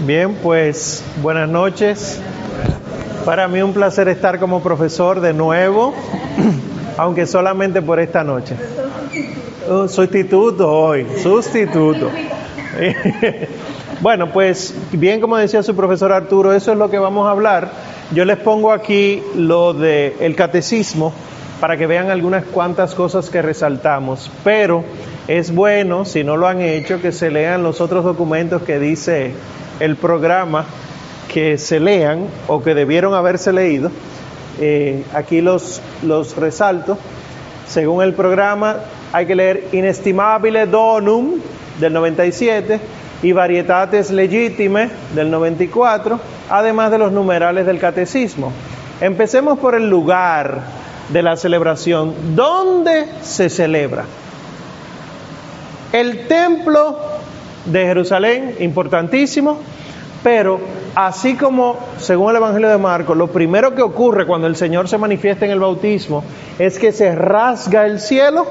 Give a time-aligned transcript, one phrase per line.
[0.00, 2.20] Bien, pues buenas noches.
[3.24, 5.92] Para mí un placer estar como profesor de nuevo,
[6.96, 8.54] aunque solamente por esta noche.
[9.68, 12.10] Un sustituto hoy, sustituto.
[14.00, 17.72] Bueno, pues bien como decía su profesor Arturo, eso es lo que vamos a hablar.
[18.12, 21.12] Yo les pongo aquí lo del el catecismo
[21.60, 24.84] para que vean algunas cuantas cosas que resaltamos, pero
[25.26, 29.34] es bueno, si no lo han hecho, que se lean los otros documentos que dice
[29.80, 30.64] el programa,
[31.28, 33.90] que se lean o que debieron haberse leído.
[34.60, 36.98] Eh, aquí los, los resalto.
[37.68, 38.76] Según el programa,
[39.12, 41.34] hay que leer Inestimabile Donum
[41.78, 42.80] del 97
[43.22, 46.18] y Varietates Legitime del 94,
[46.48, 48.52] además de los numerales del catecismo.
[49.00, 50.62] Empecemos por el lugar
[51.10, 52.14] de la celebración.
[52.34, 54.04] ¿Dónde se celebra?
[55.92, 56.98] El templo
[57.70, 59.58] de Jerusalén, importantísimo,
[60.22, 60.60] pero
[60.94, 64.98] así como, según el Evangelio de Marcos, lo primero que ocurre cuando el Señor se
[64.98, 66.24] manifiesta en el bautismo
[66.58, 68.46] es que se rasga el cielo,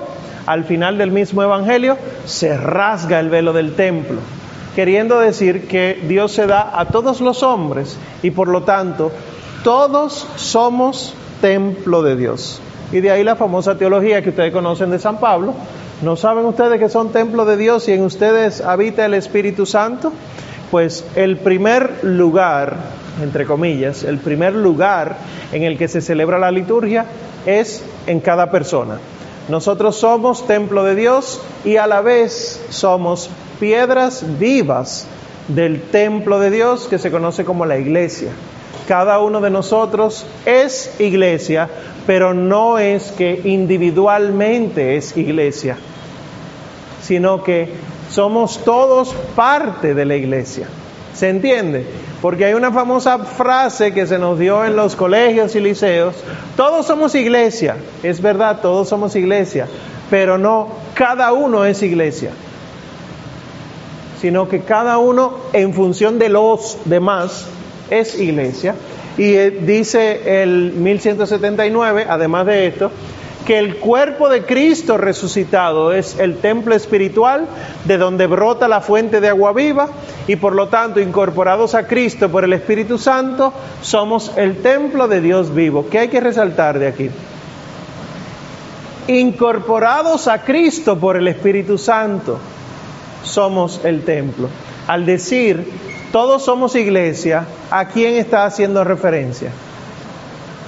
[0.46, 4.20] al final del mismo Evangelio, se rasga el velo del templo,
[4.76, 9.12] queriendo decir que Dios se da a todos los hombres y por lo tanto
[9.64, 12.62] todos somos templo de Dios.
[12.92, 15.54] Y de ahí la famosa teología que ustedes conocen de San Pablo.
[16.02, 20.14] ¿No saben ustedes que son templo de Dios y en ustedes habita el Espíritu Santo?
[20.72, 22.76] Pues el primer lugar,
[23.22, 25.18] entre comillas, el primer lugar
[25.52, 27.06] en el que se celebra la liturgia
[27.46, 29.00] es en cada persona.
[29.50, 35.08] Nosotros somos templo de Dios y a la vez somos piedras vivas
[35.48, 38.30] del templo de Dios que se conoce como la iglesia.
[38.88, 41.70] Cada uno de nosotros es iglesia,
[42.06, 45.78] pero no es que individualmente es iglesia,
[47.02, 47.70] sino que
[48.10, 50.68] somos todos parte de la iglesia.
[51.14, 51.86] ¿Se entiende?
[52.22, 56.16] Porque hay una famosa frase que se nos dio en los colegios y liceos,
[56.56, 59.68] todos somos iglesia, es verdad, todos somos iglesia,
[60.10, 62.32] pero no cada uno es iglesia,
[64.22, 67.48] sino que cada uno en función de los demás
[67.90, 68.76] es iglesia.
[69.18, 72.92] Y eh, dice el 1179, además de esto,
[73.48, 77.48] que el cuerpo de Cristo resucitado es el templo espiritual
[77.86, 79.88] de donde brota la fuente de agua viva
[80.28, 85.22] y por lo tanto incorporados a Cristo por el Espíritu Santo somos el templo de
[85.22, 85.88] Dios vivo.
[85.90, 87.10] ¿Qué hay que resaltar de aquí?
[89.08, 92.40] Incorporados a Cristo por el Espíritu Santo
[93.24, 94.50] somos el templo.
[94.88, 95.66] Al decir
[96.12, 99.52] todos somos iglesia, ¿a quién está haciendo referencia?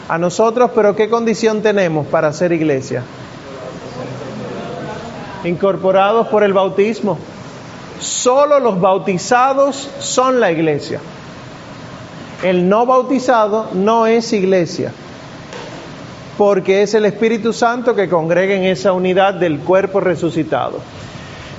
[0.09, 3.03] A nosotros, pero ¿qué condición tenemos para ser iglesia?
[5.45, 7.17] Incorporados por el bautismo.
[7.99, 10.99] Solo los bautizados son la iglesia.
[12.43, 14.91] El no bautizado no es iglesia,
[16.37, 20.79] porque es el Espíritu Santo que congrega en esa unidad del cuerpo resucitado.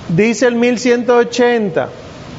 [0.09, 1.89] Dice el 1180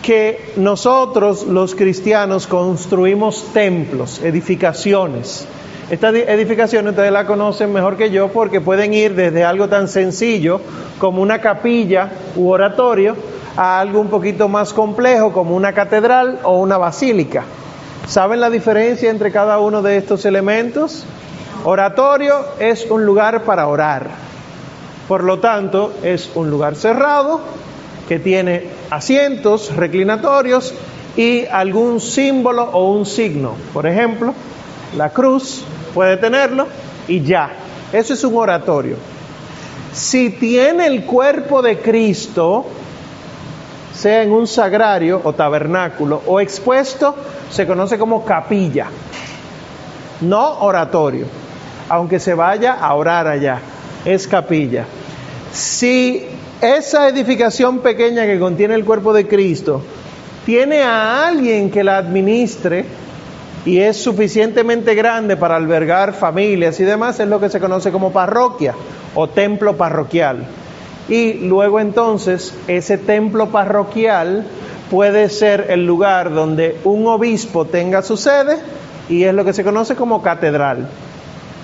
[0.02, 5.48] que nosotros los cristianos construimos templos, edificaciones.
[5.90, 10.62] Estas edificaciones ustedes la conocen mejor que yo porque pueden ir desde algo tan sencillo
[11.00, 13.16] como una capilla u oratorio
[13.58, 17.44] a algo un poquito más complejo como una catedral o una basílica.
[18.08, 21.06] ¿Saben la diferencia entre cada uno de estos elementos?
[21.64, 24.08] Oratorio es un lugar para orar.
[25.08, 27.42] Por lo tanto, es un lugar cerrado
[28.12, 30.74] que tiene asientos reclinatorios
[31.16, 33.54] y algún símbolo o un signo.
[33.72, 34.34] Por ejemplo,
[34.98, 35.64] la cruz
[35.94, 36.68] puede tenerlo
[37.08, 37.52] y ya.
[37.94, 38.98] Eso es un oratorio.
[39.94, 42.66] Si tiene el cuerpo de Cristo,
[43.96, 47.16] sea en un sagrario o tabernáculo o expuesto,
[47.50, 48.88] se conoce como capilla,
[50.20, 51.28] no oratorio,
[51.88, 53.62] aunque se vaya a orar allá,
[54.04, 54.84] es capilla.
[55.54, 56.31] Si
[56.62, 59.82] esa edificación pequeña que contiene el cuerpo de Cristo
[60.46, 62.86] tiene a alguien que la administre
[63.66, 68.12] y es suficientemente grande para albergar familias y demás, es lo que se conoce como
[68.12, 68.76] parroquia
[69.14, 70.46] o templo parroquial.
[71.10, 74.46] Y luego entonces ese templo parroquial
[74.90, 78.58] puede ser el lugar donde un obispo tenga su sede
[79.10, 80.88] y es lo que se conoce como catedral.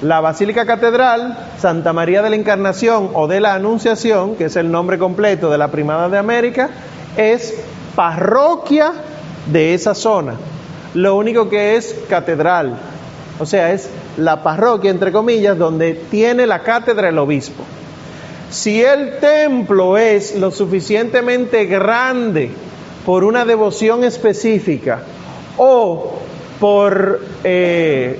[0.02, 4.72] La Basílica Catedral, Santa María de la Encarnación o de la Anunciación, que es el
[4.72, 6.70] nombre completo de la Primada de América,
[7.18, 7.56] es
[7.96, 8.94] parroquia
[9.48, 10.36] de esa zona.
[10.94, 12.78] Lo único que es catedral,
[13.40, 17.64] o sea, es la parroquia, entre comillas, donde tiene la cátedra el obispo.
[18.52, 22.52] Si el templo es lo suficientemente grande
[23.04, 25.02] por una devoción específica
[25.58, 26.14] o
[26.60, 28.20] por, eh,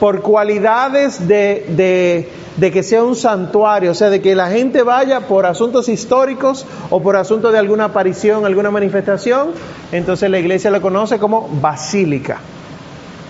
[0.00, 2.28] por cualidades de,
[2.60, 7.00] que sea un santuario, o sea, de que la gente vaya por asuntos históricos o
[7.00, 9.48] por asuntos de alguna aparición, alguna manifestación,
[9.92, 12.38] entonces la iglesia lo conoce como basílica.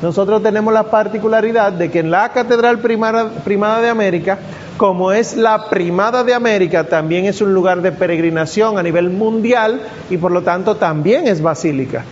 [0.02, 4.38] Nosotros tenemos la particularidad de que en la Catedral Primada de América,
[4.76, 9.80] como es la Primada de América, también es un lugar de peregrinación a nivel mundial
[10.10, 12.04] y por lo tanto también es basílica.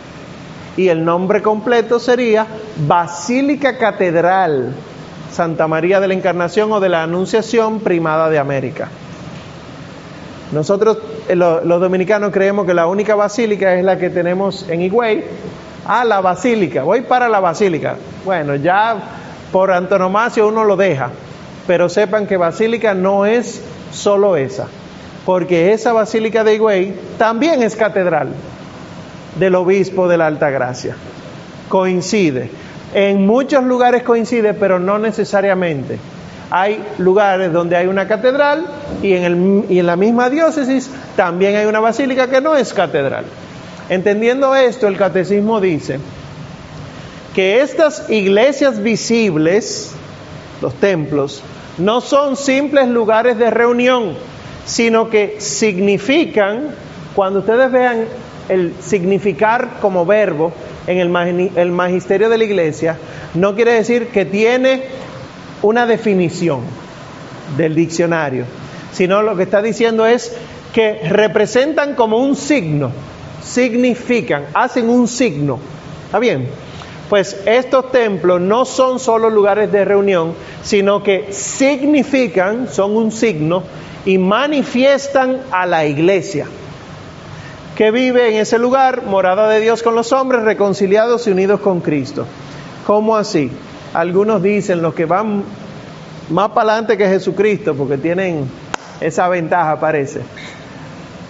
[0.76, 2.47] Y el nombre completo sería
[2.87, 4.75] Basílica Catedral
[5.35, 8.88] Santa María de la Encarnación o de la Anunciación Primada de América.
[10.53, 10.99] Nosotros,
[11.29, 15.25] eh, los dominicanos, creemos que la única basílica es la que tenemos en Higüey,
[15.87, 17.97] a la basílica, voy para la basílica.
[18.25, 18.97] Bueno, ya
[19.50, 21.11] por antonomasia uno lo deja,
[21.67, 23.61] pero sepan que basílica no es
[23.93, 24.69] solo esa,
[25.27, 28.29] porque esa basílica de Higüey también es catedral
[29.37, 30.97] del obispo de la Alta Gracia.
[31.69, 32.51] Coincide.
[32.95, 35.99] En muchos lugares coincide, pero no necesariamente.
[36.51, 38.67] Hay lugares donde hay una catedral
[39.03, 42.73] y en, el, y en la misma diócesis también hay una basílica que no es
[42.73, 43.25] catedral.
[43.89, 45.99] Entendiendo esto, el catecismo dice
[47.35, 49.93] que estas iglesias visibles,
[50.63, 51.43] los templos,
[51.79, 54.15] no son simples lugares de reunión,
[54.65, 56.69] sino que significan,
[57.17, 58.05] cuando ustedes vean
[58.49, 60.52] el significar como verbo
[60.87, 62.99] en el, magisterio de la iglesia,
[63.35, 64.82] no quiere decir que tiene
[65.62, 66.61] una definición
[67.56, 68.44] del diccionario,
[68.93, 70.37] sino lo que está diciendo es
[70.73, 72.91] que representan como un signo
[73.43, 75.58] significan, hacen un signo.
[76.06, 76.49] ¿Está bien?
[77.08, 83.62] Pues estos templos no son solo lugares de reunión, sino que significan, son un signo
[84.06, 86.46] y manifiestan a la iglesia
[87.76, 91.81] que vive en ese lugar, morada de Dios con los hombres, reconciliados y unidos con
[91.81, 92.26] Cristo.
[92.87, 93.50] ¿Cómo así?
[93.93, 95.43] Algunos dicen, los que van
[96.31, 98.49] más para adelante que Jesucristo, porque tienen
[99.00, 100.21] esa ventaja, parece.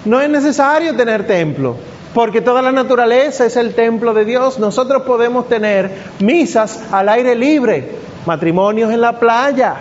[0.04, 1.76] No es necesario tener templo
[2.14, 4.58] porque toda la naturaleza es el templo de Dios.
[4.58, 5.90] Nosotros podemos tener
[6.20, 7.90] misas al aire libre,
[8.24, 9.74] matrimonios en la playa.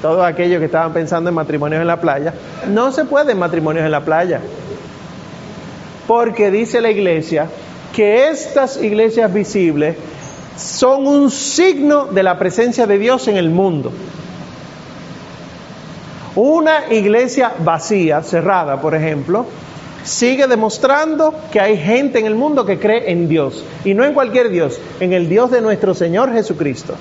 [0.00, 2.32] Todos aquellos que estaban pensando en matrimonios en la playa,
[2.68, 4.40] no se pueden matrimonios en la playa.
[6.06, 7.48] Porque dice la iglesia
[7.94, 9.96] que estas iglesias visibles
[10.56, 13.92] son un signo de la presencia de Dios en el mundo.
[16.36, 19.46] Una iglesia vacía, cerrada, por ejemplo,
[20.04, 23.64] sigue demostrando que hay gente en el mundo que cree en Dios.
[23.84, 26.94] Y no en cualquier Dios, en el Dios de nuestro Señor Jesucristo.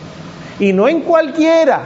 [0.59, 1.83] Y no en cualquiera,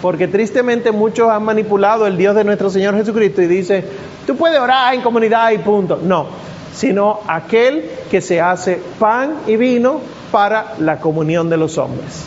[0.00, 3.84] porque tristemente muchos han manipulado el Dios de nuestro Señor Jesucristo y dice,
[4.26, 5.98] tú puedes orar en comunidad y punto.
[6.02, 6.26] No,
[6.74, 10.00] sino aquel que se hace pan y vino
[10.30, 12.26] para la comunión de los hombres.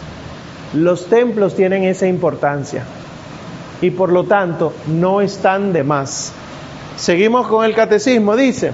[0.73, 2.83] Los templos tienen esa importancia
[3.81, 6.33] y por lo tanto no están de más.
[6.97, 8.71] Seguimos con el catecismo, dice,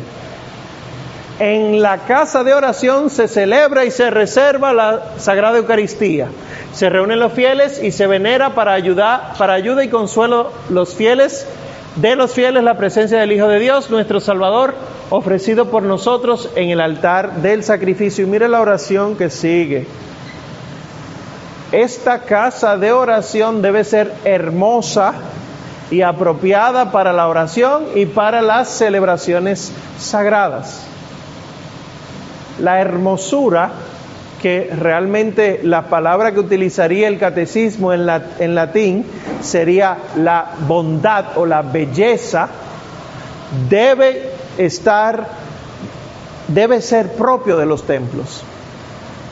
[1.40, 6.30] en la casa de oración se celebra y se reserva la Sagrada Eucaristía.
[6.74, 11.48] Se reúnen los fieles y se venera para ayudar, para ayuda y consuelo los fieles,
[11.96, 14.74] de los fieles la presencia del Hijo de Dios, nuestro Salvador,
[15.10, 18.26] ofrecido por nosotros en el altar del sacrificio.
[18.26, 19.86] Y mire la oración que sigue.
[21.72, 25.14] Esta casa de oración debe ser hermosa
[25.92, 30.88] y apropiada para la oración y para las celebraciones sagradas.
[32.60, 33.72] La hermosura,
[34.42, 38.06] que realmente la palabra que utilizaría el catecismo en,
[38.56, 39.06] latín
[39.42, 42.50] sería la bondad o la belleza,
[43.70, 45.28] debe estar,
[46.48, 48.44] debe ser propio de los templos.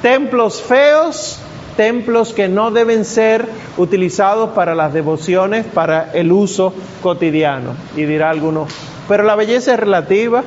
[0.01, 1.39] Templos feos
[1.75, 3.45] templos que no deben ser
[3.77, 7.73] utilizados para las devociones, para el uso cotidiano.
[7.95, 8.67] Y dirá alguno,
[9.07, 10.43] pero la belleza es relativa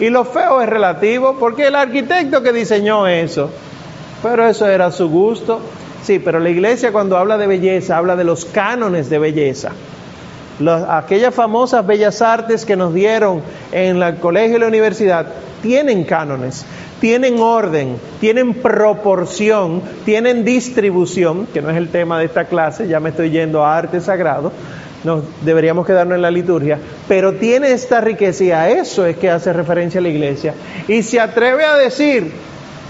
[0.00, 3.50] y lo feo es relativo porque el arquitecto que diseñó eso,
[4.22, 5.60] pero eso era su gusto.
[6.02, 9.70] Sí, pero la iglesia cuando habla de belleza habla de los cánones de belleza.
[10.88, 15.26] aquellas famosas bellas artes que nos dieron en el colegio y la universidad
[15.62, 16.66] tienen cánones
[17.04, 22.98] tienen orden, tienen proporción, tienen distribución, que no es el tema de esta clase, ya
[22.98, 24.52] me estoy yendo a arte sagrado,
[25.04, 29.30] nos deberíamos quedarnos en la liturgia, pero tiene esta riqueza y a eso es que
[29.30, 30.54] hace referencia la iglesia.
[30.88, 32.32] Y se atreve a decir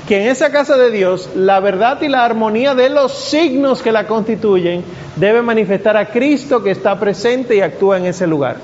[0.08, 3.90] que en esa casa de Dios la verdad y la armonía de los signos que
[3.90, 4.84] la constituyen
[5.16, 8.56] debe manifestar a Cristo que está presente y actúa en ese lugar.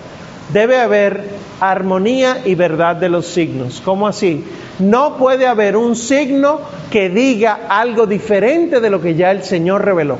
[0.52, 1.22] debe haber
[1.60, 3.80] armonía y verdad de los signos.
[3.84, 4.44] ¿Cómo así?
[4.78, 9.84] No puede haber un signo que diga algo diferente de lo que ya el Señor
[9.84, 10.16] reveló.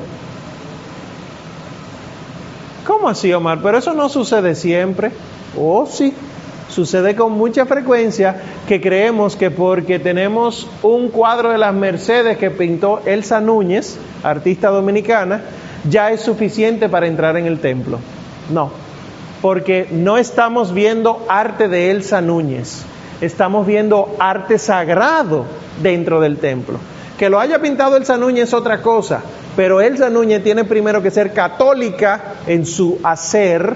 [2.85, 3.59] ¿Cómo así, Omar?
[3.61, 5.11] Pero eso no sucede siempre.
[5.57, 6.13] Oh, sí.
[6.69, 12.49] Sucede con mucha frecuencia que creemos que porque tenemos un cuadro de las Mercedes que
[12.49, 15.41] pintó Elsa Núñez, artista dominicana,
[15.89, 17.99] ya es suficiente para entrar en el templo.
[18.49, 18.71] No,
[19.41, 22.83] porque no estamos viendo arte de Elsa Núñez,
[23.19, 25.43] estamos viendo arte sagrado
[25.83, 26.79] dentro del templo.
[27.17, 29.21] Que lo haya pintado Elsa Núñez es otra cosa,
[29.55, 33.75] pero Elsa Núñez tiene primero que ser católica en su hacer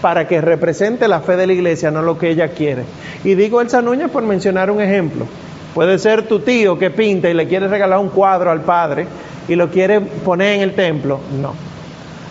[0.00, 2.84] para que represente la fe de la iglesia, no lo que ella quiere.
[3.22, 5.26] Y digo Elsa Núñez por mencionar un ejemplo.
[5.74, 9.06] Puede ser tu tío que pinta y le quiere regalar un cuadro al padre
[9.48, 11.20] y lo quiere poner en el templo.
[11.40, 11.54] No.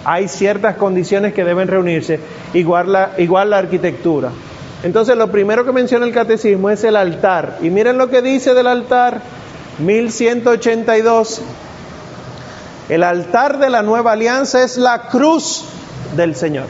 [0.06, 2.20] Hay ciertas condiciones que deben reunirse,
[2.54, 4.30] igual la, igual la arquitectura.
[4.84, 7.58] Entonces lo primero que menciona el catecismo es el altar.
[7.62, 9.22] Y miren lo que dice del altar,
[9.80, 11.42] 1182.
[12.90, 15.66] El altar de la nueva alianza es la cruz
[16.16, 16.66] del Señor.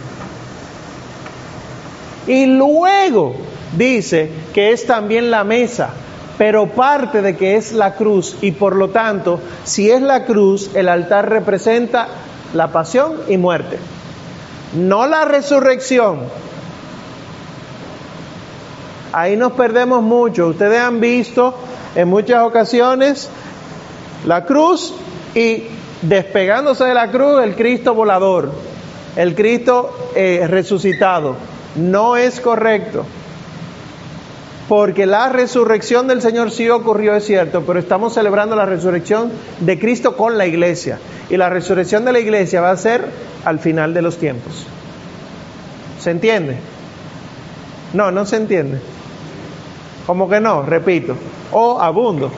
[2.28, 3.36] Y luego
[3.76, 5.90] dice que es también la mesa,
[6.38, 10.72] pero parte de que es la cruz y por lo tanto, si es la cruz,
[10.74, 12.08] el altar representa
[12.54, 13.80] la pasión y muerte,
[14.76, 16.20] no la resurrección.
[19.12, 20.48] Ahí nos perdemos mucho.
[20.48, 21.56] Ustedes han visto
[21.96, 23.30] en muchas ocasiones
[24.26, 24.94] la cruz
[25.36, 25.66] y
[26.04, 28.52] despegándose de la cruz el Cristo volador,
[29.16, 31.36] el Cristo eh, resucitado.
[31.76, 33.06] No es correcto.
[34.70, 39.78] Porque la resurrección del Señor sí ocurrió, es cierto, pero estamos celebrando la resurrección de
[39.78, 41.00] Cristo con la iglesia.
[41.30, 43.06] Y la resurrección de la iglesia va a ser
[43.44, 44.66] al final de los tiempos.
[46.00, 46.58] ¿Se entiende?
[47.94, 48.80] No, no se entiende.
[50.06, 51.16] Como que no, repito.
[51.52, 52.32] O abundo.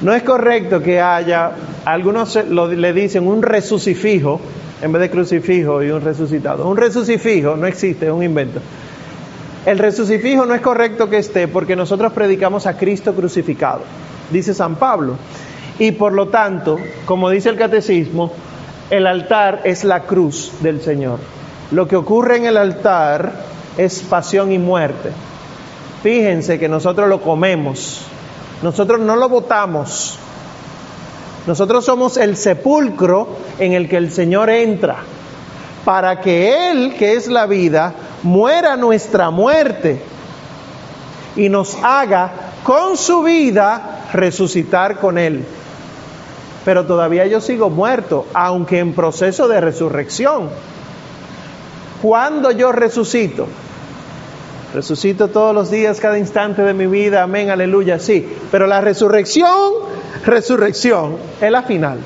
[0.00, 1.52] No es correcto que haya,
[1.84, 4.40] algunos le dicen un resucifijo
[4.82, 6.68] en vez de crucifijo y un resucitado.
[6.68, 8.60] Un resucifijo no existe, es un invento.
[9.64, 13.80] El resucifijo no es correcto que esté porque nosotros predicamos a Cristo crucificado,
[14.30, 15.16] dice San Pablo.
[15.78, 18.32] Y por lo tanto, como dice el catecismo,
[18.90, 21.18] el altar es la cruz del Señor.
[21.70, 23.32] Lo que ocurre en el altar
[23.78, 25.10] es pasión y muerte.
[26.02, 28.02] Fíjense que nosotros lo comemos,
[28.64, 30.18] nosotros no lo votamos,
[31.46, 33.28] nosotros somos el sepulcro
[33.58, 34.96] en el que el Señor entra,
[35.84, 37.92] para que Él, que es la vida,
[38.22, 40.00] muera nuestra muerte
[41.36, 42.32] y nos haga
[42.64, 45.44] con su vida resucitar con Él.
[46.64, 50.48] Pero todavía yo sigo muerto, aunque en proceso de resurrección.
[52.00, 53.46] Cuando yo resucito,
[54.74, 58.28] resucito todos los días, cada instante de mi vida, amén, aleluya, sí.
[58.50, 59.84] Pero la resurrección
[60.24, 61.98] resurrección es la final.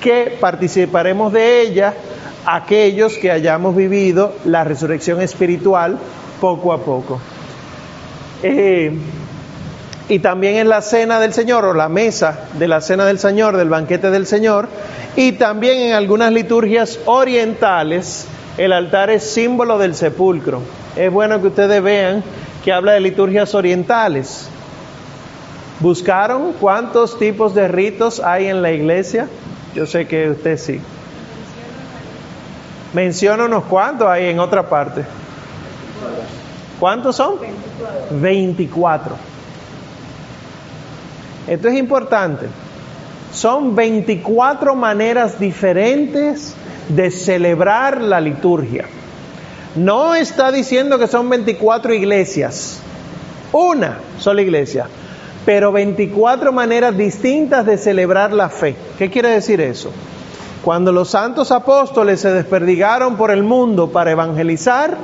[0.00, 1.94] Que participaremos de ella
[2.46, 5.98] aquellos que hayamos vivido la resurrección espiritual
[6.40, 7.20] poco a poco.
[8.42, 8.96] Eh,
[10.08, 13.56] y también en la cena del Señor o la mesa de la cena del Señor,
[13.56, 14.68] del banquete del Señor,
[15.16, 18.26] y también en algunas liturgias orientales,
[18.58, 20.60] el altar es símbolo del sepulcro.
[20.96, 22.24] Es bueno que ustedes vean
[22.64, 24.48] que habla de liturgias orientales.
[25.78, 29.28] ¿Buscaron cuántos tipos de ritos hay en la iglesia?
[29.74, 30.80] Yo sé que usted sí.
[32.92, 35.04] Menciona unos cuantos hay en otra parte.
[36.80, 37.36] ¿Cuántos son?
[38.10, 39.14] 24.
[41.46, 42.46] Esto es importante.
[43.32, 46.56] Son 24 maneras diferentes
[46.88, 48.86] de celebrar la liturgia.
[49.74, 52.80] No está diciendo que son 24 iglesias.
[53.52, 54.86] Una sola iglesia
[55.48, 58.76] pero 24 maneras distintas de celebrar la fe.
[58.98, 59.90] ¿Qué quiere decir eso?
[60.62, 64.98] Cuando los santos apóstoles se desperdigaron por el mundo para evangelizar,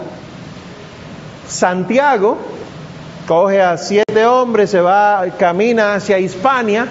[1.48, 2.36] Santiago
[3.26, 6.88] coge a siete hombres, se va, camina hacia Hispania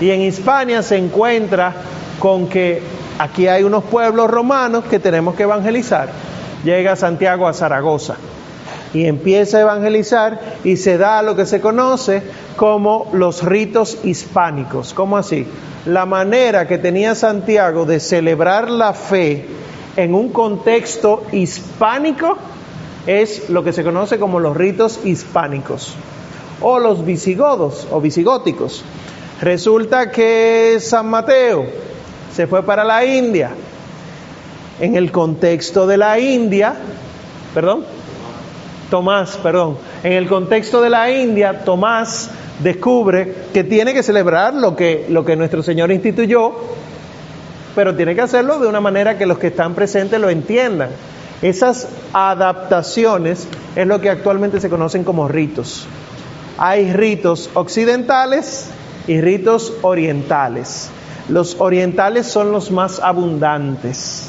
[0.00, 1.74] y en Hispania se encuentra
[2.20, 2.82] con que
[3.18, 6.10] aquí hay unos pueblos romanos que tenemos que evangelizar.
[6.64, 8.16] Llega Santiago a Zaragoza
[8.94, 12.22] y empieza a evangelizar y se da lo que se conoce
[12.56, 14.94] como los ritos hispánicos.
[14.94, 15.46] ¿Cómo así?
[15.86, 19.46] La manera que tenía Santiago de celebrar la fe
[19.96, 22.36] en un contexto hispánico
[23.06, 25.94] es lo que se conoce como los ritos hispánicos
[26.60, 28.84] o los visigodos o visigóticos.
[29.40, 31.66] Resulta que San Mateo
[32.34, 33.50] se fue para la India
[34.80, 36.74] En el contexto de la India,
[37.54, 37.84] perdón,
[38.90, 42.30] Tomás, perdón, en el contexto de la India, Tomás
[42.62, 46.52] descubre que tiene que celebrar lo que, lo que nuestro Señor instituyó,
[47.74, 50.90] pero tiene que hacerlo de una manera que los que están presentes lo entiendan.
[51.40, 55.86] Esas adaptaciones es lo que actualmente se conocen como ritos.
[56.58, 58.68] Hay ritos occidentales
[59.06, 60.90] y ritos orientales.
[61.32, 64.28] Los orientales son los más abundantes,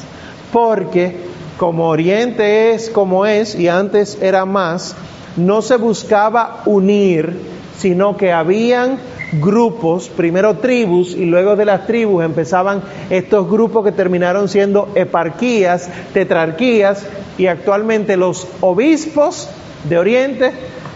[0.54, 1.14] porque
[1.58, 4.96] como Oriente es como es y antes era más,
[5.36, 7.38] no se buscaba unir,
[7.76, 8.96] sino que habían
[9.32, 15.90] grupos, primero tribus y luego de las tribus empezaban estos grupos que terminaron siendo eparquías,
[16.14, 17.04] tetrarquías
[17.36, 19.50] y actualmente los obispos
[19.86, 20.52] de Oriente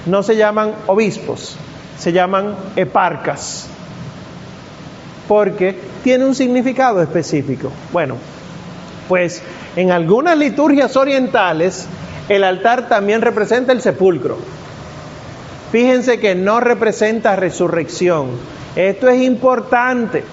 [0.06, 1.54] no se llaman obispos,
[1.98, 3.68] se llaman eparcas,
[5.28, 7.70] porque tiene un significado específico.
[7.92, 8.16] Bueno,
[9.08, 9.42] pues
[9.76, 11.86] en algunas liturgias orientales
[12.28, 14.38] el altar también representa el sepulcro.
[15.70, 18.30] Fíjense que no representa resurrección.
[18.74, 20.24] Esto es importante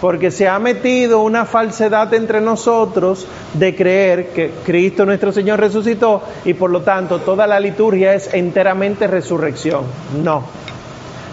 [0.00, 6.22] porque se ha metido una falsedad entre nosotros de creer que Cristo nuestro Señor resucitó
[6.44, 9.84] y por lo tanto toda la liturgia es enteramente resurrección.
[10.22, 10.44] No.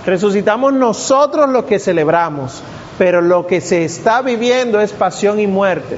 [0.06, 2.64] Resucitamos nosotros los que celebramos,
[3.02, 5.98] pero lo que se está viviendo es pasión y muerte,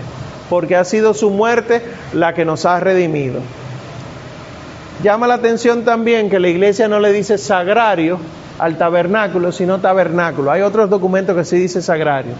[0.49, 1.81] porque ha sido su muerte
[2.13, 3.41] la que nos ha redimido.
[5.03, 8.19] Llama la atención también que la iglesia no le dice sagrario
[8.57, 10.49] al tabernáculo, sino tabernáculo.
[10.49, 12.35] Hay otros documentos que sí dice sagrario.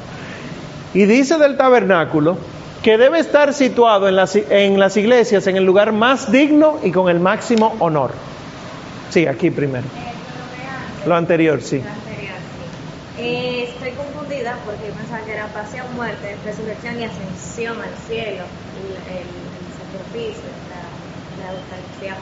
[0.93, 2.38] Y dice del tabernáculo
[2.84, 7.20] que debe estar situado en las, iglesias en el lugar más digno y con el
[7.20, 8.12] máximo honor.
[9.10, 9.84] Sí, aquí primero.
[11.05, 11.82] Lo anterior, sí.
[13.20, 13.91] Eh, estoy
[14.44, 19.28] confundida porque pensaba que era pasión, muerte, resurrección y ascensión al cielo, el, el
[19.80, 20.84] sacrificio, la,
[21.44, 22.18] la Eucaristía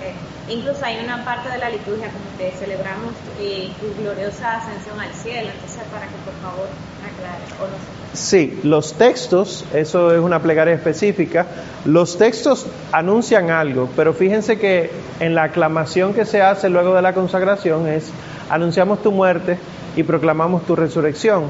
[0.00, 0.14] que
[0.52, 5.12] incluso hay una parte de la liturgia como que celebramos eh, tu gloriosa ascensión al
[5.12, 6.68] cielo, entonces para que por favor
[7.04, 11.46] aclare o Sí, los textos, eso es una plegaria específica,
[11.84, 17.02] los textos anuncian algo, pero fíjense que en la aclamación que se hace luego de
[17.02, 18.10] la consagración es,
[18.50, 19.58] anunciamos tu muerte
[19.96, 21.44] y proclamamos tu resurrección.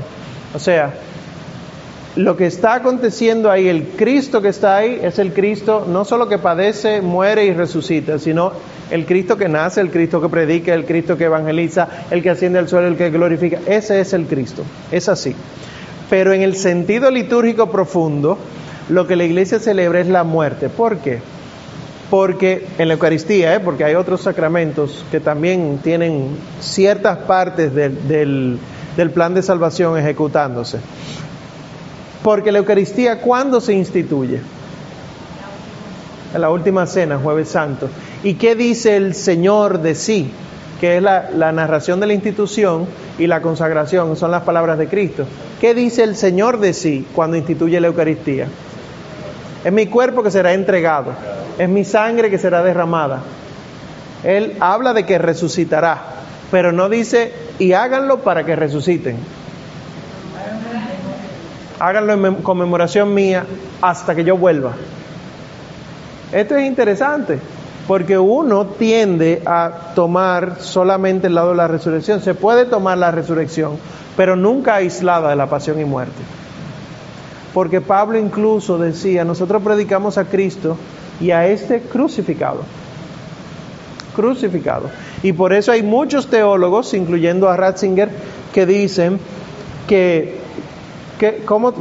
[0.54, 0.94] O sea,
[2.16, 6.28] lo que está aconteciendo ahí, el Cristo que está ahí, es el Cristo no solo
[6.28, 8.52] que padece, muere y resucita, sino
[8.90, 12.58] el Cristo que nace, el Cristo que predica, el Cristo que evangeliza, el que asciende
[12.58, 13.60] al suelo, el que glorifica.
[13.66, 15.34] Ese es el Cristo, es así.
[16.10, 18.36] Pero en el sentido litúrgico profundo,
[18.90, 20.68] lo que la iglesia celebra es la muerte.
[20.68, 21.20] ¿Por qué?
[22.12, 23.60] Porque en la Eucaristía, ¿eh?
[23.60, 28.58] porque hay otros sacramentos que también tienen ciertas partes del,
[28.98, 30.78] del plan de salvación ejecutándose.
[32.22, 34.42] Porque la Eucaristía, ¿cuándo se instituye?
[36.34, 37.88] En la última cena, jueves santo.
[38.22, 40.30] ¿Y qué dice el Señor de sí?
[40.82, 44.86] Que es la, la, narración de la institución y la consagración, son las palabras de
[44.86, 45.24] Cristo.
[45.62, 48.48] ¿Qué dice el Señor de sí cuando instituye la Eucaristía?
[49.64, 51.12] Es mi cuerpo que será entregado,
[51.58, 53.20] es mi sangre que será derramada.
[54.24, 55.98] Él habla de que resucitará,
[56.50, 59.18] pero no dice, y háganlo para que resuciten
[61.82, 63.44] háganlo en conmemoración mía
[63.80, 64.72] hasta que yo vuelva.
[66.30, 67.40] Esto es interesante,
[67.88, 72.20] porque uno tiende a tomar solamente el lado de la resurrección.
[72.20, 73.78] Se puede tomar la resurrección,
[74.16, 76.22] pero nunca aislada de la pasión y muerte.
[77.54, 80.76] Porque Pablo incluso decía, nosotros predicamos a Cristo
[81.20, 82.60] y a este crucificado.
[84.16, 84.90] Crucificado.
[85.22, 88.10] Y por eso hay muchos teólogos, incluyendo a Ratzinger,
[88.52, 89.18] que dicen
[89.86, 90.40] que
[91.44, 91.72] cómo,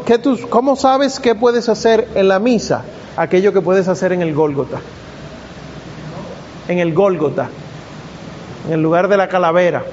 [0.49, 2.83] ¿Cómo sabes qué puedes hacer en la misa?
[3.17, 4.79] Aquello que puedes hacer en el Gólgota.
[6.67, 7.49] En el Gólgota.
[8.67, 9.83] En el lugar de la calavera.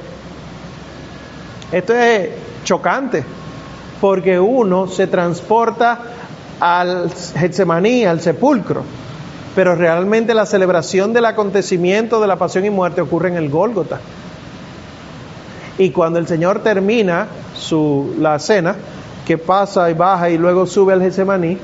[1.73, 2.31] Esto es
[2.65, 3.25] chocante.
[4.01, 6.01] Porque uno se transporta
[6.61, 8.83] al Getsemaní, al sepulcro.
[9.55, 13.99] Pero realmente la celebración del acontecimiento de la pasión y muerte ocurre en el Gólgota.
[15.79, 18.77] Y cuando el Señor termina su, la cena,
[19.27, 21.59] que pasa y baja y luego sube al Getsemaní,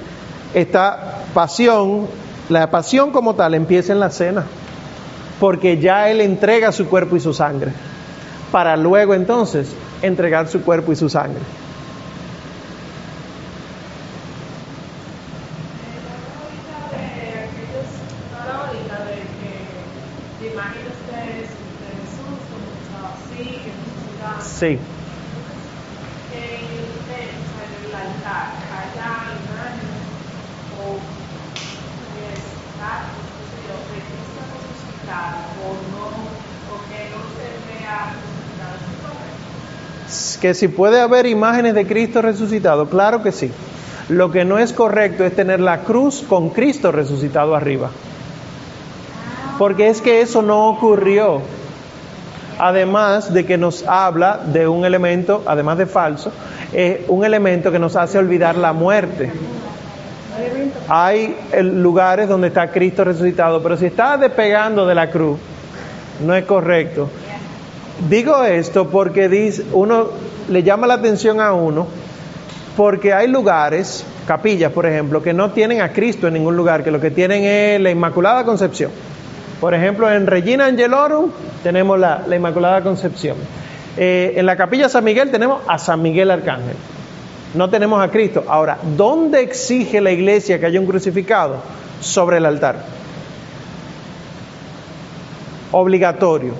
[0.55, 2.07] esta pasión,
[2.49, 4.44] la pasión como tal empieza en la cena,
[5.40, 7.73] porque ya Él entrega su cuerpo y su sangre,
[8.53, 9.68] para luego entonces
[10.03, 11.40] entregar su cuerpo y su sangre.
[20.55, 20.75] Sí.
[20.75, 20.83] o está yo, que
[22.05, 22.70] Cristo resucitado o no,
[23.49, 24.54] o que no se vea resucitado, ¿es
[40.40, 43.50] Que si puede haber imágenes de Cristo resucitado, claro que sí.
[44.11, 47.90] Lo que no es correcto es tener la cruz con Cristo resucitado arriba.
[49.59, 51.40] Porque es que eso no ocurrió.
[52.59, 56.31] Además de que nos habla de un elemento, además de falso,
[56.73, 59.33] eh, un elemento que nos hace olvidar la muerte.
[60.88, 65.38] Hay eh, lugares donde está Cristo resucitado, pero si está despegando de la cruz,
[66.25, 67.09] no es correcto.
[68.09, 70.09] Digo esto porque dice, uno
[70.49, 71.87] le llama la atención a uno,
[72.77, 76.90] porque hay lugares, capillas por ejemplo, que no tienen a Cristo en ningún lugar, que
[76.90, 78.90] lo que tienen es la Inmaculada Concepción.
[79.61, 81.31] Por ejemplo, en Regina Angelorum
[81.62, 83.37] tenemos la, la Inmaculada Concepción.
[83.97, 86.77] Eh, en la capilla San Miguel tenemos a San Miguel Arcángel.
[87.55, 88.45] No tenemos a Cristo.
[88.49, 91.57] Ahora, ¿dónde exige la iglesia que haya un crucificado?
[92.01, 92.77] Sobre el altar.
[95.71, 96.55] Obligatorio.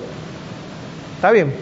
[1.17, 1.53] ¿Está bien?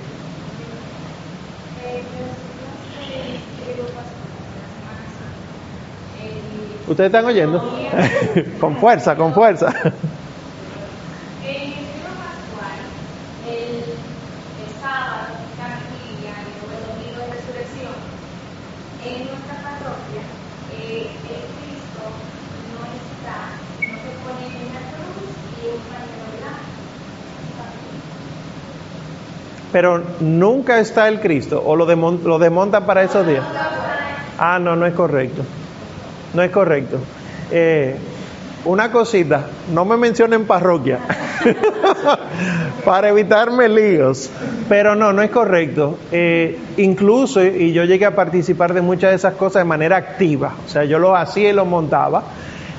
[6.85, 7.63] ¿Ustedes están oyendo?
[8.59, 9.67] con fuerza, con fuerza.
[11.43, 12.75] En el libro pascual,
[13.47, 17.95] el, el sábado, capilla y luego el domingo de resurrección,
[18.99, 20.27] en nuestra parroquia,
[20.75, 22.03] eh, el Cristo
[22.75, 25.23] no está, no se pone en la cruz
[25.55, 26.67] y un pañuelo blanco.
[29.73, 33.43] Pero nunca está el Cristo o lo, demon- lo desmontan para esos días.
[34.39, 35.41] Ah, no, no es correcto.
[36.33, 36.97] No es correcto.
[37.51, 37.95] Eh,
[38.65, 40.99] una cosita, no me mencionen parroquia
[42.85, 44.29] para evitarme líos.
[44.69, 45.97] Pero no, no es correcto.
[46.11, 50.53] Eh, incluso, y yo llegué a participar de muchas de esas cosas de manera activa.
[50.65, 52.23] O sea, yo lo hacía y lo montaba.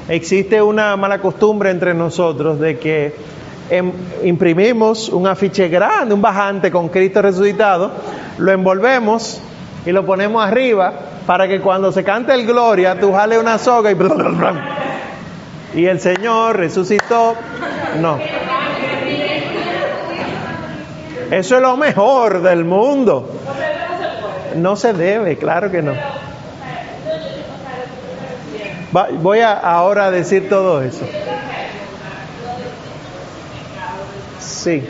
[0.08, 3.14] Existe una mala costumbre entre nosotros de que
[4.22, 7.90] imprimimos un afiche grande, un bajante con Cristo resucitado,
[8.38, 9.40] lo envolvemos
[9.86, 10.92] y lo ponemos arriba
[11.26, 13.96] para que cuando se cante el gloria tú jales una soga y
[15.74, 17.34] y el Señor resucitó.
[18.00, 18.18] No.
[21.30, 23.28] Eso es lo mejor del mundo.
[24.56, 25.94] No se debe, claro que no.
[29.20, 31.04] Voy a ahora decir todo eso.
[34.44, 34.82] Sí.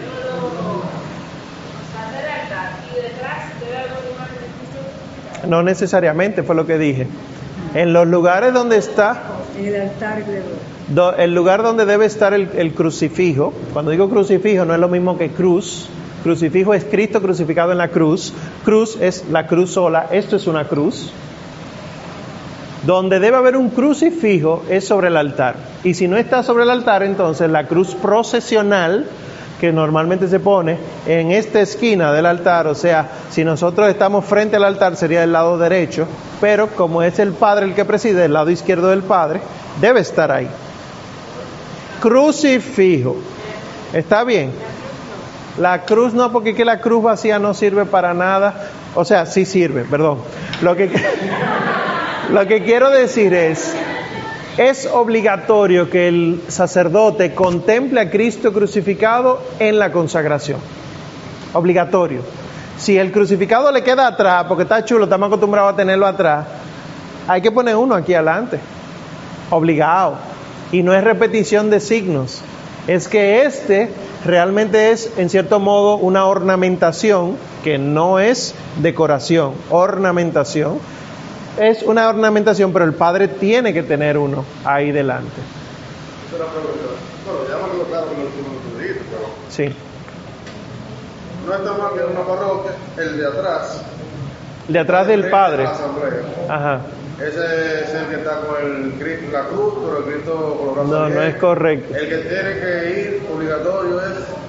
[5.48, 7.06] No necesariamente fue lo que dije.
[7.74, 9.22] En los lugares donde está,
[9.58, 10.22] En el altar
[10.88, 14.88] do- el lugar donde debe estar el, el crucifijo, cuando digo crucifijo no es lo
[14.88, 15.88] mismo que cruz,
[16.22, 18.32] crucifijo es Cristo crucificado en la cruz,
[18.64, 21.10] cruz es la cruz sola, esto es una cruz.
[22.86, 25.56] Donde debe haber un crucifijo es sobre el altar.
[25.84, 29.06] Y si no está sobre el altar, entonces la cruz procesional,
[29.60, 34.56] que normalmente se pone en esta esquina del altar, o sea, si nosotros estamos frente
[34.56, 36.06] al altar sería del lado derecho,
[36.40, 39.40] pero como es el Padre el que preside, el lado izquierdo del Padre,
[39.80, 40.48] debe estar ahí.
[42.00, 43.16] Crucifijo.
[43.92, 44.52] ¿Está bien?
[45.58, 48.70] La cruz no, porque que la cruz vacía no sirve para nada.
[48.94, 50.18] O sea, sí sirve, perdón.
[50.62, 50.90] Lo que,
[52.30, 53.74] lo que quiero decir es,
[54.56, 60.58] es obligatorio que el sacerdote contemple a Cristo crucificado en la consagración.
[61.52, 62.20] Obligatorio.
[62.78, 66.46] Si el crucificado le queda atrás, porque está chulo, estamos acostumbrados a tenerlo atrás,
[67.26, 68.60] hay que poner uno aquí adelante.
[69.50, 70.16] Obligado.
[70.70, 72.40] Y no es repetición de signos.
[72.86, 73.90] Es que este
[74.24, 80.78] realmente es, en cierto modo, una ornamentación que no es decoración, ornamentación.
[81.58, 85.40] Es una ornamentación, pero el padre tiene que tener uno ahí delante.
[89.50, 89.72] Sí.
[91.46, 93.82] no está mal que en una parroquia, el de atrás.
[94.68, 95.64] De atrás del padre.
[96.48, 96.80] Ajá.
[97.20, 100.74] Ese es el que está con el, Cristo- la cruz, pero el Cristo con los
[100.74, 101.94] brazos No, no es correcto.
[101.94, 104.06] El que tiene que ir obligatorio es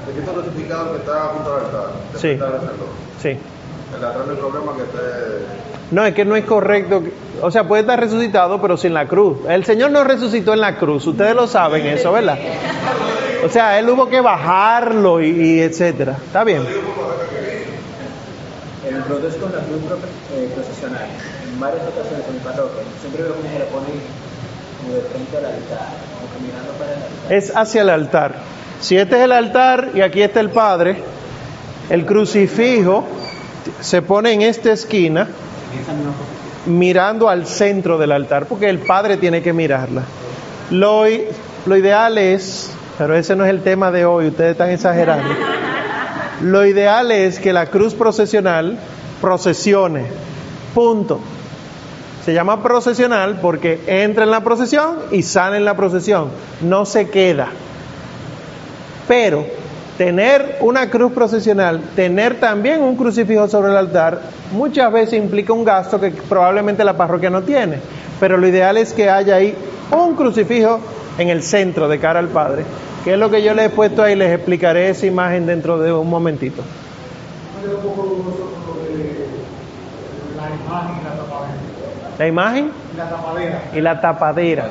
[0.07, 1.87] el Cristo crucificado que está junto al altar.
[2.15, 2.29] Sí.
[2.29, 2.85] el.
[3.21, 3.37] Sí.
[3.97, 5.45] El atrás no hay problema que esté.
[5.91, 7.03] No, es que no es correcto.
[7.41, 9.37] O sea, puede estar resucitado, pero sin la cruz.
[9.47, 11.05] El Señor no resucitó en la cruz.
[11.05, 12.37] Ustedes lo saben eso, ¿verdad?
[13.45, 16.17] O sea, Él hubo que bajarlo y, y etcétera.
[16.25, 16.63] ¿Está bien?
[18.87, 19.81] El brote es con la cruz
[20.33, 21.07] eh, procesional.
[21.51, 24.01] En varias ocasiones en mi parroquia, siempre veo como se la ponen
[24.81, 27.33] como de frente al altar, como caminando para el altar.
[27.33, 28.35] Es hacia el altar.
[28.79, 30.97] Si este es el altar y aquí está el Padre,
[31.89, 33.05] el crucifijo
[33.79, 35.27] se pone en esta esquina
[36.65, 40.03] mirando al centro del altar, porque el Padre tiene que mirarla.
[40.71, 41.03] Lo,
[41.65, 45.29] lo ideal es, pero ese no es el tema de hoy, ustedes están exagerando.
[46.41, 48.77] Lo ideal es que la cruz procesional
[49.21, 50.05] procesione.
[50.73, 51.19] Punto.
[52.25, 56.29] Se llama procesional porque entra en la procesión y sale en la procesión.
[56.61, 57.49] No se queda.
[59.07, 59.45] Pero
[59.97, 64.19] tener una cruz procesional, tener también un crucifijo sobre el altar,
[64.51, 67.79] muchas veces implica un gasto que probablemente la parroquia no tiene.
[68.19, 69.55] Pero lo ideal es que haya ahí
[69.91, 70.79] un crucifijo
[71.17, 72.63] en el centro de cara al Padre,
[73.03, 75.93] que es lo que yo les he puesto ahí, les explicaré esa imagen dentro de
[75.93, 76.61] un momentito.
[80.35, 81.55] la imagen y la tapadera.
[82.17, 83.61] La imagen Y la tapadera.
[83.73, 84.65] y la tapadera.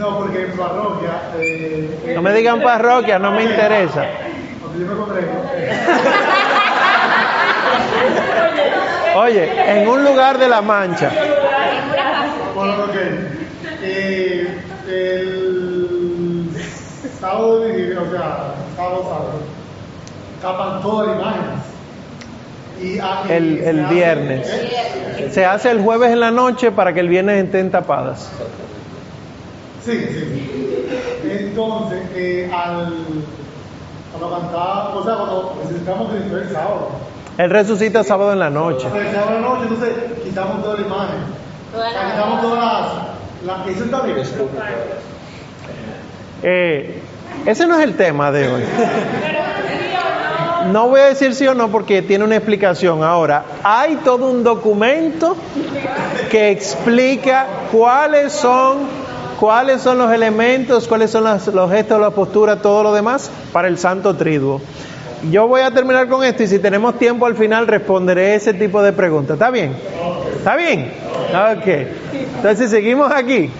[0.00, 1.10] No, porque en parroquia.
[1.38, 4.02] Eh, No me digan parroquia, no me interesa.
[4.78, 5.20] Yo me.
[9.14, 11.10] Oye, en un lugar de la mancha.
[12.54, 12.94] Bueno, ok.
[13.82, 14.58] Eh,
[14.88, 16.48] el
[17.20, 19.40] sábado de o sea, sábado, sábado,
[20.40, 21.60] tapan todas las imágenes.
[22.82, 24.48] Y, ah, El, el viernes.
[24.50, 25.28] ¿eh?
[25.30, 28.30] Se hace el jueves en la noche para que el viernes estén tapadas.
[29.84, 30.86] Sí, sí, sí.
[31.24, 32.92] Entonces, eh, al,
[34.12, 36.88] cuando cantaba, o sea, cuando necesitamos Cristo el sábado,
[37.38, 38.86] Él resucita sábado en la noche.
[38.94, 41.16] el sábado en la noche, entonces quitamos toda la imagen.
[41.72, 42.64] Toda O sea, la- quitamos todas
[43.44, 43.66] las.
[43.66, 44.18] las eso está bien.
[46.42, 47.02] Eh,
[47.46, 48.62] ese no es el tema de hoy.
[50.72, 53.02] No voy a decir sí o no porque tiene una explicación.
[53.02, 55.36] Ahora, hay todo un documento
[56.30, 58.78] que explica cuáles son,
[59.40, 63.78] cuáles son los elementos, cuáles son los gestos, la postura, todo lo demás para el
[63.78, 64.60] Santo Triduo.
[65.30, 68.82] Yo voy a terminar con esto y si tenemos tiempo al final responderé ese tipo
[68.82, 69.34] de preguntas.
[69.34, 69.74] ¿Está bien?
[70.36, 70.92] ¿Está bien?
[71.58, 71.66] Ok.
[72.36, 73.50] Entonces seguimos aquí.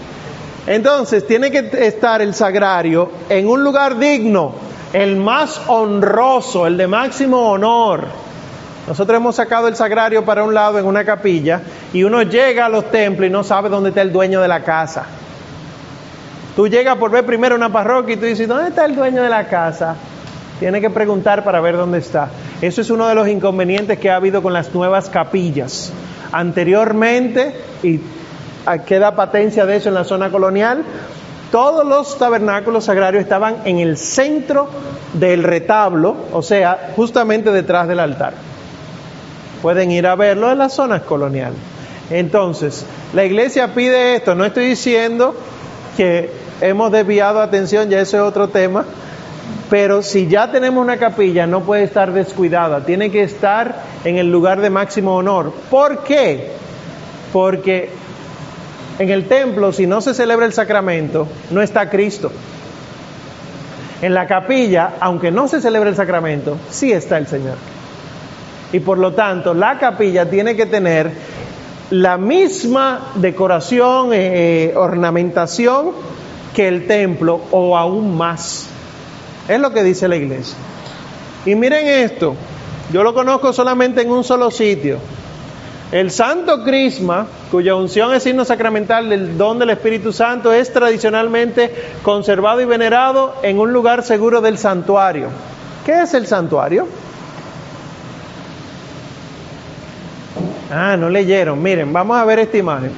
[0.66, 4.52] Entonces tiene que estar el sagrario en un lugar digno,
[4.92, 8.04] el más honroso, el de máximo honor.
[8.86, 11.62] Nosotros hemos sacado el sagrario para un lado en una capilla
[11.92, 14.62] y uno llega a los templos y no sabe dónde está el dueño de la
[14.62, 15.06] casa.
[16.60, 19.30] Tú llegas por ver primero una parroquia y tú dices, ¿dónde está el dueño de
[19.30, 19.96] la casa?
[20.58, 22.28] Tiene que preguntar para ver dónde está.
[22.60, 25.90] Eso es uno de los inconvenientes que ha habido con las nuevas capillas.
[26.32, 28.00] Anteriormente, y
[28.84, 30.84] queda patencia de eso en la zona colonial,
[31.50, 34.68] todos los tabernáculos sagrarios estaban en el centro
[35.14, 38.34] del retablo, o sea, justamente detrás del altar.
[39.62, 41.58] Pueden ir a verlo en las zonas coloniales.
[42.10, 44.34] Entonces, la iglesia pide esto.
[44.34, 45.34] No estoy diciendo
[45.96, 48.84] que hemos desviado atención, ya eso es otro tema.
[49.68, 54.30] Pero si ya tenemos una capilla, no puede estar descuidada, tiene que estar en el
[54.30, 55.52] lugar de máximo honor.
[55.70, 56.50] ¿Por qué?
[57.32, 57.90] Porque
[58.98, 62.32] en el templo, si no se celebra el sacramento, no está Cristo.
[64.02, 67.56] En la capilla, aunque no se celebre el sacramento, sí está el Señor.
[68.72, 71.12] Y por lo tanto, la capilla tiene que tener
[71.90, 75.92] la misma decoración, eh, ornamentación
[76.54, 78.66] que el templo o aún más.
[79.48, 80.56] Es lo que dice la iglesia.
[81.46, 82.34] Y miren esto,
[82.92, 84.98] yo lo conozco solamente en un solo sitio.
[85.92, 91.74] El Santo Crisma, cuya unción es signo sacramental del don del Espíritu Santo, es tradicionalmente
[92.02, 95.28] conservado y venerado en un lugar seguro del santuario.
[95.84, 96.86] ¿Qué es el santuario?
[100.72, 101.60] Ah, no leyeron.
[101.60, 102.92] Miren, vamos a ver esta imagen.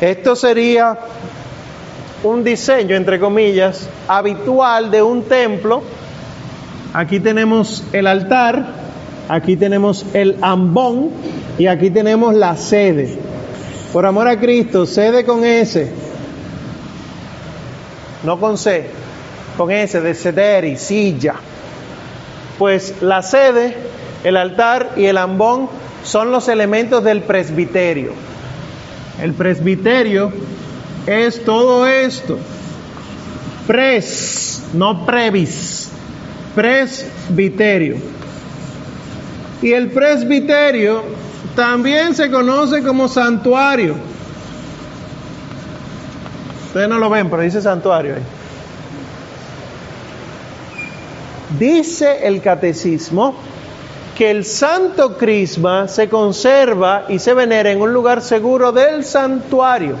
[0.00, 0.98] Esto sería
[2.22, 5.82] un diseño, entre comillas, habitual de un templo.
[6.92, 8.74] Aquí tenemos el altar,
[9.28, 11.10] aquí tenemos el ambón
[11.58, 13.18] y aquí tenemos la sede.
[13.92, 15.90] Por amor a Cristo, sede con S,
[18.24, 18.86] no con C,
[19.56, 21.34] con S de sederi, silla.
[22.58, 23.76] Pues la sede,
[24.24, 25.68] el altar y el ambón
[26.02, 28.12] son los elementos del presbiterio.
[29.22, 30.32] El presbiterio
[31.06, 32.38] es todo esto.
[33.66, 35.90] Pres, no previs.
[36.54, 37.96] Presbiterio.
[39.60, 41.02] Y el presbiterio
[41.54, 43.96] también se conoce como santuario.
[46.66, 48.22] Ustedes no lo ven, pero dice santuario ahí.
[51.58, 53.34] Dice el catecismo
[54.16, 59.96] que el santo crisma se conserva y se venera en un lugar seguro del santuario.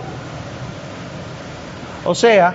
[2.08, 2.54] O sea,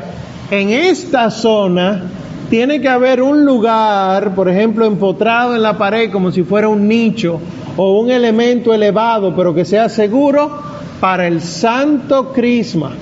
[0.50, 2.06] en esta zona
[2.50, 6.88] tiene que haber un lugar, por ejemplo, empotrado en la pared como si fuera un
[6.88, 7.40] nicho
[7.78, 10.60] o un elemento elevado, pero que sea seguro
[11.00, 12.94] para el santo crisma.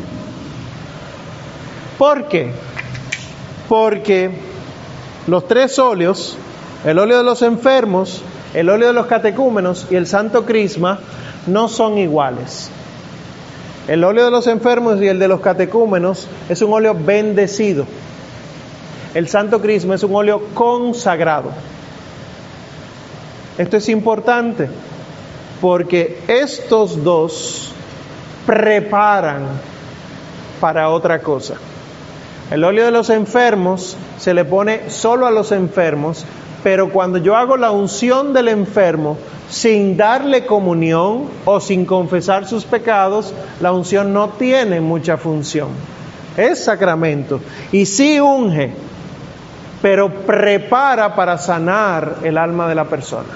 [1.97, 2.51] ¿Por qué?
[3.69, 4.31] Porque
[5.27, 6.35] los tres óleos,
[6.83, 10.99] el óleo de los enfermos, el óleo de los catecúmenos y el santo crisma,
[11.47, 12.69] no son iguales.
[13.87, 17.85] El óleo de los enfermos y el de los catecúmenos es un óleo bendecido.
[19.13, 21.51] El santo crisma es un óleo consagrado.
[23.57, 24.69] Esto es importante
[25.59, 27.71] porque estos dos
[28.45, 29.47] preparan
[30.59, 31.55] para otra cosa.
[32.49, 36.25] El óleo de los enfermos se le pone solo a los enfermos,
[36.63, 39.17] pero cuando yo hago la unción del enfermo
[39.49, 45.69] sin darle comunión o sin confesar sus pecados, la unción no tiene mucha función.
[46.37, 48.71] Es sacramento y sí unge,
[49.81, 53.29] pero prepara para sanar el alma de la persona.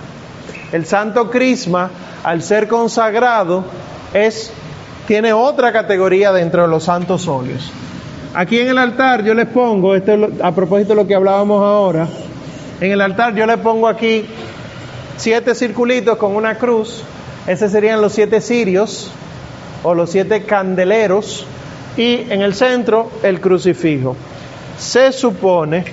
[0.71, 1.89] El santo crisma,
[2.23, 3.65] al ser consagrado,
[4.13, 4.51] es,
[5.07, 7.71] tiene otra categoría dentro de los santos óleos.
[8.33, 10.11] Aquí en el altar yo les pongo, esto
[10.41, 12.07] a propósito de lo que hablábamos ahora,
[12.81, 14.25] en el altar yo le pongo aquí
[15.17, 17.03] siete circulitos con una cruz,
[17.47, 19.11] esos serían los siete cirios
[19.83, 21.45] o los siete candeleros,
[21.97, 24.15] y en el centro el crucifijo.
[24.77, 25.85] Se supone,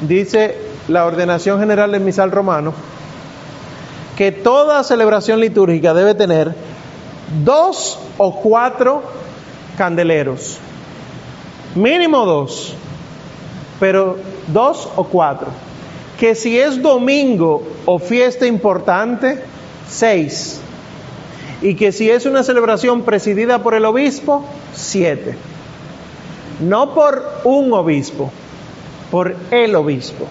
[0.00, 0.56] dice
[0.88, 2.72] la ordenación general del misal romano,
[4.16, 6.54] que toda celebración litúrgica debe tener
[7.44, 9.02] dos o cuatro
[9.76, 10.58] candeleros,
[11.74, 12.74] mínimo dos,
[13.80, 14.16] pero
[14.48, 15.48] dos o cuatro.
[16.22, 19.42] Que si es domingo o fiesta importante,
[19.88, 20.60] seis.
[21.60, 25.34] Y que si es una celebración presidida por el obispo, siete.
[26.60, 28.30] No por un obispo,
[29.10, 30.28] por el obispo.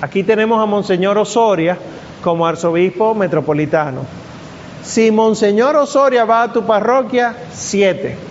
[0.00, 1.76] Aquí tenemos a Monseñor Osoria
[2.22, 4.06] como arzobispo metropolitano.
[4.82, 8.29] Si Monseñor Osoria va a tu parroquia, siete.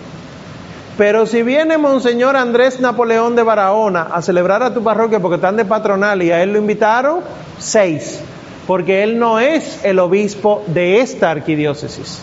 [1.00, 5.56] Pero si viene Monseñor Andrés Napoleón de Barahona a celebrar a tu parroquia porque están
[5.56, 7.20] de patronal y a él lo invitaron,
[7.56, 8.20] seis.
[8.66, 12.20] Porque él no es el obispo de esta arquidiócesis.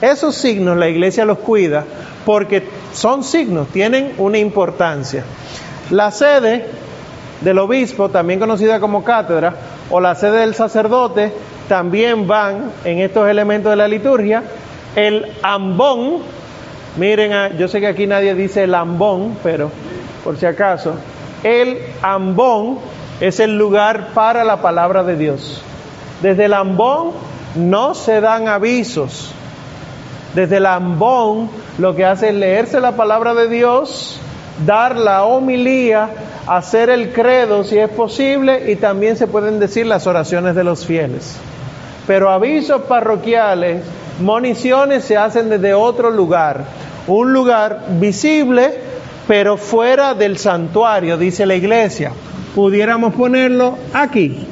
[0.00, 1.84] Esos signos la iglesia los cuida
[2.24, 5.24] porque son signos, tienen una importancia.
[5.90, 6.66] La sede
[7.40, 9.56] del obispo, también conocida como cátedra,
[9.90, 11.32] o la sede del sacerdote,
[11.68, 14.44] también van en estos elementos de la liturgia.
[14.96, 16.18] El ambón,
[16.96, 19.70] miren, a- yo sé que aquí nadie dice el ambón, pero
[20.24, 20.94] por si acaso,
[21.42, 22.78] el ambón
[23.20, 25.62] es el lugar para la palabra de Dios.
[26.20, 27.12] Desde el ambón
[27.54, 29.32] no se dan avisos.
[30.34, 34.18] Desde el ambón lo que hace es leerse la palabra de Dios,
[34.66, 36.08] dar la homilía,
[36.46, 40.86] hacer el credo si es posible y también se pueden decir las oraciones de los
[40.86, 41.36] fieles.
[42.06, 43.82] Pero avisos parroquiales,
[44.22, 46.64] moniciones se hacen desde otro lugar,
[47.06, 48.92] un lugar visible
[49.26, 52.12] pero fuera del santuario, dice la iglesia.
[52.54, 54.46] Pudiéramos ponerlo aquí.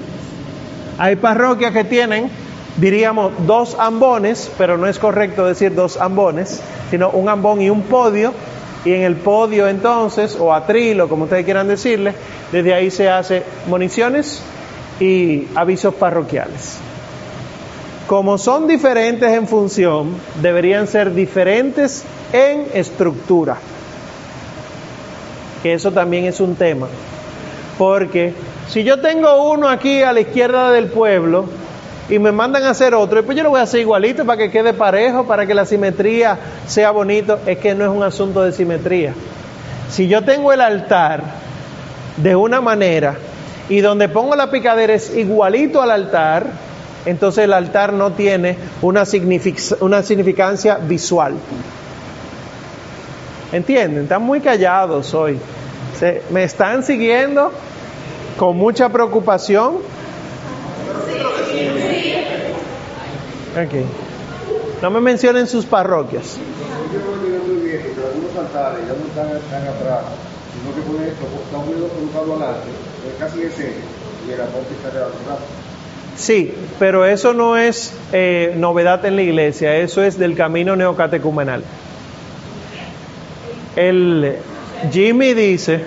[0.98, 2.30] Hay parroquias que tienen,
[2.76, 7.82] diríamos, dos ambones, pero no es correcto decir dos ambones, sino un ambón y un
[7.82, 8.32] podio,
[8.84, 12.14] y en el podio entonces, o atril, o como ustedes quieran decirle,
[12.52, 14.42] desde ahí se hace municiones
[14.98, 16.78] y avisos parroquiales.
[18.10, 23.56] Como son diferentes en función, deberían ser diferentes en estructura.
[25.62, 26.88] Que eso también es un tema.
[27.78, 28.34] Porque
[28.66, 31.44] si yo tengo uno aquí a la izquierda del pueblo
[32.08, 34.50] y me mandan a hacer otro, pues yo lo voy a hacer igualito para que
[34.50, 38.50] quede parejo, para que la simetría sea bonito, es que no es un asunto de
[38.50, 39.14] simetría.
[39.88, 41.22] Si yo tengo el altar
[42.16, 43.14] de una manera
[43.68, 46.69] y donde pongo la picadera es igualito al altar,
[47.06, 51.34] entonces el altar no tiene una, signific- una significancia visual.
[53.52, 54.04] ¿Entienden?
[54.04, 55.38] Están muy callados hoy.
[55.98, 57.52] Se- me están siguiendo
[58.38, 59.78] con mucha preocupación.
[63.56, 64.82] Ok.
[64.82, 66.24] No me mencionen sus parroquias.
[66.24, 66.44] Sino
[70.74, 70.80] que
[71.68, 72.68] unidos con un cabo adelante,
[73.18, 73.72] casi ese,
[74.28, 75.08] y el apóstol está atrás.
[76.20, 81.64] Sí, pero eso no es eh, novedad en la iglesia, eso es del camino neocatecumenal.
[83.74, 84.34] El
[84.92, 85.80] Jimmy dice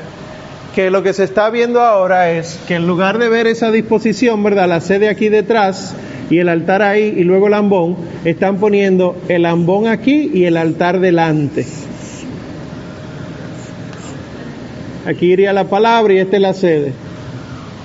[0.74, 4.42] que lo que se está viendo ahora es que en lugar de ver esa disposición,
[4.42, 4.68] ¿verdad?
[4.68, 5.94] La sede aquí detrás
[6.32, 10.58] y el altar ahí y luego el ambón, están poniendo el ambón aquí y el
[10.58, 11.64] altar delante.
[15.06, 16.94] Aquí iría la palabra y esta es la sede.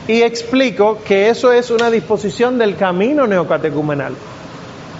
[0.08, 4.14] Y explico que eso es una disposición del camino neocatecumenal.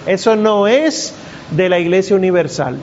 [0.05, 1.15] Eso no es
[1.49, 2.77] de la iglesia universal.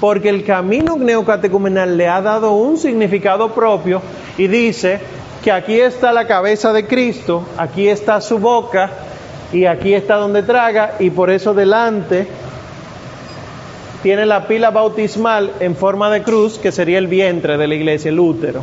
[0.00, 4.02] Porque el camino neocatecumenal le ha dado un significado propio
[4.36, 4.98] y dice
[5.44, 8.90] que aquí está la cabeza de Cristo, aquí está su boca
[9.52, 12.26] y aquí está donde traga y por eso delante
[14.02, 18.08] tiene la pila bautismal en forma de cruz que sería el vientre de la iglesia,
[18.08, 18.62] el útero.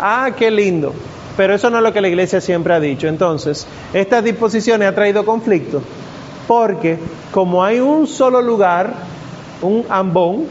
[0.00, 0.94] Ah, qué lindo.
[1.38, 3.06] Pero eso no es lo que la iglesia siempre ha dicho.
[3.06, 3.64] Entonces,
[3.94, 5.80] estas disposiciones han traído conflicto
[6.48, 6.98] porque
[7.30, 8.92] como hay un solo lugar,
[9.62, 10.46] un ambón,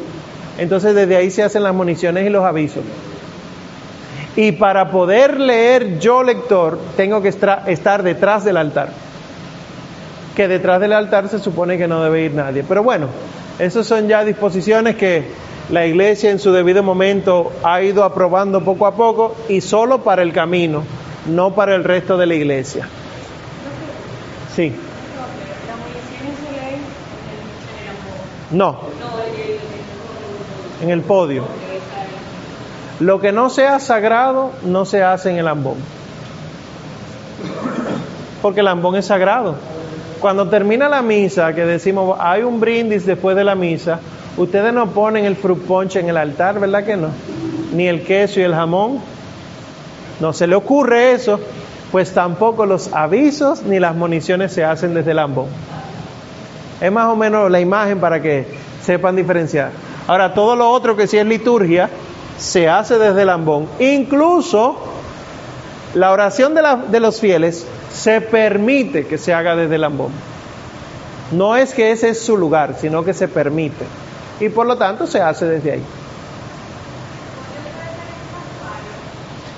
[0.57, 2.83] entonces desde ahí se hacen las municiones y los avisos.
[4.37, 8.91] Y para poder leer yo lector, tengo que estar detrás del altar.
[10.37, 12.63] Que detrás del altar se supone que no debe ir nadie.
[12.65, 13.07] Pero bueno,
[13.59, 15.25] esas son ya disposiciones que
[15.69, 20.21] la iglesia en su debido momento ha ido aprobando poco a poco y solo para
[20.21, 20.83] el camino,
[21.27, 22.87] no para el resto de la iglesia.
[24.55, 24.73] Sí.
[28.51, 28.79] No.
[30.81, 31.43] En el podio.
[32.99, 35.75] Lo que no sea sagrado no se hace en el ambón.
[38.41, 39.55] Porque el ambón es sagrado.
[40.21, 43.99] Cuando termina la misa, que decimos hay un brindis después de la misa,
[44.37, 47.09] ustedes no ponen el fruit punch en el altar, ¿verdad que no?
[47.73, 48.99] Ni el queso y el jamón.
[50.19, 51.39] No se le ocurre eso,
[51.91, 55.47] pues tampoco los avisos ni las municiones se hacen desde el ambón.
[56.79, 58.45] Es más o menos la imagen para que
[58.83, 59.71] sepan diferenciar.
[60.07, 61.89] Ahora, todo lo otro que sí es liturgia,
[62.37, 63.67] se hace desde el ambón.
[63.79, 64.77] Incluso
[65.93, 70.11] la oración de, de los fieles se permite que se haga desde el ambón.
[71.31, 73.85] No es que ese es su lugar, sino que se permite.
[74.39, 75.83] Y por lo tanto se hace desde ahí.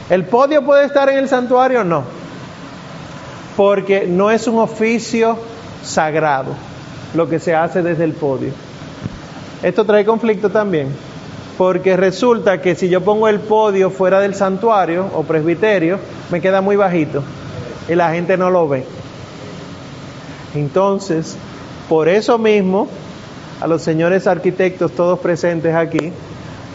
[0.10, 1.84] ¿El podio puede estar en el santuario?
[1.84, 2.04] No.
[3.56, 5.38] Porque no es un oficio
[5.84, 6.56] sagrado
[7.14, 8.52] lo que se hace desde el podio.
[9.62, 10.88] Esto trae conflicto también,
[11.58, 16.00] porque resulta que si yo pongo el podio fuera del santuario o presbiterio,
[16.32, 17.24] me queda muy bajito
[17.90, 18.86] y la gente no lo ve.
[20.56, 21.36] Entonces,
[21.88, 22.88] por eso mismo,
[23.60, 26.12] a los señores arquitectos todos presentes aquí,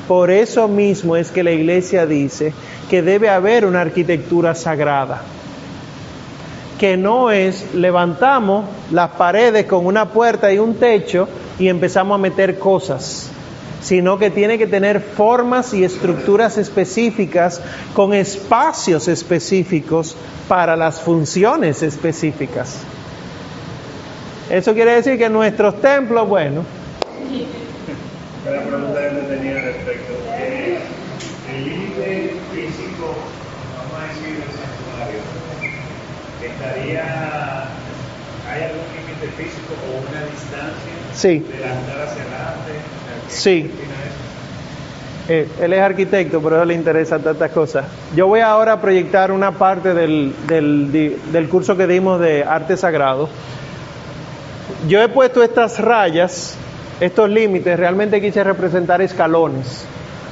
[0.07, 2.53] por eso mismo es que la iglesia dice
[2.91, 5.23] que debe haber una arquitectura sagrada
[6.79, 11.29] que no es levantamos las paredes con una puerta y un techo
[11.59, 13.31] y empezamos a meter cosas,
[13.81, 17.61] sino que tiene que tener formas y estructuras específicas
[17.95, 20.17] con espacios específicos
[20.49, 22.79] para las funciones específicas.
[24.51, 26.65] Eso quiere decir que nuestros templos, bueno.
[28.45, 30.79] La pregunta que tenía respecto eh,
[31.51, 33.15] el límite físico,
[33.79, 35.21] vamos a decir, del santuario,
[36.45, 37.65] estaría,
[38.51, 41.39] ¿hay algún límite físico o una distancia sí.
[41.39, 42.73] de altar hacia adelante?
[43.29, 43.71] Sí.
[45.27, 47.87] Eh, él es arquitecto, pero eso le interesa tantas cosas.
[48.15, 50.93] Yo voy ahora a proyectar una parte del, del,
[51.33, 53.31] del curso que dimos de arte sagrado.
[54.87, 56.57] Yo he puesto estas rayas,
[57.01, 59.87] estos límites, realmente quise representar escalones.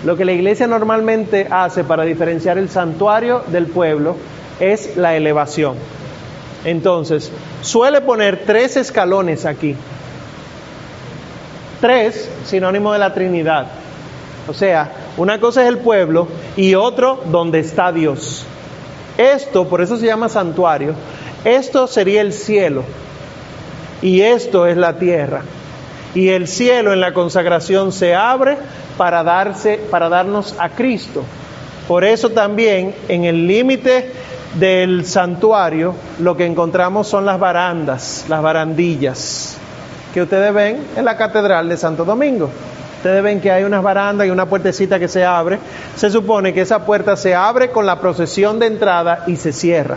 [0.05, 4.17] Lo que la iglesia normalmente hace para diferenciar el santuario del pueblo
[4.61, 5.77] es la elevación.
[6.67, 7.33] Entonces,
[7.63, 9.75] suele poner tres escalones aquí.
[11.81, 13.69] Tres, sinónimo de la Trinidad.
[14.49, 18.45] O sea, una cosa es el pueblo y otro donde está Dios.
[19.17, 20.95] Esto, por eso se llama santuario,
[21.45, 22.85] esto sería el cielo
[24.03, 25.43] y esto es la tierra.
[26.15, 28.59] Y el cielo en la consagración se abre
[28.99, 31.23] para darse para darnos a Cristo.
[31.89, 34.13] Por eso también en el límite
[34.59, 39.57] del santuario lo que encontramos son las barandas, las barandillas,
[40.13, 42.51] que ustedes ven en la Catedral de Santo Domingo.
[42.99, 45.59] Ustedes ven que hay unas barandas y una puertecita que se abre.
[45.97, 49.97] Se supone que esa puerta se abre con la procesión de entrada y se cierra.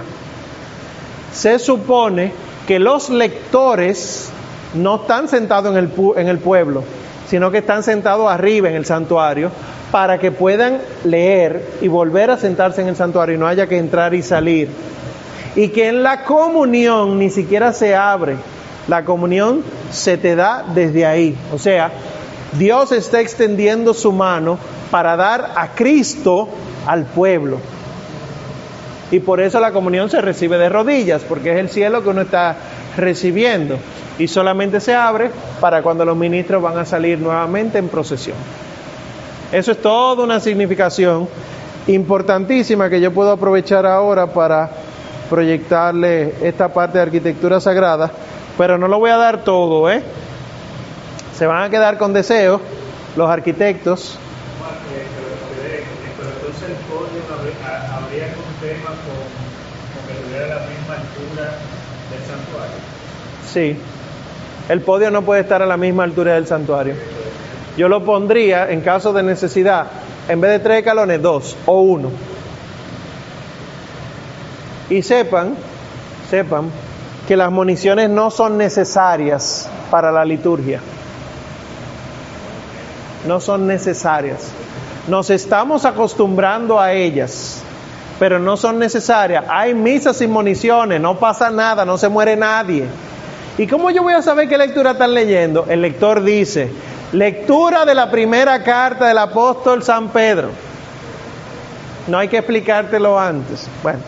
[1.31, 2.31] Se supone
[2.67, 4.29] que los lectores
[4.73, 6.83] no están sentados en el, en el pueblo,
[7.27, 9.51] sino que están sentados arriba en el santuario
[9.91, 13.77] para que puedan leer y volver a sentarse en el santuario y no haya que
[13.77, 14.69] entrar y salir.
[15.55, 18.35] Y que en la comunión ni siquiera se abre,
[18.87, 21.37] la comunión se te da desde ahí.
[21.53, 21.91] O sea,
[22.57, 24.57] Dios está extendiendo su mano
[24.91, 26.49] para dar a Cristo
[26.85, 27.59] al pueblo.
[29.11, 32.21] Y por eso la comunión se recibe de rodillas, porque es el cielo que uno
[32.21, 32.55] está
[32.97, 33.77] recibiendo.
[34.17, 35.29] Y solamente se abre
[35.59, 38.37] para cuando los ministros van a salir nuevamente en procesión.
[39.51, 41.27] Eso es toda una significación
[41.87, 44.71] importantísima que yo puedo aprovechar ahora para
[45.29, 48.11] proyectarle esta parte de arquitectura sagrada
[48.57, 50.01] pero no lo voy a dar todo, ¿eh?
[51.37, 52.61] Se van a quedar con deseos
[53.15, 54.17] los arquitectos.
[56.17, 59.19] Pero entonces el podio habría, habría un tema con,
[59.91, 61.59] con que tuviera la misma altura
[62.09, 62.79] del santuario.
[63.55, 63.73] Sí.
[64.67, 66.93] El podio no puede estar a la misma altura del santuario.
[67.77, 69.87] Yo lo pondría, en caso de necesidad,
[70.27, 72.09] en vez de tres escalones, dos o uno.
[74.89, 75.55] Y sepan,
[76.29, 76.69] sepan,
[77.29, 80.81] que las municiones no son necesarias para la liturgia.
[83.25, 84.49] No son necesarias.
[85.07, 87.61] Nos estamos acostumbrando a ellas,
[88.19, 89.45] pero no son necesarias.
[89.47, 92.89] Hay misas sin municiones, no pasa nada, no se muere nadie.
[93.57, 95.65] ¿Y cómo yo voy a saber qué lectura están leyendo?
[95.69, 96.69] El lector dice,
[97.13, 100.49] lectura de la primera carta del apóstol San Pedro.
[102.07, 103.69] No hay que explicártelo antes.
[103.81, 103.99] Bueno,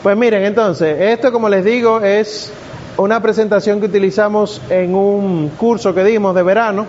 [0.00, 2.52] pues miren, entonces, esto como les digo es
[2.96, 6.86] una presentación que utilizamos en un curso que dimos de verano,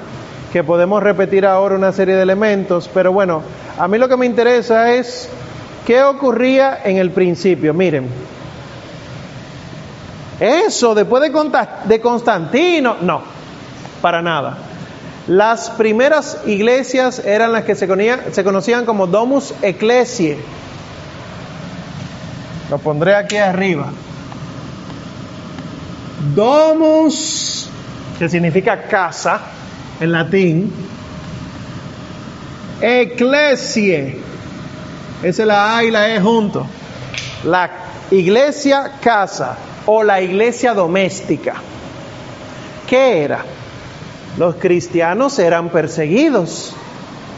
[0.53, 3.41] que podemos repetir ahora una serie de elementos, pero bueno,
[3.79, 5.27] a mí lo que me interesa es
[5.87, 7.73] qué ocurría en el principio.
[7.73, 8.07] Miren,
[10.39, 13.21] eso después de, Constantino, no,
[14.01, 14.57] para nada.
[15.27, 17.87] Las primeras iglesias eran las que se,
[18.43, 20.37] conocían como Domus Ecclesiae.
[22.69, 23.91] Lo pondré aquí arriba.
[26.35, 27.69] Domus,
[28.19, 29.39] que significa casa
[29.99, 30.73] en latín.
[32.81, 34.19] Ecclesiae,
[35.23, 36.67] esa es la A y la E junto.
[37.45, 37.69] La
[38.11, 41.55] iglesia casa o la iglesia doméstica.
[42.87, 43.43] ¿Qué era?
[44.37, 46.73] Los cristianos eran perseguidos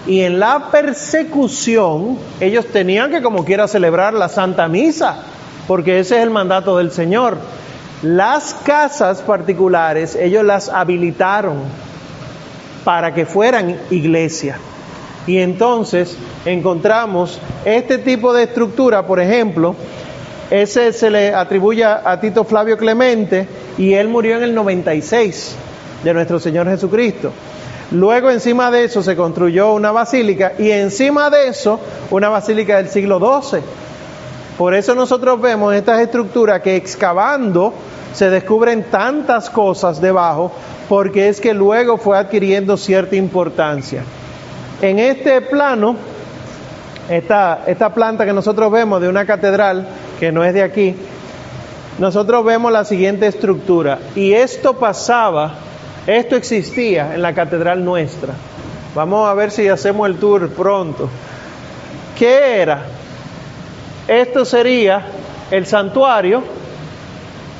[0.07, 5.23] y en la persecución ellos tenían que como quiera celebrar la Santa Misa,
[5.67, 7.37] porque ese es el mandato del Señor.
[8.01, 11.57] Las casas particulares ellos las habilitaron
[12.83, 14.57] para que fueran iglesia.
[15.27, 19.75] Y entonces encontramos este tipo de estructura, por ejemplo,
[20.49, 25.55] ese se le atribuye a Tito Flavio Clemente y él murió en el 96
[26.03, 27.31] de nuestro Señor Jesucristo.
[27.91, 31.79] Luego encima de eso se construyó una basílica y encima de eso
[32.11, 33.61] una basílica del siglo XII.
[34.57, 37.73] Por eso nosotros vemos estas estructuras que excavando
[38.13, 40.51] se descubren tantas cosas debajo
[40.89, 44.03] porque es que luego fue adquiriendo cierta importancia.
[44.81, 45.95] En este plano,
[47.09, 49.87] esta, esta planta que nosotros vemos de una catedral,
[50.19, 50.95] que no es de aquí,
[51.99, 53.99] nosotros vemos la siguiente estructura.
[54.15, 55.55] Y esto pasaba,
[56.05, 58.33] esto existía en la catedral nuestra.
[58.93, 61.09] Vamos a ver si hacemos el tour pronto.
[62.17, 62.85] ¿Qué era?
[64.07, 65.05] Esto sería
[65.51, 66.43] el santuario.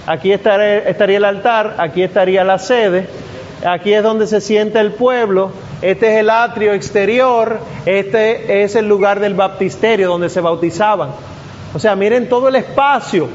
[0.06, 3.08] Aquí estaría, el altar, aquí estaría la sede,
[3.66, 5.52] aquí es donde se sienta el pueblo,
[5.82, 11.10] este es el atrio exterior, este es el lugar del baptisterio donde se bautizaban.
[11.74, 13.28] O sea, miren todo el espacio.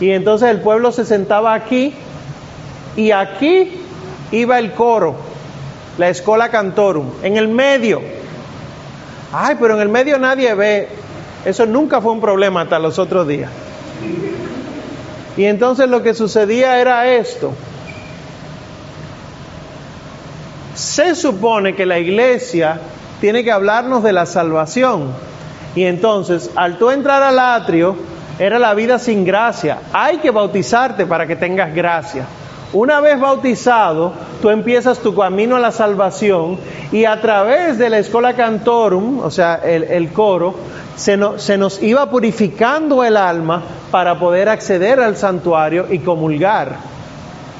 [0.00, 1.94] Y entonces el pueblo se sentaba aquí
[2.96, 3.80] y aquí
[4.32, 5.14] iba el coro,
[5.98, 8.02] la escola cantorum, en el medio.
[9.32, 10.88] Ay, pero en el medio nadie ve.
[11.44, 13.50] Eso nunca fue un problema hasta los otros días.
[15.36, 17.52] Y entonces lo que sucedía era esto.
[20.74, 22.80] Se supone que la iglesia
[23.20, 25.12] tiene que hablarnos de la salvación.
[25.74, 27.96] Y entonces, al tú entrar al atrio,
[28.38, 29.78] era la vida sin gracia.
[29.92, 32.26] Hay que bautizarte para que tengas gracia.
[32.72, 34.12] Una vez bautizado,
[34.42, 36.58] tú empiezas tu camino a la salvación
[36.90, 40.56] y a través de la escuela cantorum, o sea, el, coro,
[40.96, 43.62] se nos iba purificando el alma
[43.92, 46.93] para poder acceder al santuario y comulgar.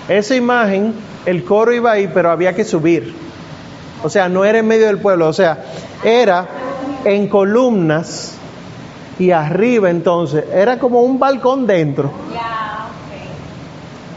[0.09, 0.93] Esa imagen,
[1.25, 3.15] el coro iba ahí, pero había que subir.
[4.03, 5.63] O sea, no era en medio del pueblo, o sea,
[6.03, 6.47] era
[7.05, 8.33] en columnas
[9.19, 12.11] y arriba entonces, era como un balcón dentro.
[12.33, 12.87] Ya,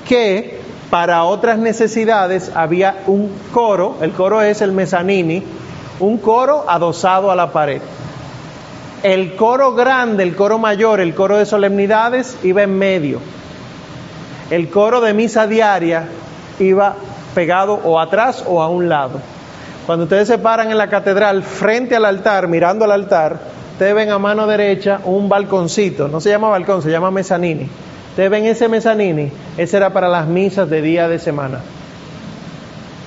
[0.02, 0.08] ok.
[0.08, 0.55] que
[0.91, 5.43] Para otras necesidades había un coro, el coro es el mezanini,
[5.99, 7.80] un coro adosado a la pared.
[9.03, 13.20] El coro grande, el coro mayor, el coro de solemnidades iba en medio.
[14.51, 16.09] El coro de misa diaria
[16.61, 16.95] iba
[17.34, 19.20] pegado o atrás o a un lado.
[19.87, 23.39] Cuando ustedes se paran en la catedral frente al altar, mirando al altar,
[23.72, 27.68] ustedes ven a mano derecha un balconcito, no se llama balcón, se llama mezanini.
[28.16, 31.58] Ustedes ven ese mezanini, ese era para las misas de día de semana,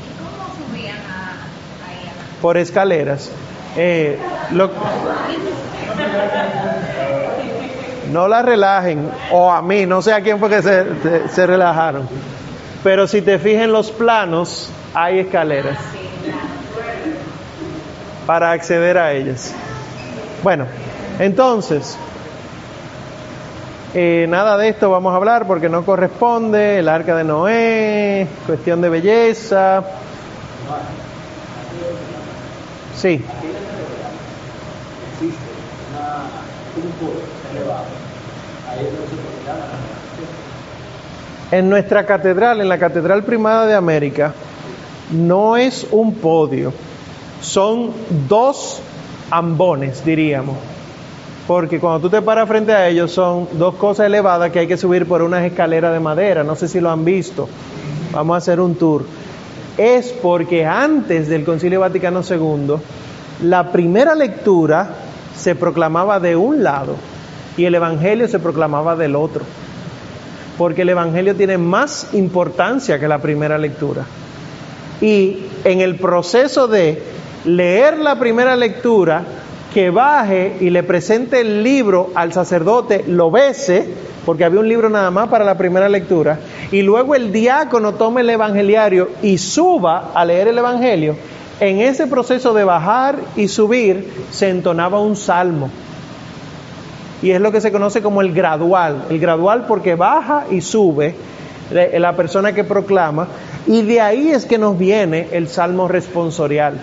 [0.05, 3.31] ¿Y cómo subían a, por escaleras.
[3.75, 4.19] Eh,
[4.51, 4.69] lo-
[8.11, 11.47] no la relajen, o a mí, no sé a quién fue que se, se- se
[11.47, 12.07] relajaron.
[12.83, 15.77] Pero si te fijas en los planos, hay escaleras
[18.27, 19.53] para acceder a ellas.
[20.43, 20.65] Bueno,
[21.19, 21.97] entonces,
[23.93, 28.81] eh, nada de esto vamos a hablar porque no corresponde, el arca de Noé, cuestión
[28.81, 29.83] de belleza.
[32.95, 33.23] Sí,
[41.51, 44.33] en nuestra catedral, en la Catedral Primada de América,
[45.11, 46.73] no es un podio,
[47.41, 47.91] son
[48.27, 48.81] dos
[49.31, 50.57] ambones, diríamos.
[51.49, 54.77] Porque cuando tú te paras frente a ellos son dos cosas elevadas que hay que
[54.77, 56.43] subir por unas escaleras de madera.
[56.43, 57.49] No sé si lo han visto.
[58.11, 59.03] Vamos a hacer un tour.
[59.75, 62.75] Es porque antes del Concilio Vaticano II,
[63.41, 64.91] la primera lectura
[65.35, 66.97] se proclamaba de un lado
[67.57, 69.43] y el Evangelio se proclamaba del otro
[70.55, 74.05] porque el Evangelio tiene más importancia que la primera lectura.
[75.01, 77.01] Y en el proceso de
[77.43, 79.23] leer la primera lectura,
[79.73, 83.87] que baje y le presente el libro al sacerdote, lo bese,
[84.25, 86.39] porque había un libro nada más para la primera lectura,
[86.71, 91.15] y luego el diácono tome el evangeliario y suba a leer el evangelio,
[91.59, 95.69] en ese proceso de bajar y subir se entonaba un salmo
[97.21, 99.03] y es lo que se conoce como el gradual.
[99.09, 101.15] El gradual porque baja y sube
[101.69, 103.27] de- la persona que proclama
[103.67, 106.79] y de ahí es que nos viene el salmo responsorial.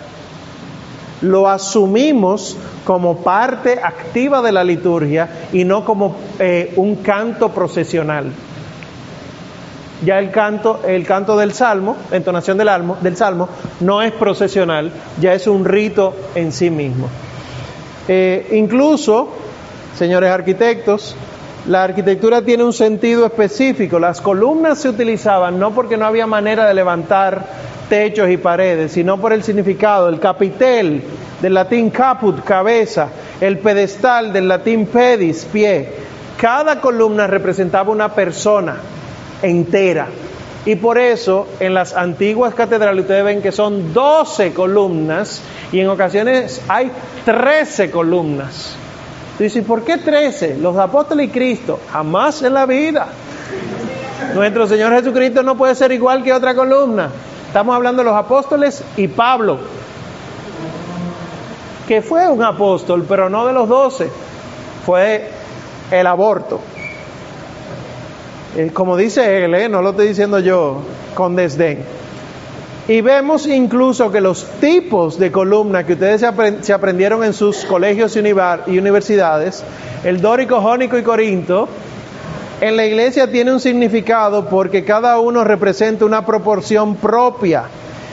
[1.22, 8.30] Lo asumimos como parte activa de la liturgia y no como eh, un canto procesional.
[10.04, 13.48] Ya el canto, el canto del salmo, entonación del, almo- del salmo,
[13.80, 17.08] no es procesional, ya es un rito en sí mismo.
[18.06, 19.30] Eh, incluso,
[19.98, 21.16] señores arquitectos,
[21.66, 23.98] la arquitectura tiene un sentido específico.
[23.98, 27.46] Las columnas se utilizaban no porque no había manera de levantar
[27.88, 30.08] techos y paredes, sino por el significado.
[30.08, 31.02] El capitel,
[31.40, 33.08] del latín caput, cabeza,
[33.40, 35.88] el pedestal, del latín pedis, pie.
[36.36, 38.76] Cada columna representaba una persona
[39.42, 40.08] entera.
[40.64, 45.88] Y por eso en las antiguas catedrales ustedes ven que son 12 columnas y en
[45.88, 46.90] ocasiones hay
[47.24, 48.74] 13 columnas.
[49.38, 50.56] Tú dices, ¿por qué 13?
[50.58, 53.06] Los apóstoles y Cristo, jamás en la vida.
[54.34, 57.10] Nuestro Señor Jesucristo no puede ser igual que otra columna.
[57.48, 59.58] Estamos hablando de los apóstoles y Pablo,
[61.88, 64.10] que fue un apóstol, pero no de los 12.
[64.84, 65.30] Fue
[65.90, 66.60] el aborto.
[68.56, 70.78] Eh, como dice él, eh, no lo estoy diciendo yo
[71.14, 71.84] con desdén.
[72.88, 77.32] Y vemos incluso que los tipos de columna que ustedes se, apren- se aprendieron en
[77.32, 79.64] sus colegios y universidades,
[80.04, 81.68] el dórico, jónico y corinto,
[82.60, 87.64] en la iglesia tiene un significado porque cada uno representa una proporción propia.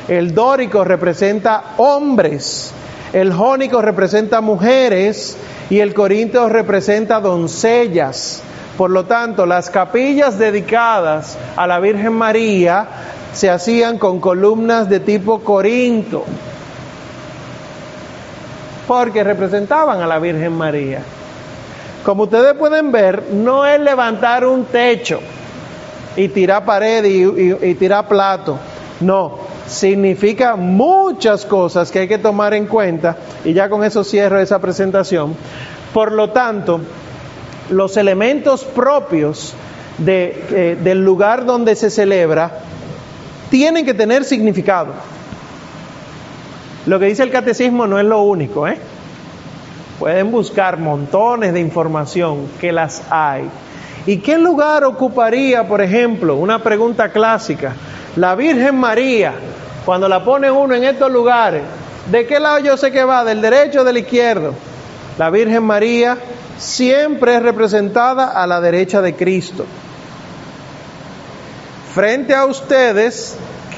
[0.07, 2.73] El dórico representa hombres,
[3.13, 5.37] el jónico representa mujeres
[5.69, 8.41] y el corinto representa doncellas.
[8.77, 12.87] Por lo tanto, las capillas dedicadas a la Virgen María
[13.33, 16.25] se hacían con columnas de tipo corinto,
[18.87, 21.01] porque representaban a la Virgen María.
[22.03, 25.21] Como ustedes pueden ver, no es levantar un techo
[26.17, 28.57] y tirar pared y, tirar plato.
[28.99, 29.37] No,
[29.67, 34.59] significa muchas cosas que hay que tomar en cuenta y ya con eso cierro esa
[34.59, 35.35] presentación.
[35.93, 36.81] Por lo tanto,
[37.69, 39.53] los elementos propios
[40.05, 42.59] eh, del lugar donde se celebra
[43.49, 44.93] tienen que tener significado.
[46.85, 48.77] Lo que dice el catecismo no es lo único, ¿eh?
[49.99, 53.49] Pueden buscar montones de información que las hay.
[54.05, 57.73] ¿Y qué lugar ocuparía, por ejemplo, una pregunta clásica?
[58.15, 59.33] La Virgen María,
[59.85, 61.61] cuando la pone uno en estos lugares,
[62.11, 63.23] ¿de qué lado yo sé que va?
[63.23, 64.53] ¿Del derecho o del izquierdo?
[65.17, 66.17] La Virgen María
[66.57, 69.65] siempre es representada a la derecha de Cristo.
[71.93, 73.37] Frente a ustedes,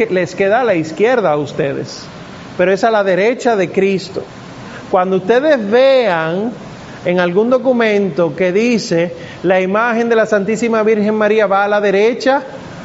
[0.10, 2.04] les queda a la izquierda a ustedes,
[2.58, 4.24] pero es a la derecha de Cristo.
[4.96, 6.54] Cuando ustedes vean
[7.04, 11.82] en algún documento que dice la imagen de la Santísima Virgen María va a la
[11.82, 12.42] derecha,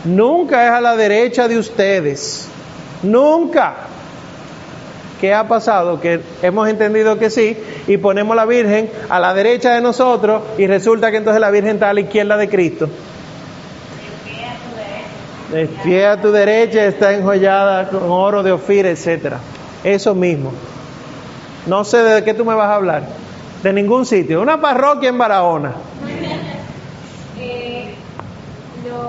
[0.06, 2.48] nunca es a la derecha de ustedes.
[3.04, 3.74] Nunca.
[5.20, 6.00] ¿Qué ha pasado?
[6.00, 7.56] Que hemos entendido que sí
[7.86, 11.74] y ponemos la Virgen a la derecha de nosotros y resulta que entonces la Virgen
[11.74, 12.88] está a la izquierda de Cristo.
[15.84, 19.38] Pie a tu derecha está enjollada con oro de Ofir, etcétera.
[19.84, 20.50] Eso mismo.
[21.66, 23.02] No sé de qué tú me vas a hablar.
[23.62, 24.40] De ningún sitio.
[24.40, 25.72] Una parroquia en Barahona.
[27.42, 27.94] Eh,
[28.84, 29.00] los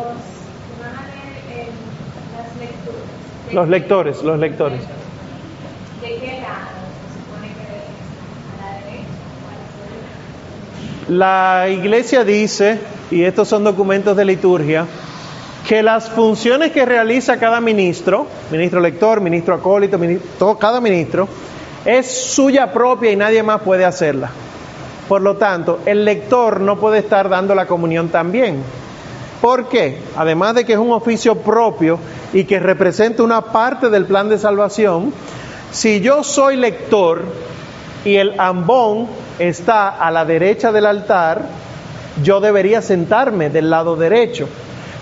[0.79, 3.01] van a leer en las lecturas.
[3.49, 4.79] ¿De Los lectores, los lectores.
[6.01, 6.79] ¿De qué lado
[7.11, 7.67] se supone que
[8.61, 9.65] la derecha o a la
[11.09, 11.17] izquierda?
[11.17, 12.79] La iglesia dice,
[13.11, 14.85] y estos son documentos de liturgia,
[15.67, 21.27] que las funciones que realiza cada ministro, ministro lector, ministro acólito, mini- todo, cada ministro,
[21.85, 24.29] es suya propia y nadie más puede hacerla.
[25.07, 28.63] Por lo tanto, el lector no puede estar dando la comunión también.
[29.41, 29.97] ¿Por qué?
[30.15, 31.99] Además de que es un oficio propio
[32.31, 35.13] y que representa una parte del plan de salvación,
[35.71, 37.23] si yo soy lector
[38.05, 39.07] y el ambón
[39.39, 41.41] está a la derecha del altar,
[42.23, 44.47] yo debería sentarme del lado derecho.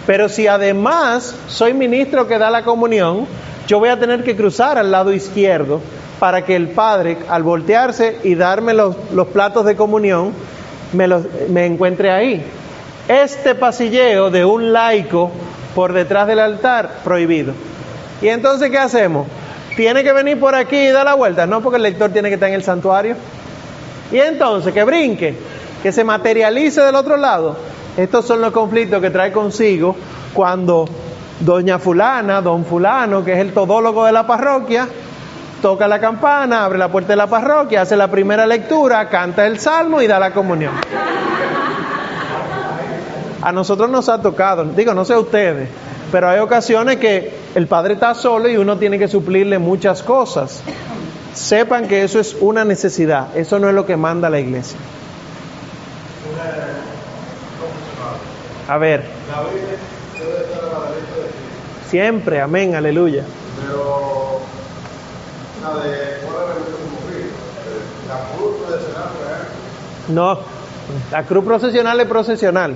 [0.08, 3.28] Pero si además soy ministro que da la comunión,
[3.68, 5.82] yo voy a tener que cruzar al lado izquierdo
[6.20, 8.96] para que el Padre, al voltearse y darme los,
[9.34, 10.34] platos de comunión,
[10.94, 12.46] me, los- me encuentre ahí.
[13.08, 15.32] Este pasilleo de un laico
[15.76, 17.54] por detrás del altar, prohibido.
[18.22, 19.28] ¿Y entonces qué hacemos?
[19.76, 21.46] ¿Tiene que venir por aquí y dar la vuelta?
[21.48, 23.16] No, porque el lector tiene que estar en el santuario.
[24.12, 25.36] Y entonces, que brinque,
[25.82, 27.56] que se materialice del otro lado.
[27.96, 29.96] Estos son los conflictos que trae consigo
[30.34, 30.86] cuando
[31.40, 34.88] doña fulana, don fulano, que es el todólogo de la parroquia,
[35.62, 39.60] toca la campana, abre la puerta de la parroquia, hace la primera lectura, canta el
[39.60, 40.74] salmo y da la comunión.
[43.42, 45.70] A nosotros nos ha tocado, digo, no sé a ustedes,
[46.12, 50.62] pero hay ocasiones que el padre está solo y uno tiene que suplirle muchas cosas.
[51.34, 54.78] Sepan que eso es una necesidad, eso no es lo que manda la iglesia.
[58.68, 59.04] A ver,
[61.90, 63.24] siempre, amén, aleluya.
[63.62, 64.29] Pero
[70.14, 70.40] No,
[71.12, 72.76] la cruz procesional es procesional.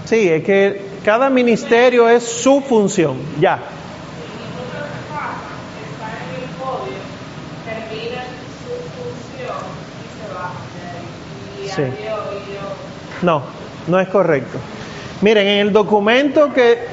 [0.06, 3.60] Sí, es que cada ministerio es su función, ya.
[11.62, 11.84] En el Sí.
[13.22, 13.44] No,
[13.88, 14.58] no es correcto.
[15.22, 16.86] Miren, en el documento que...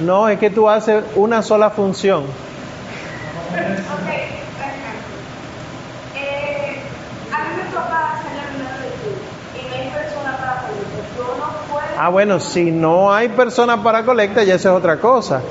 [0.00, 2.24] No, es que tú haces una sola función.
[11.98, 15.42] Ah, bueno, si no hay persona para colecta, ya eso es otra cosa.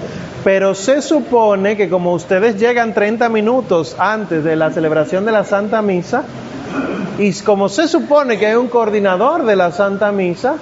[0.44, 5.44] Pero se supone que como ustedes llegan 30 minutos antes de la celebración de la
[5.44, 6.24] Santa Misa,
[7.18, 10.56] y como se supone que hay un coordinador de la Santa Misa,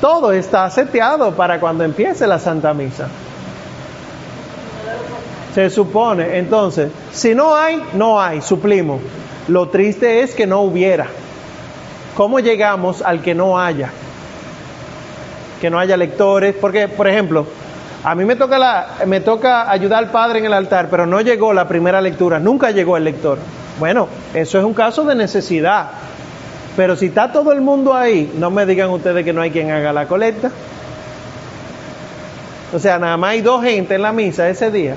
[0.00, 3.08] todo está seteado para cuando empiece la Santa Misa.
[5.54, 9.00] Se supone, entonces, si no hay, no hay, suplimos.
[9.48, 11.06] Lo triste es que no hubiera.
[12.16, 13.90] ¿Cómo llegamos al que no haya?
[15.60, 17.46] Que no haya lectores, porque, por ejemplo,
[18.04, 22.00] a mí me toca, ayudar al padre en el altar, pero no llegó la primera
[22.00, 23.38] lectura, nunca llegó el lector.
[23.78, 25.90] Bueno, eso es un caso de necesidad.
[26.76, 29.70] Pero si está todo el mundo ahí, no me digan ustedes que no hay quien
[29.70, 30.50] haga la colecta.
[32.72, 34.96] O sea, nada más hay dos gente en la misa ese día.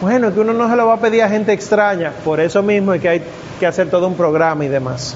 [0.00, 2.10] Bueno, que uno no se lo va a pedir a gente extraña.
[2.24, 3.22] Por eso mismo es que hay
[3.60, 5.14] que hacer todo un programa y demás.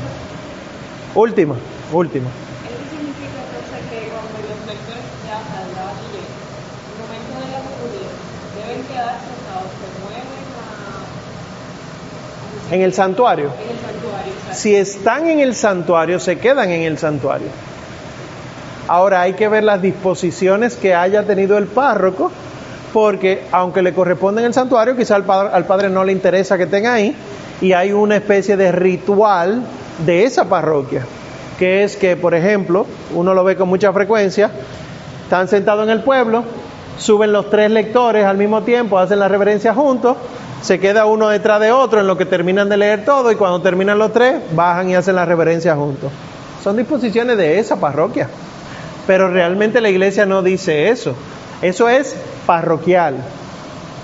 [1.16, 1.56] Última,
[1.92, 2.28] última.
[2.30, 7.50] Eso significa entonces que cuando los lectores ya salgan y lleguen, en el momento de
[7.50, 8.14] la comunión,
[8.54, 13.50] deben quedar sentados, se mueven a, a sus En el santuario.
[14.52, 17.48] Si están en el santuario, se quedan en el santuario.
[18.88, 22.30] Ahora hay que ver las disposiciones que haya tenido el párroco,
[22.92, 26.56] porque aunque le corresponde en el santuario, quizá al padre, al padre no le interesa
[26.56, 27.14] que estén ahí,
[27.60, 29.62] y hay una especie de ritual
[30.04, 31.04] de esa parroquia,
[31.58, 34.50] que es que, por ejemplo, uno lo ve con mucha frecuencia,
[35.24, 36.44] están sentados en el pueblo,
[36.98, 40.16] suben los tres lectores al mismo tiempo, hacen la reverencia juntos,
[40.62, 43.60] se queda uno detrás de otro en lo que terminan de leer todo y cuando
[43.60, 46.10] terminan los tres, bajan y hacen la reverencia juntos.
[46.62, 48.28] Son disposiciones de esa parroquia.
[49.06, 51.14] Pero realmente la iglesia no dice eso.
[51.62, 53.16] Eso es parroquial.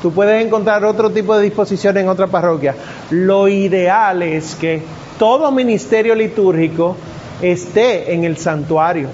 [0.01, 2.75] Tú puedes encontrar otro tipo de disposición en otra parroquia.
[3.11, 4.83] Lo ideal es que
[5.19, 6.97] todo ministerio litúrgico
[7.41, 9.09] esté en el santuario.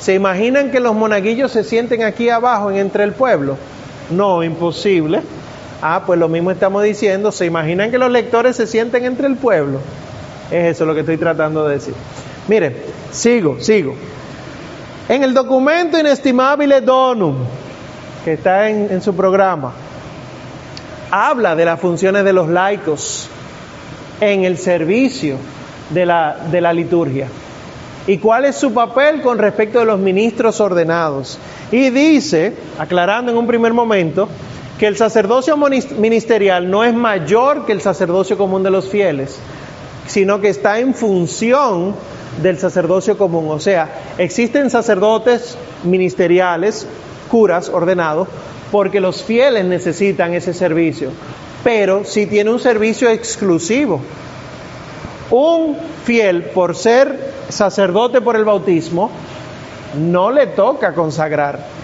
[0.00, 3.56] ¿Se imaginan que los monaguillos se sienten aquí abajo en entre el pueblo?
[4.10, 5.22] No, imposible.
[5.80, 7.32] Ah, pues lo mismo estamos diciendo.
[7.32, 9.78] ¿Se imaginan que los lectores se sienten entre el pueblo?
[10.50, 11.94] Es eso lo que estoy tratando de decir.
[12.48, 12.76] Miren,
[13.12, 13.94] sigo, sigo.
[15.08, 17.36] En el documento Inestimabile Donum,
[18.24, 19.72] que está en, en su programa,
[21.10, 23.28] habla de las funciones de los laicos
[24.20, 25.36] en el servicio
[25.90, 27.28] de la, de la liturgia
[28.06, 31.38] y cuál es su papel con respecto de los ministros ordenados.
[31.70, 34.28] Y dice, aclarando en un primer momento,
[34.78, 39.38] que el sacerdocio ministerial no es mayor que el sacerdocio común de los fieles,
[40.06, 41.94] sino que está en función
[42.40, 43.46] del sacerdocio común.
[43.50, 46.86] O sea, existen sacerdotes ministeriales,
[47.28, 48.28] curas ordenados,
[48.70, 51.10] porque los fieles necesitan ese servicio,
[51.64, 54.00] pero si tiene un servicio exclusivo.
[55.30, 59.10] Un fiel, por ser sacerdote por el bautismo,
[59.98, 61.77] no le toca consagrar.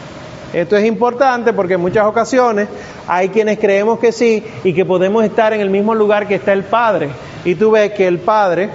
[0.54, 2.68] Esto es importante porque en muchas ocasiones
[3.08, 6.52] hay quienes creemos que sí y que podemos estar en el mismo lugar que está
[6.52, 7.10] el Padre.
[7.44, 8.70] Y tú ves que el Padre,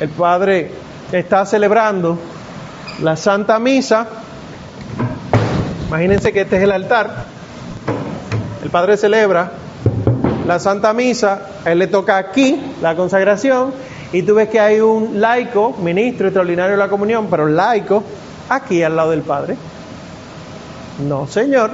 [0.00, 0.70] el Padre
[1.12, 2.18] está celebrando
[3.02, 4.08] la Santa Misa.
[5.88, 7.26] Imagínense que este es el altar.
[8.62, 9.52] El Padre celebra
[10.46, 13.74] la Santa Misa, a él le toca aquí la consagración
[14.10, 18.02] y tú ves que hay un laico, ministro extraordinario de la comunión, pero laico,
[18.48, 19.56] aquí al lado del Padre.
[20.98, 21.72] No, señor.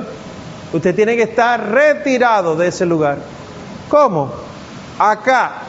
[0.73, 3.18] Usted tiene que estar retirado de ese lugar.
[3.89, 4.31] ¿Cómo?
[4.99, 5.62] Acá.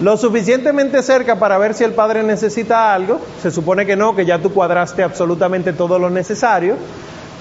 [0.00, 3.20] Lo suficientemente cerca para ver si el Padre necesita algo.
[3.40, 6.76] Se supone que no, que ya tú cuadraste absolutamente todo lo necesario.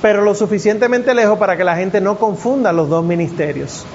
[0.01, 3.85] Pero lo suficientemente lejos para que la gente no confunda los dos ministerios.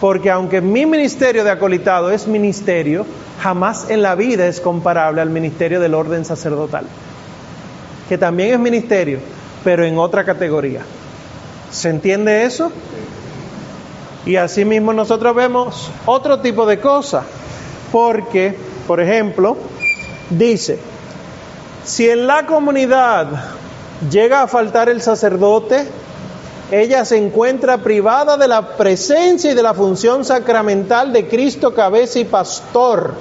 [0.00, 3.06] Porque aunque mi ministerio de acolitado es ministerio,
[3.40, 6.84] jamás en la vida es comparable al ministerio del orden sacerdotal.
[8.08, 9.20] Que también es ministerio,
[9.64, 10.82] pero en otra categoría.
[11.70, 12.70] ¿Se entiende eso?
[14.26, 17.24] Y asimismo nosotros vemos otro tipo de cosas,
[17.90, 18.56] porque,
[18.86, 19.56] por ejemplo,
[20.30, 20.78] dice,
[21.84, 23.26] si en la comunidad
[24.10, 25.88] llega a faltar el sacerdote,
[26.70, 32.18] ella se encuentra privada de la presencia y de la función sacramental de Cristo, cabeza
[32.18, 33.14] y pastor,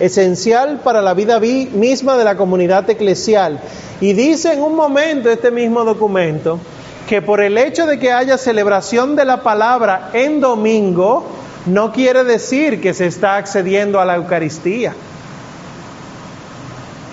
[0.00, 3.60] esencial para la vida vi- misma de la comunidad eclesial.
[4.00, 6.58] Y dice en un momento este mismo documento
[7.08, 11.24] que por el hecho de que haya celebración de la palabra en domingo,
[11.66, 14.94] no quiere decir que se está accediendo a la Eucaristía.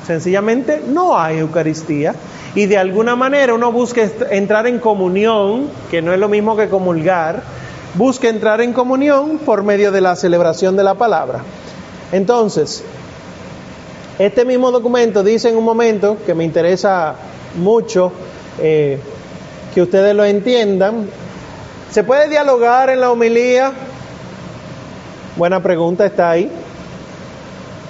[0.06, 2.14] Sencillamente no hay Eucaristía
[2.54, 6.70] y de alguna manera uno busca entrar en comunión, que no es lo mismo que
[6.70, 7.42] comulgar,
[7.96, 11.40] busca entrar en comunión por medio de la celebración de la palabra.
[12.12, 12.84] Entonces,
[14.18, 17.16] este mismo documento dice en un momento que me interesa
[17.58, 18.12] mucho
[18.62, 18.98] eh,
[19.74, 21.10] que ustedes lo entiendan.
[21.92, 23.74] ¿Se puede dialogar en la homilía?
[25.36, 26.50] Buena pregunta, está ahí.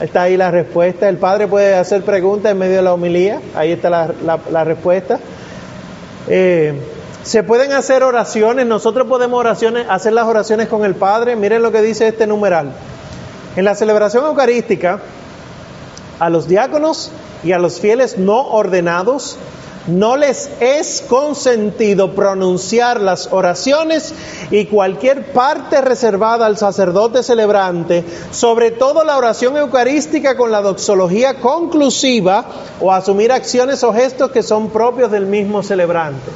[0.02, 1.08] Está ahí la respuesta.
[1.08, 3.40] El padre puede hacer preguntas en medio de la homilía.
[3.56, 5.20] Ahí está la, respuesta.
[6.28, 6.74] Eh,
[7.24, 8.66] se pueden hacer oraciones.
[8.66, 11.36] Nosotros podemos oraciones, hacer las oraciones con el padre.
[11.36, 12.72] Miren lo que dice este numeral.
[13.56, 15.00] En la celebración eucarística,
[16.20, 17.12] a los diáconos
[17.44, 19.38] y a los fieles no ordenados
[19.88, 24.14] no les es consentido pronunciar las oraciones
[24.50, 31.36] y cualquier parte reservada al sacerdote celebrante, sobre todo la oración eucarística con la doxología
[31.36, 32.46] conclusiva
[32.82, 36.32] o asumir acciones o gestos que son propios del mismo celebrante.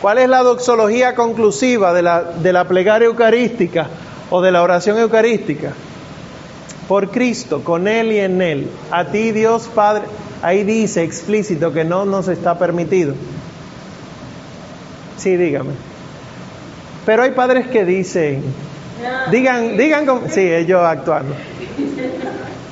[0.00, 3.86] ¿Cuál es la doxología conclusiva de la, de la plegaria eucarística
[4.30, 5.72] o de la oración eucarística?
[6.90, 8.66] Por Cristo, con Él y en Él.
[8.90, 10.02] A ti Dios Padre,
[10.42, 13.14] ahí dice explícito que no nos está permitido.
[15.16, 15.70] Sí, dígame.
[17.06, 18.42] Pero hay padres que dicen,
[19.30, 21.36] Digan, digan, como- sí, ellos actuando.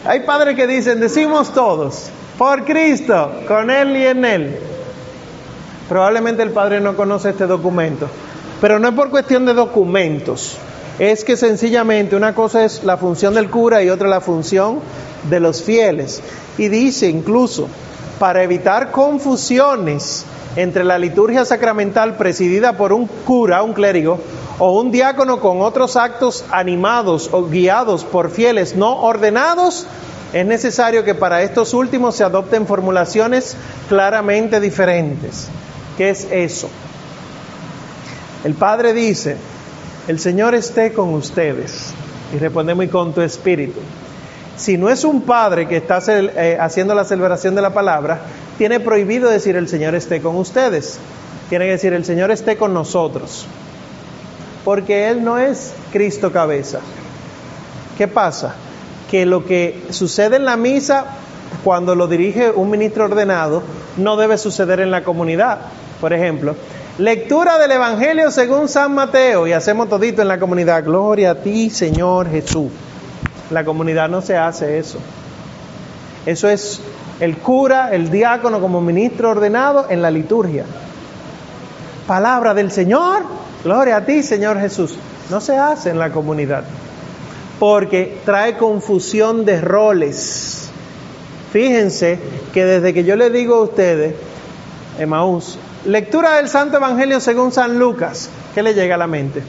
[0.04, 4.58] Hay padres que dicen, decimos todos, por Cristo, con Él y en Él.
[5.88, 8.08] Probablemente el padre no conoce este documento,
[8.60, 10.58] pero no es por cuestión de documentos,
[10.98, 14.80] es que sencillamente una cosa es la función del cura y otra la función
[15.30, 16.20] de los fieles.
[16.56, 17.68] Y dice incluso,
[18.18, 20.24] para evitar confusiones
[20.56, 24.18] entre la liturgia sacramental presidida por un cura, un clérigo,
[24.58, 29.86] o un diácono con otros actos animados o guiados por fieles no ordenados,
[30.32, 33.56] es necesario que para estos últimos se adopten formulaciones
[33.88, 35.46] claramente diferentes.
[35.96, 36.68] ¿Qué es eso?
[38.44, 39.36] El Padre dice,
[40.08, 41.92] el Señor esté con ustedes.
[42.34, 43.78] Y respondemos, y con tu espíritu.
[44.56, 48.20] Si no es un padre que está eh, haciendo la celebración de la palabra,
[48.56, 50.98] tiene prohibido decir el Señor esté con ustedes.
[51.48, 53.46] Tiene que decir el Señor esté con nosotros.
[54.64, 56.80] Porque Él no es Cristo cabeza.
[57.96, 58.54] ¿Qué pasa?
[59.10, 61.04] Que lo que sucede en la misa,
[61.64, 63.62] cuando lo dirige un ministro ordenado,
[63.96, 65.58] no debe suceder en la comunidad.
[66.00, 66.56] Por ejemplo,
[66.98, 70.84] lectura del Evangelio según San Mateo y hacemos todito en la comunidad.
[70.84, 72.70] Gloria a ti, Señor Jesús.
[73.50, 74.98] La comunidad no se hace eso.
[76.26, 76.80] Eso es
[77.20, 80.64] el cura, el diácono como ministro ordenado en la liturgia.
[82.06, 83.22] Palabra del Señor,
[83.64, 84.98] gloria a ti, Señor Jesús.
[85.30, 86.64] No se hace en la comunidad
[87.58, 90.68] porque trae confusión de roles.
[91.52, 92.18] Fíjense
[92.52, 94.14] que desde que yo le digo a ustedes,
[94.98, 99.42] Emaús, lectura del Santo Evangelio según San Lucas, ¿qué le llega a la mente?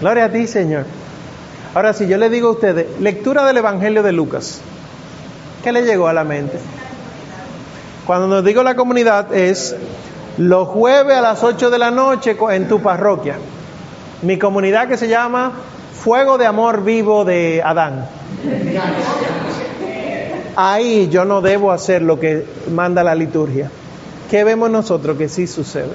[0.00, 0.84] Gloria a ti, Señor.
[1.74, 4.60] Ahora, si yo le digo a ustedes, lectura del Evangelio de Lucas,
[5.62, 6.58] ¿qué le llegó a la mente?
[8.06, 9.76] Cuando nos digo la comunidad es
[10.36, 13.36] los jueves a las 8 de la noche en tu parroquia.
[14.22, 15.52] Mi comunidad que se llama
[15.94, 18.06] Fuego de Amor Vivo de Adán.
[20.56, 23.70] Ahí yo no debo hacer lo que manda la liturgia.
[24.32, 25.92] ¿Qué vemos nosotros que sí sucede?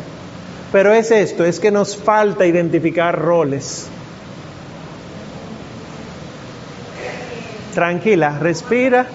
[0.72, 3.88] Pero es esto, es que nos falta identificar roles.
[7.74, 9.08] Tranquila, respira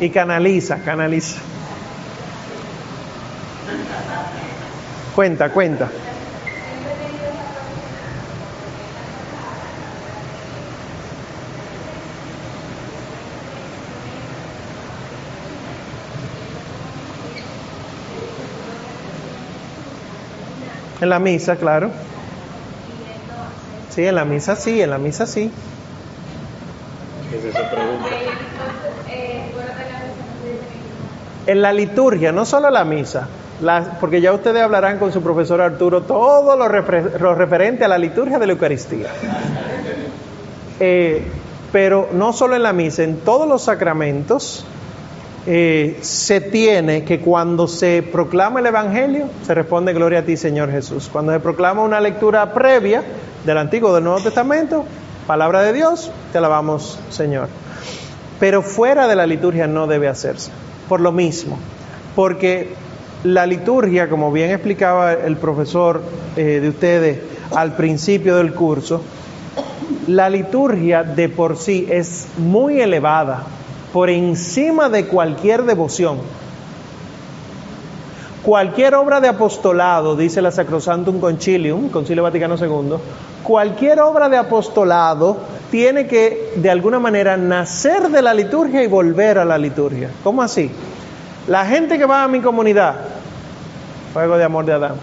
[0.00, 1.36] y canaliza, canaliza.
[5.14, 5.90] Cuenta, cuenta.
[21.04, 21.90] En la misa, claro.
[23.90, 25.50] Sí, en la misa sí, en la misa sí.
[27.30, 28.08] ¿Qué es esa pregunta?
[31.46, 33.28] En la liturgia, no solo la misa,
[33.60, 37.88] la- porque ya ustedes hablarán con su profesor Arturo todo lo, refre- lo referente a
[37.88, 39.08] la liturgia de la Eucaristía.
[40.80, 41.22] Eh,
[41.70, 44.64] pero no solo en la misa, en todos los sacramentos
[45.46, 50.70] eh, se tiene que cuando se proclama el Evangelio, se responde Gloria a ti, Señor
[50.70, 51.10] Jesús.
[51.12, 53.02] Cuando se proclama una lectura previa
[53.44, 54.84] del Antiguo o del Nuevo Testamento,
[55.26, 57.48] palabra de Dios, te alabamos, Señor.
[58.40, 60.50] Pero fuera de la liturgia no debe hacerse,
[60.88, 61.58] por lo mismo,
[62.16, 62.70] porque
[63.22, 66.02] la liturgia, como bien explicaba el profesor
[66.36, 67.18] eh, de ustedes
[67.54, 69.02] al principio del curso,
[70.06, 73.44] la liturgia de por sí es muy elevada,
[73.94, 76.18] por encima de cualquier devoción.
[78.42, 82.96] Cualquier obra de apostolado, dice la Sacrosantum Concilium, Concilio Vaticano II,
[83.44, 85.36] cualquier obra de apostolado
[85.70, 90.10] tiene que de alguna manera nacer de la liturgia y volver a la liturgia.
[90.24, 90.72] ¿Cómo así?
[91.46, 92.96] La gente que va a mi comunidad,
[94.12, 94.94] fuego de amor de Adán,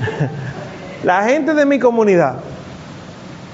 [1.02, 2.40] la gente de mi comunidad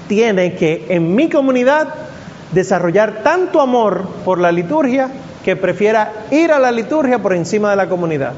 [0.09, 2.06] tiene que en mi comunidad
[2.51, 5.09] desarrollar tanto amor por la liturgia
[5.43, 8.33] que prefiera ir a la liturgia por encima de la comunidad.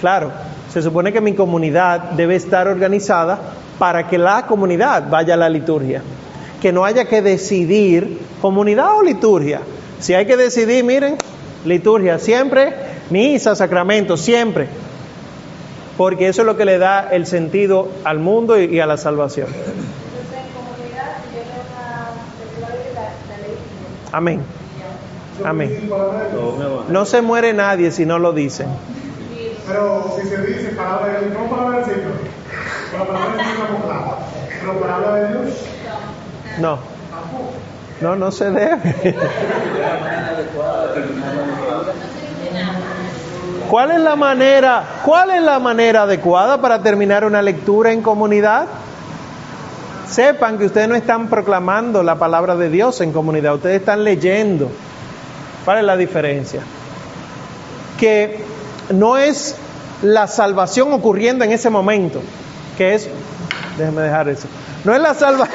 [0.00, 0.30] Claro,
[0.72, 3.38] se supone que mi comunidad debe estar organizada
[3.78, 6.02] para que la comunidad vaya a la liturgia.
[6.60, 9.60] Que no haya que decidir comunidad o liturgia.
[10.00, 11.16] Si hay que decidir, miren,
[11.64, 12.74] liturgia siempre,
[13.10, 14.68] misa, sacramento, siempre.
[15.96, 19.48] Porque eso es lo que le da el sentido al mundo y, a la salvación.
[19.48, 19.76] Entonces,
[20.32, 23.56] en comunidad, yo tengo una lectura bíblica, la leí.
[24.12, 24.42] Amén.
[25.44, 25.68] Amén.
[25.68, 26.58] de Dios.
[26.58, 26.84] No.
[26.88, 28.68] No se muere nadie si no lo dicen.
[29.66, 32.12] Pero si se dice palabra de Dios, no palabra del Señor,
[32.92, 34.16] la palabra Señor la proclama,
[34.60, 35.56] pero palabra de Dios,
[36.60, 36.78] No.
[38.00, 39.16] No, no se debe.
[43.70, 48.66] ¿Cuál es la manera, cuál es la manera adecuada para terminar una lectura en comunidad?
[50.08, 54.70] Sepan que ustedes no están proclamando la palabra de Dios en comunidad, ustedes están leyendo.
[55.64, 56.62] ¿Cuál es la diferencia?
[57.98, 58.38] Que
[58.90, 59.56] no es
[60.02, 62.20] la salvación ocurriendo en ese momento,
[62.76, 63.08] que es,
[63.78, 64.48] déjenme dejar eso,
[64.84, 65.48] no es la salva,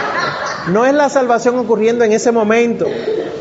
[0.68, 2.86] no es la salvación ocurriendo en ese momento,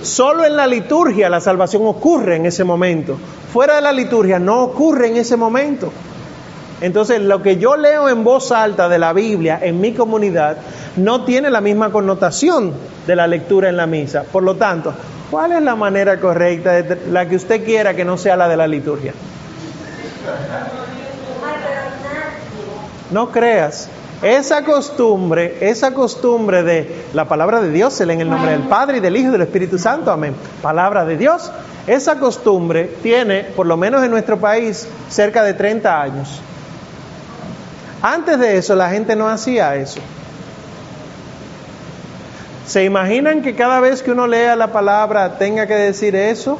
[0.02, 3.18] solo en la liturgia la salvación ocurre en ese momento,
[3.52, 5.92] fuera de la liturgia no ocurre en ese momento.
[6.80, 10.58] Entonces, lo que yo leo en voz alta de la Biblia en mi comunidad
[10.96, 12.74] no tiene la misma connotación
[13.08, 14.24] de la lectura en la misa.
[14.24, 14.94] Por lo tanto,
[15.32, 18.58] ¿cuál es la manera correcta, de la que usted quiera que no sea la de
[18.58, 19.14] la liturgia?
[23.10, 23.90] No creas.
[24.22, 28.64] Esa costumbre, esa costumbre de la palabra de Dios se lee en el nombre del
[28.64, 30.36] Padre y del Hijo y del Espíritu Santo, amén.
[30.62, 31.52] Palabra de Dios.
[31.86, 36.42] Esa costumbre tiene, por lo menos en nuestro país, cerca de 30 años.
[38.10, 40.00] Antes de eso la gente no hacía eso.
[42.66, 46.58] ¿Se imaginan que cada vez que uno lea la palabra tenga que decir eso?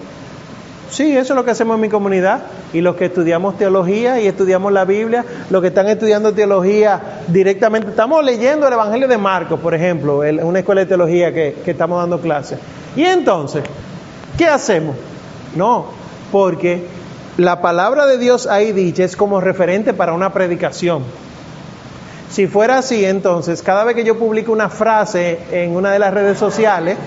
[0.92, 2.42] Sí, eso es lo que hacemos en mi comunidad.
[2.74, 7.92] Y los que estudiamos teología y estudiamos la Biblia, los que están estudiando teología directamente,
[7.92, 11.72] estamos leyendo el Evangelio de Marcos, por ejemplo, en una escuela de teología que, que
[11.72, 12.60] estamos dando clases.
[12.94, 13.64] Y entonces,
[14.38, 14.98] ¿qué hacemos?
[15.56, 15.86] No,
[16.30, 16.88] porque
[17.38, 21.04] la palabra de Dios ahí dicha es como referente para una predicación.
[22.30, 26.14] Si fuera así, entonces, cada vez que yo publico una frase en una de las
[26.14, 26.98] redes sociales,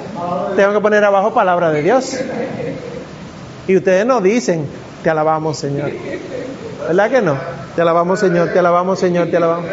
[0.56, 2.16] tengo que poner abajo palabra de Dios.
[3.68, 4.66] Y ustedes no dicen,
[5.02, 5.90] te alabamos, Señor.
[6.88, 7.36] ¿Verdad que no?
[7.76, 9.66] Te alabamos, Señor, te alabamos, Señor, te alabamos.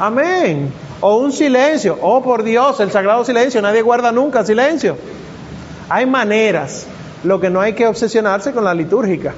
[0.00, 0.72] Amén.
[1.00, 1.98] O un silencio.
[2.02, 3.62] Oh, por Dios, el sagrado silencio.
[3.62, 4.96] Nadie guarda nunca silencio.
[5.88, 6.86] Hay maneras.
[7.22, 9.34] Lo que no hay que obsesionarse con la litúrgica.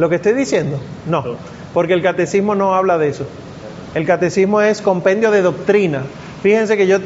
[0.00, 0.80] ¿Lo que estoy diciendo?
[1.06, 1.22] No,
[1.74, 3.26] porque el catecismo no habla de eso.
[3.94, 6.04] El catecismo es compendio de doctrina.
[6.42, 7.00] Fíjense que yo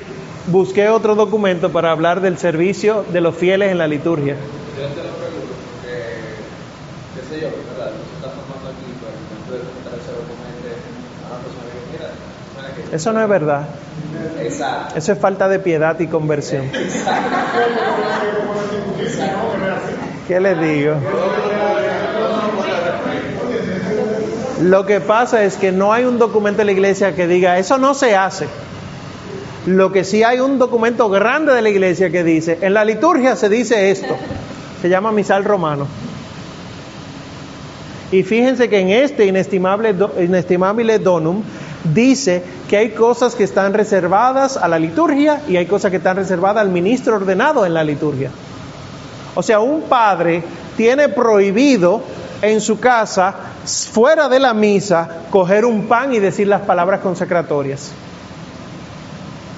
[0.46, 4.34] busqué otro documento para hablar del servicio de los fieles en la liturgia.
[4.34, 5.96] Yo te lo pregunto porque,
[7.16, 7.90] qué sé yo, ¿verdad?
[7.90, 10.70] No se está formando aquí para que me pueda contar ese documento
[11.18, 12.08] a una persona que mira,
[12.54, 13.62] suena que- Eso no es verdad.
[14.40, 14.94] Exacto.
[14.98, 16.70] Eso es falta de piedad y conversión.
[20.28, 20.94] ¿Qué les digo?
[24.62, 27.76] Lo que pasa es que no hay un documento de la iglesia que diga, eso
[27.78, 28.46] no se hace.
[29.66, 33.34] Lo que sí hay un documento grande de la iglesia que dice, en la liturgia
[33.34, 34.14] se dice esto,
[34.80, 35.86] se llama misal romano.
[38.12, 41.42] Y fíjense que en este inestimable, do- inestimable donum
[41.92, 46.16] dice que hay cosas que están reservadas a la liturgia y hay cosas que están
[46.16, 48.30] reservadas al ministro ordenado en la liturgia.
[49.34, 50.42] O sea, un padre
[50.76, 52.02] tiene prohibido
[52.42, 53.34] en su casa,
[53.92, 57.90] fuera de la misa, coger un pan y decir las palabras consecratorias.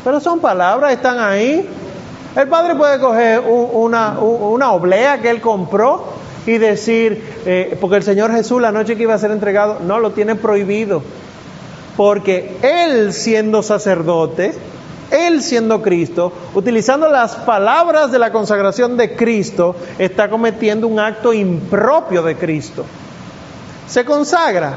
[0.05, 1.69] Pero son palabras, están ahí.
[2.37, 6.05] El padre puede coger un- una, un- una oblea que él compró
[6.47, 9.99] y decir, eh, porque el Señor Jesús la noche que iba a ser entregado, no,
[9.99, 11.03] lo tiene prohibido.
[11.97, 14.53] Porque él siendo sacerdote,
[15.11, 21.33] él siendo Cristo, utilizando las palabras de la consagración de Cristo, está cometiendo un acto
[21.33, 22.85] impropio de Cristo.
[23.87, 24.75] ¿Se consagra?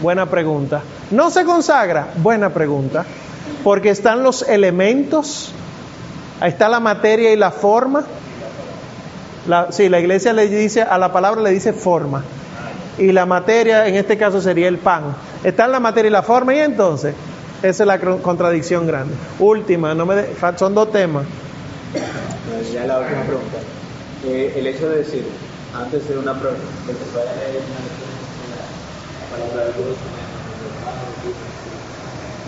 [0.00, 0.82] Buena pregunta.
[1.10, 2.08] ¿No se consagra?
[2.16, 3.04] Buena pregunta.
[3.62, 5.52] Porque están los elementos,
[6.40, 8.04] ahí está la materia y la forma.
[9.46, 12.22] La, sí, la iglesia le dice, a la palabra le dice forma.
[12.96, 15.16] Y la materia, en este caso, sería el pan.
[15.42, 17.14] Está en la materia y la forma, y entonces,
[17.68, 19.14] esa es la contradicción grande.
[19.38, 21.24] Última, no me de- son dos temas.
[21.94, 23.58] Eh, Ya la última pregunta.
[24.26, 25.26] Eh, el hecho de decir,
[25.74, 27.80] antes de una prueba, que se vaya a leer una
[28.54, 29.96] la palabra de Dios,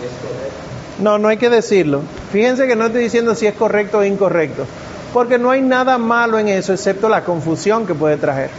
[0.04, 0.56] es correcto.
[0.98, 2.02] No, no hay que decirlo.
[2.32, 4.64] Fíjense que no estoy diciendo si es correcto o incorrecto,
[5.12, 8.50] porque no hay nada malo en eso, excepto la confusión que puede traer.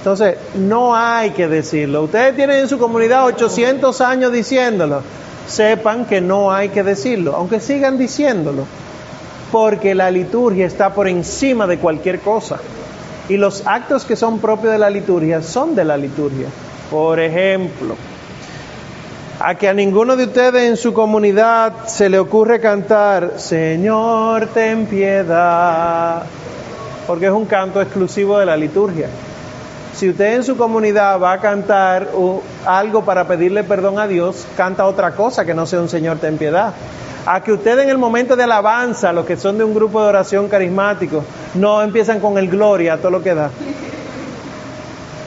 [0.00, 2.04] Entonces, no hay que decirlo.
[2.04, 5.02] Ustedes tienen en su comunidad 800 años diciéndolo.
[5.46, 8.64] Sepan que no hay que decirlo, aunque sigan diciéndolo,
[9.52, 12.56] porque la liturgia está por encima de cualquier cosa.
[13.28, 16.46] Y los actos que son propios de la liturgia son de la liturgia.
[16.90, 17.94] Por ejemplo,
[19.38, 24.86] a que a ninguno de ustedes en su comunidad se le ocurre cantar, Señor, ten
[24.86, 26.22] piedad,
[27.06, 29.08] porque es un canto exclusivo de la liturgia.
[29.94, 32.08] Si usted en su comunidad va a cantar
[32.64, 36.38] algo para pedirle perdón a Dios, canta otra cosa que no sea un Señor, ten
[36.38, 36.72] piedad.
[37.26, 40.08] A que usted en el momento de alabanza, los que son de un grupo de
[40.08, 41.22] oración carismático,
[41.54, 43.50] no empiezan con el gloria, todo lo que da.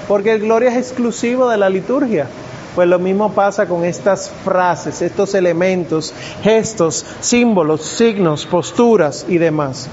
[0.07, 2.27] porque el gloria es exclusivo de la liturgia.
[2.76, 6.11] Pues lo mismo pasa con estas frases, estos elementos,
[6.41, 9.88] gestos, símbolos, signos, posturas y demás.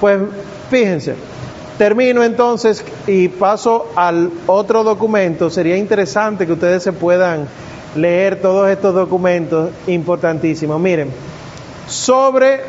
[0.00, 0.18] Pues
[0.70, 1.14] fíjense,
[1.78, 5.50] termino entonces y paso al otro documento.
[5.50, 7.48] Sería interesante que ustedes se puedan
[7.94, 10.80] leer todos estos documentos importantísimos.
[10.80, 11.10] Miren,
[11.88, 12.60] sobre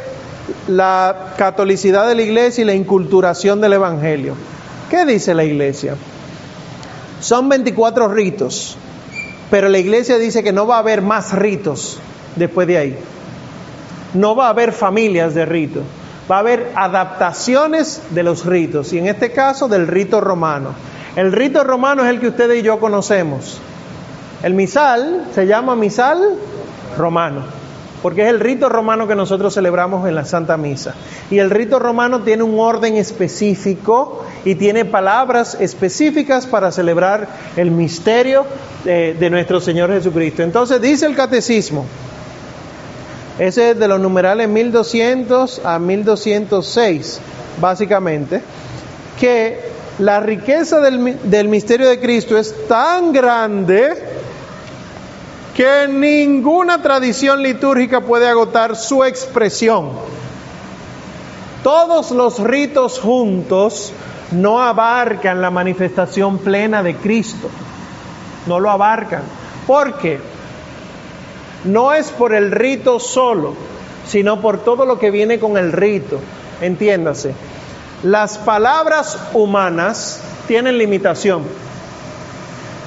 [0.68, 4.36] la catolicidad de la iglesia y la inculturación del Evangelio.
[4.90, 5.96] ¿Qué dice la iglesia?
[7.20, 8.78] Son 24 ritos,
[9.50, 12.00] pero la iglesia dice que no va a haber más ritos
[12.36, 12.98] después de ahí.
[14.14, 15.84] No va a haber familias de ritos,
[16.30, 20.72] va a haber adaptaciones de los ritos, y en este caso del rito romano.
[21.16, 23.60] El rito romano es el que ustedes y yo conocemos.
[24.44, 26.36] El misal se llama misal
[26.96, 27.42] romano,
[28.04, 30.94] porque es el rito romano que nosotros celebramos en la Santa Misa.
[31.32, 37.72] Y el rito romano tiene un orden específico y tiene palabras específicas para celebrar el
[37.72, 38.46] misterio
[38.84, 40.44] de, de nuestro Señor Jesucristo.
[40.44, 41.86] Entonces dice el catecismo,
[43.40, 47.20] ese es de los numerales 1200 a 1206,
[47.62, 48.42] básicamente,
[49.20, 49.60] que
[50.00, 53.94] la riqueza del, del misterio de Cristo es tan grande
[55.56, 59.90] que ninguna tradición litúrgica puede agotar su expresión.
[61.64, 63.92] Todos los ritos juntos
[64.32, 67.50] no abarcan la manifestación plena de Cristo.
[68.46, 69.24] No lo abarcan.
[69.66, 70.20] ¿Por qué?
[71.68, 73.54] No es por el rito solo,
[74.08, 76.20] sino por todo lo que viene con el rito.
[76.62, 77.34] Entiéndase.
[78.04, 81.44] Las palabras humanas tienen limitación.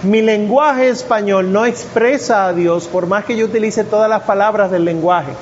[0.03, 4.71] Mi lenguaje español no expresa a Dios por más que yo utilice todas las palabras
[4.71, 5.33] del lenguaje.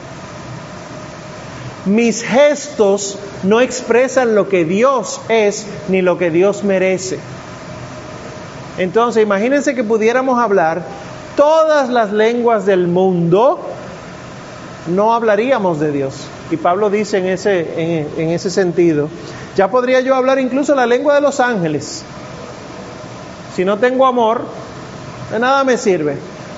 [1.87, 7.21] Mis gestos no expresan lo que Dios es ni lo que Dios merece.
[8.79, 10.83] Entonces, imagínense que pudiéramos hablar
[11.39, 13.61] todas las lenguas del mundo,
[14.89, 16.27] no hablaríamos de Dios.
[16.51, 19.09] Y Pablo dice en ese, en, ese sentido,
[19.55, 22.03] ya podría yo hablar incluso la lengua de los ángeles.
[23.55, 24.47] Si no tengo amor,
[25.31, 26.17] de nada me sirve.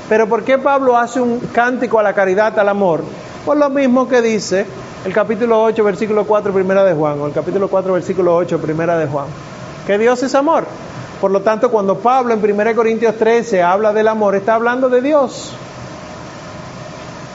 [0.08, 3.04] Pero ¿por qué Pablo hace un cántico a la caridad, al amor?
[3.44, 4.64] Por lo mismo que dice
[5.04, 8.96] el capítulo 8, versículo 4, primera de Juan, o el capítulo 4, versículo 8, primera
[8.96, 9.26] de Juan.
[9.86, 10.64] Que Dios es amor.
[11.20, 15.02] Por lo tanto, cuando Pablo en 1 Corintios 13 habla del amor, está hablando de
[15.02, 15.52] Dios.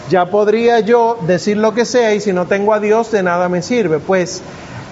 [0.09, 3.47] Ya podría yo decir lo que sea y si no tengo a Dios de nada
[3.47, 3.99] me sirve.
[3.99, 4.41] Pues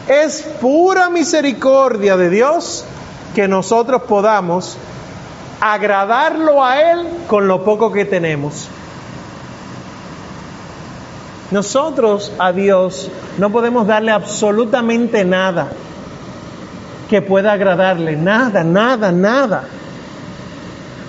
[0.07, 2.85] es pura misericordia de Dios
[3.33, 4.77] que nosotros podamos
[5.59, 8.67] agradarlo a Él con lo poco que tenemos.
[11.49, 15.71] Nosotros a Dios no podemos darle absolutamente nada
[17.09, 19.63] que pueda agradarle, nada, nada, nada.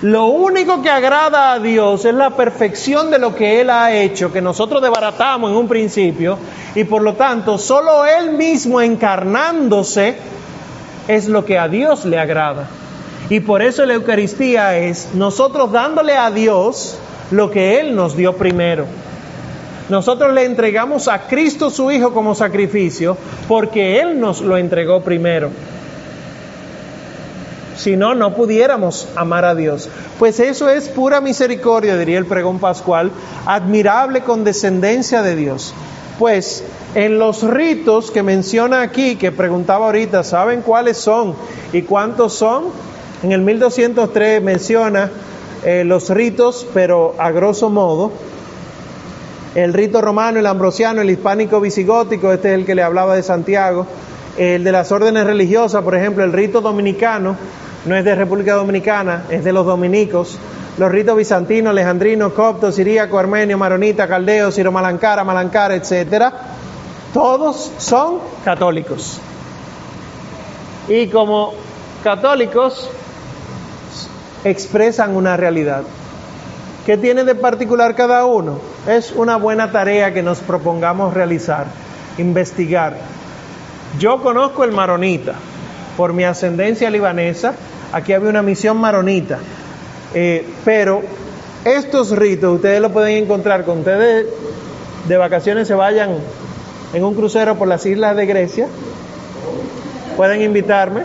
[0.01, 4.31] Lo único que agrada a Dios es la perfección de lo que Él ha hecho,
[4.31, 6.37] que nosotros desbaratamos en un principio,
[6.75, 10.15] y por lo tanto solo Él mismo encarnándose
[11.07, 12.67] es lo que a Dios le agrada.
[13.29, 16.99] Y por eso la Eucaristía es nosotros dándole a Dios
[17.31, 18.85] lo que Él nos dio primero.
[19.89, 23.17] Nosotros le entregamos a Cristo su Hijo como sacrificio
[23.47, 25.49] porque Él nos lo entregó primero.
[27.77, 29.89] Si no, no pudiéramos amar a Dios.
[30.17, 33.11] Pues eso es pura misericordia, diría el pregón pascual,
[33.45, 35.73] admirable condescendencia de Dios.
[36.17, 36.63] Pues
[36.95, 41.35] en los ritos que menciona aquí, que preguntaba ahorita, ¿saben cuáles son
[41.73, 42.65] y cuántos son?
[43.21, 45.11] En el 1203 menciona
[45.65, 48.11] eh, los ritos, pero a grosso modo.
[49.55, 53.23] El rito romano, el ambrosiano, el hispánico visigótico, este es el que le hablaba de
[53.23, 53.87] Santiago.
[54.37, 57.37] El de las órdenes religiosas, por ejemplo, el rito dominicano,
[57.85, 60.37] no es de República Dominicana, es de los dominicos.
[60.77, 66.33] Los ritos bizantinos, alejandrinos, copto, siríaco, armenio, maronita, caldeo, siro malancara, malancara, etcétera,
[67.13, 69.19] todos son católicos.
[70.89, 71.53] Y como
[72.03, 72.89] católicos
[74.43, 75.83] expresan una realidad.
[76.85, 78.59] ¿Qué tiene de particular cada uno?
[78.87, 81.65] Es una buena tarea que nos propongamos realizar,
[82.17, 82.97] investigar.
[83.97, 85.33] Yo conozco el maronita
[85.97, 87.53] por mi ascendencia libanesa.
[87.95, 89.39] Aquí había una misión maronita.
[90.13, 91.01] Eh, pero
[91.63, 94.25] estos ritos ustedes lo pueden encontrar cuando ustedes
[95.07, 96.09] de vacaciones se vayan
[96.93, 98.67] en un crucero por las islas de Grecia.
[100.17, 101.03] Pueden invitarme.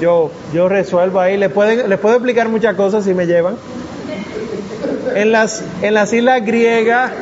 [0.00, 1.36] Yo, yo resuelvo ahí.
[1.36, 3.54] Les, pueden, les puedo explicar muchas cosas si me llevan.
[5.14, 7.12] En las, en las islas griegas,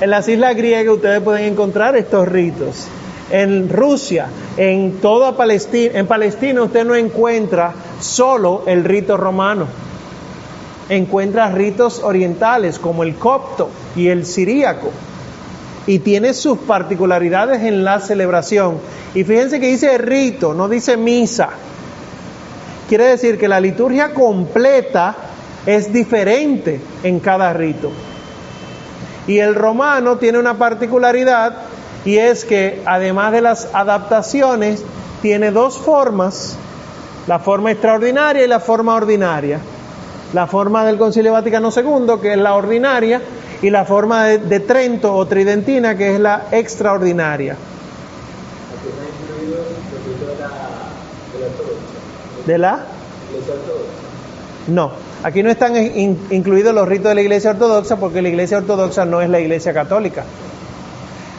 [0.00, 2.86] en las islas griegas ustedes pueden encontrar estos ritos.
[3.30, 4.26] En Rusia,
[4.56, 9.66] en toda Palestina, en Palestina usted no encuentra solo el rito romano.
[10.88, 14.90] Encuentra ritos orientales como el copto y el siríaco.
[15.86, 18.78] Y tiene sus particularidades en la celebración.
[19.14, 21.50] Y fíjense que dice rito, no dice misa.
[22.88, 25.16] Quiere decir que la liturgia completa
[25.64, 27.90] es diferente en cada rito.
[29.26, 31.56] Y el romano tiene una particularidad
[32.04, 34.82] y es que además de las adaptaciones,
[35.22, 36.56] tiene dos formas,
[37.26, 39.58] la forma extraordinaria y la forma ordinaria.
[40.34, 43.22] La forma del Concilio Vaticano II, que es la ordinaria,
[43.62, 47.56] y la forma de, Trento o Tridentina, que es la extraordinaria.
[52.46, 52.84] De la.
[54.66, 54.90] No,
[55.22, 59.04] aquí no están in- incluidos los ritos de la Iglesia Ortodoxa porque la Iglesia Ortodoxa
[59.04, 60.24] no es la Iglesia Católica.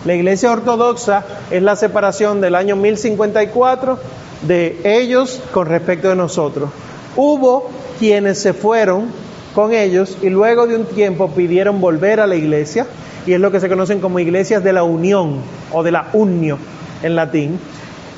[0.05, 3.97] La Iglesia Ortodoxa es la separación del año 1054
[4.43, 6.69] de ellos con respecto de nosotros.
[7.15, 9.07] Hubo quienes se fueron
[9.55, 12.85] con ellos y luego de un tiempo pidieron volver a la iglesia
[13.25, 15.39] y es lo que se conocen como iglesias de la unión
[15.73, 16.59] o de la unio
[17.01, 17.59] en latín.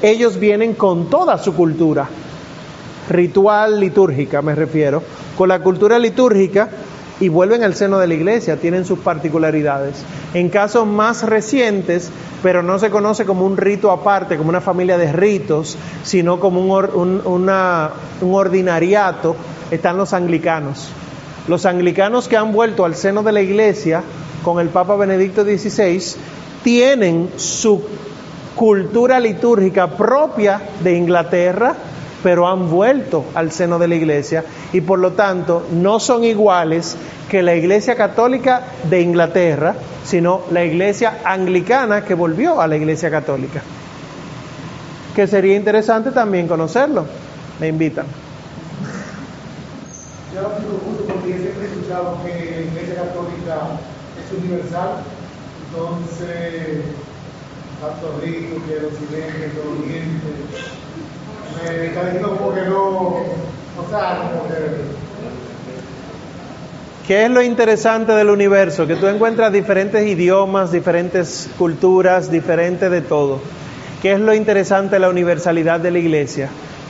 [0.01, 2.09] Ellos vienen con toda su cultura,
[3.09, 5.01] ritual litúrgica me refiero,
[5.37, 6.69] con la cultura litúrgica
[7.19, 9.95] y vuelven al seno de la iglesia, tienen sus particularidades.
[10.33, 12.11] En casos más recientes,
[12.43, 16.61] pero no se conoce como un rito aparte, como una familia de ritos, sino como
[16.61, 17.49] un,
[18.21, 19.35] ordinariato,
[19.71, 20.89] están los anglicanos.
[21.47, 24.03] Los anglicanos que han vuelto al seno de la iglesia
[24.43, 26.01] con el Papa Benedicto XVI
[26.63, 27.83] tienen su
[28.55, 31.75] cultura litúrgica propia de Inglaterra,
[32.23, 36.97] pero han vuelto al seno de la iglesia y por lo tanto no son iguales
[37.29, 39.75] que la iglesia católica de Inglaterra,
[40.05, 43.61] sino la iglesia anglicana que volvió a la iglesia católica.
[45.15, 47.05] Que sería interesante también conocerlo.
[47.59, 48.05] Me invitan.
[50.33, 53.81] Yo pregunto porque siempre he escuchado que la Iglesia Católica
[54.21, 55.01] es universal,
[55.65, 56.83] entonces,
[57.81, 59.96] tanto rico que que el oriente, me
[67.07, 68.85] ¿Qué es lo interesante del universo?
[68.85, 73.39] Que tú encuentras diferentes idiomas, diferentes culturas, diferente de todo.
[74.01, 76.49] ¿Qué es lo interesante de la universalidad de la iglesia?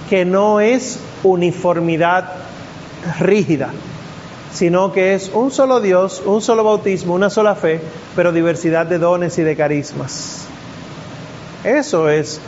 [0.10, 2.32] Que no es uniformidad
[3.20, 3.70] rígida,
[4.52, 7.80] sino que es un solo Dios, un solo bautismo, una sola fe,
[8.16, 10.48] pero diversidad de dones y de carismas.
[11.64, 12.42] Eso es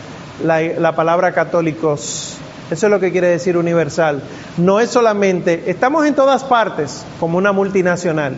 [0.44, 2.38] la palabra católicos.
[2.72, 4.22] Eso es lo que quiere decir universal.
[4.58, 8.36] No es solamente, estamos en todas partes como una multinacional.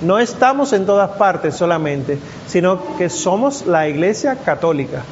[0.00, 5.02] No estamos en todas partes solamente, sino que somos la iglesia católica.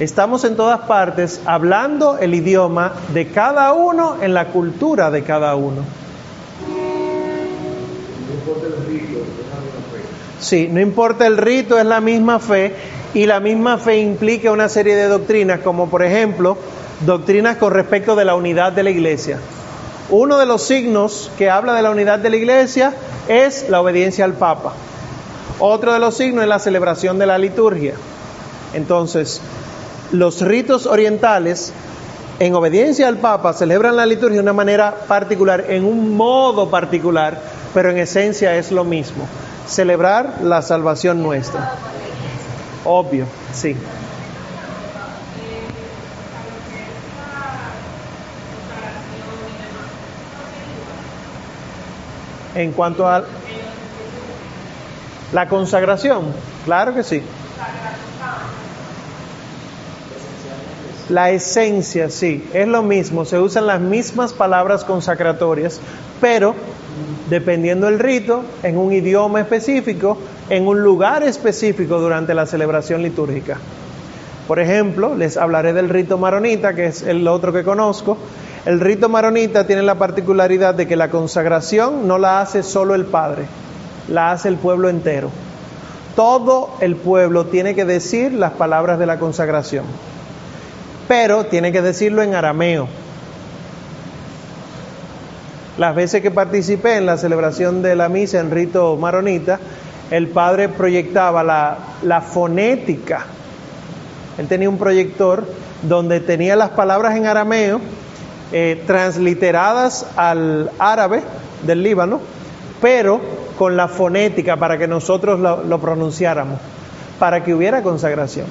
[0.00, 5.54] Estamos en todas partes hablando el idioma de cada uno en la cultura de cada
[5.54, 5.84] uno.
[10.40, 12.74] Sí, no importa el rito, es la misma fe
[13.12, 16.56] y la misma fe implica una serie de doctrinas, como por ejemplo,
[17.06, 19.38] doctrinas con respecto de la unidad de la iglesia.
[20.10, 22.94] Uno de los signos que habla de la unidad de la iglesia
[23.28, 24.72] es la obediencia al Papa.
[25.58, 27.94] Otro de los signos es la celebración de la liturgia.
[28.74, 29.40] Entonces,
[30.10, 31.72] los ritos orientales,
[32.38, 37.40] en obediencia al Papa, celebran la liturgia de una manera particular, en un modo particular,
[37.74, 39.28] pero en esencia es lo mismo.
[39.66, 41.74] Celebrar la salvación nuestra.
[42.84, 43.76] Obvio, sí.
[52.54, 53.24] En cuanto a
[55.32, 56.24] la consagración,
[56.64, 57.22] claro que sí.
[61.08, 65.80] La esencia, sí, es lo mismo, se usan las mismas palabras consacratorias,
[66.20, 66.54] pero
[67.28, 70.18] dependiendo del rito, en un idioma específico,
[70.48, 73.58] en un lugar específico durante la celebración litúrgica.
[74.46, 78.16] Por ejemplo, les hablaré del rito maronita, que es el otro que conozco.
[78.66, 83.06] El rito maronita tiene la particularidad de que la consagración no la hace solo el
[83.06, 83.46] padre,
[84.08, 85.30] la hace el pueblo entero.
[86.14, 89.84] Todo el pueblo tiene que decir las palabras de la consagración,
[91.08, 92.86] pero tiene que decirlo en arameo.
[95.78, 99.58] Las veces que participé en la celebración de la misa en rito maronita,
[100.10, 103.24] el padre proyectaba la, fonética.
[104.36, 105.46] Él tenía un proyector
[105.82, 107.80] donde tenía las palabras en arameo
[108.52, 111.22] eh, transliteradas al árabe
[111.64, 112.20] del Líbano,
[112.80, 113.20] pero
[113.56, 116.58] con la fonética para que nosotros lo, pronunciáramos,
[117.18, 118.46] para que hubiera consagración.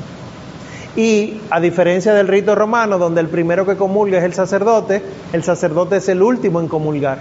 [0.96, 5.02] Y a diferencia del rito romano, donde el primero que comulga es el sacerdote,
[5.34, 7.20] el sacerdote es el último en comulgar.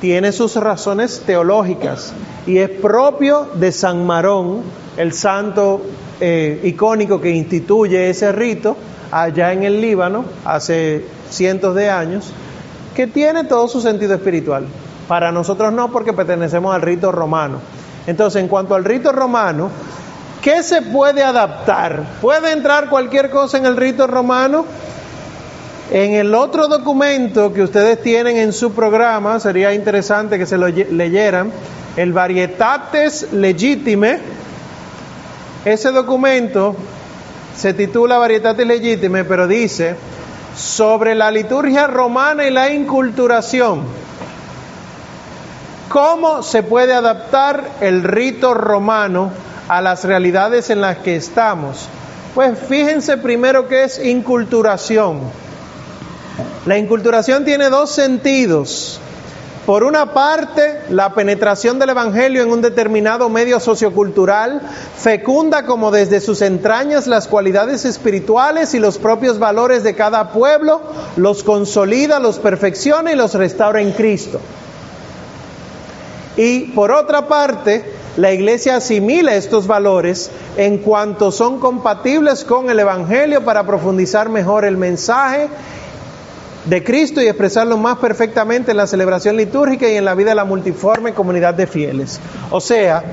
[0.00, 2.12] Tiene sus razones teológicas
[2.46, 4.62] y es propio de San Marón,
[4.96, 5.82] el santo
[6.20, 8.76] eh, icónico que instituye ese rito
[9.10, 12.32] allá en el Líbano hace cientos de años,
[12.94, 14.66] que tiene todo su sentido espiritual.
[15.08, 17.58] Para nosotros no, porque pertenecemos al rito romano.
[18.06, 19.70] Entonces, en cuanto al rito romano,
[20.42, 22.02] ¿qué se puede adaptar?
[22.20, 24.64] ¿Puede entrar cualquier cosa en el rito romano?
[25.90, 30.66] En el otro documento que ustedes tienen en su programa, sería interesante que se lo
[30.66, 31.52] leyeran,
[31.96, 34.18] el Varietates Legitime,
[35.64, 36.74] ese documento
[37.56, 39.94] se titula Varietates Legitime, pero dice
[40.56, 43.82] sobre la liturgia romana y la inculturación.
[45.88, 49.30] ¿Cómo se puede adaptar el rito romano
[49.68, 51.88] a las realidades en las que estamos?
[52.34, 55.20] Pues fíjense primero que es inculturación.
[56.66, 59.00] La inculturación tiene dos sentidos.
[59.66, 64.62] Por una parte, la penetración del Evangelio en un determinado medio sociocultural
[64.96, 70.82] fecunda como desde sus entrañas las cualidades espirituales y los propios valores de cada pueblo,
[71.16, 74.40] los consolida, los perfecciona y los restaura en Cristo.
[76.36, 77.84] Y por otra parte,
[78.16, 84.64] la iglesia asimila estos valores en cuanto son compatibles con el Evangelio para profundizar mejor
[84.64, 85.48] el mensaje
[86.66, 90.34] de Cristo y expresarlo más perfectamente en la celebración litúrgica y en la vida de
[90.36, 92.20] la multiforme comunidad de fieles.
[92.50, 93.04] O sea,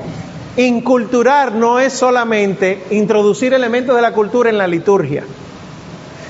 [0.58, 5.24] inculturar no es solamente introducir elementos de la cultura en la liturgia,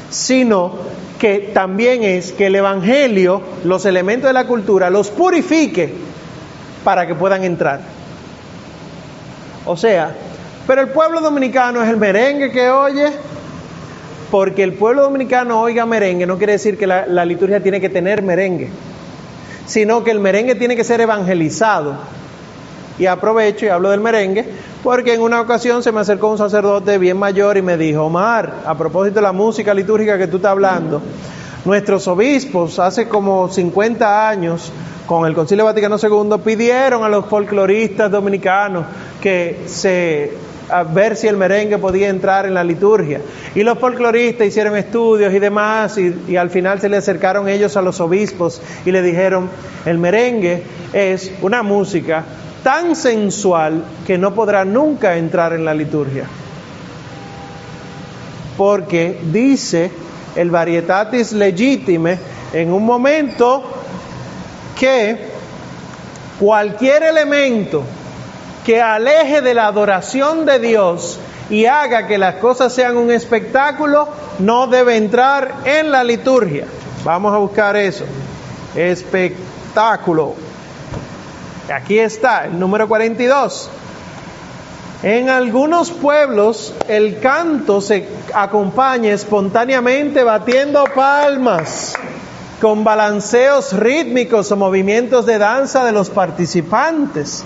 [0.10, 0.72] sino
[1.18, 5.94] que también es que el Evangelio, los elementos de la cultura, los purifique
[6.84, 7.80] para que puedan entrar.
[9.66, 10.14] O sea,
[10.68, 13.12] pero el pueblo dominicano es el merengue que oye,
[14.34, 18.23] porque el pueblo dominicano oiga merengue no quiere decir que la, liturgia tiene que tener
[18.23, 18.68] merengue,
[19.68, 21.93] sino que el merengue tiene que ser evangelizado.
[22.97, 24.43] Y aprovecho y hablo del merengue,
[24.81, 28.61] porque en una ocasión se me acercó un sacerdote bien mayor y me dijo, Omar,
[28.65, 30.99] a propósito de la música litúrgica que tú estás hablando,
[31.64, 34.72] nuestros obispos hace como 50 años,
[35.05, 38.85] con el Concilio Vaticano II, pidieron a los folcloristas dominicanos
[39.22, 43.22] que se a ver si el merengue podía entrar en la liturgia.
[43.54, 47.84] Y los folcloristas hicieron estudios y demás, y, al final se le acercaron ellos a
[47.84, 49.50] los obispos y le dijeron,
[49.86, 52.24] el merengue es una música
[52.64, 56.26] tan sensual que no podrá nunca entrar en la liturgia.
[58.58, 59.91] Porque dice
[60.36, 62.18] el varietatis legitime
[62.52, 63.64] en un momento
[64.80, 65.18] que
[66.40, 67.84] cualquier elemento
[68.65, 71.19] que aleje de la adoración de Dios
[71.49, 74.07] y haga que las cosas sean un espectáculo,
[74.40, 76.65] no debe entrar en la liturgia.
[77.03, 78.06] Vamos a buscar eso.
[78.76, 80.35] Espectáculo.
[81.73, 83.69] Aquí está, el número 42.
[85.03, 91.94] En algunos pueblos el canto se acompaña espontáneamente batiendo palmas,
[92.61, 97.44] con balanceos rítmicos o movimientos de danza de los participantes.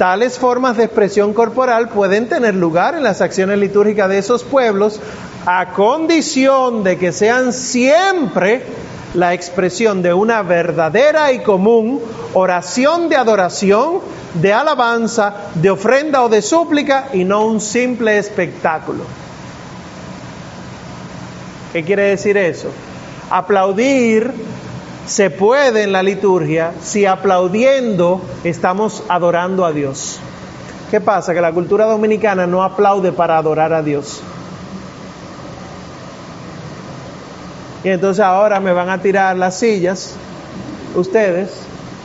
[0.00, 4.98] Tales formas de expresión corporal pueden tener lugar en las acciones litúrgicas de esos pueblos
[5.44, 8.64] a condición de que sean siempre
[9.12, 12.00] la expresión de una verdadera y común
[12.32, 13.98] oración de adoración,
[14.32, 19.04] de alabanza, de ofrenda o de súplica y no un simple espectáculo.
[21.74, 22.68] ¿Qué quiere decir eso?
[23.28, 24.32] Aplaudir
[25.10, 30.20] se puede en la liturgia si aplaudiendo estamos adorando a Dios.
[30.88, 31.34] ¿Qué pasa?
[31.34, 34.22] Que la cultura dominicana no aplaude para adorar a Dios.
[37.82, 40.14] Y entonces ahora me van a tirar las sillas,
[40.94, 41.50] ustedes,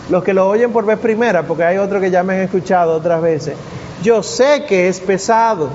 [0.09, 2.93] los que lo oyen por vez primera, porque hay otros que ya me han escuchado
[2.95, 3.55] otras veces.
[4.01, 5.69] Yo sé que es pesado,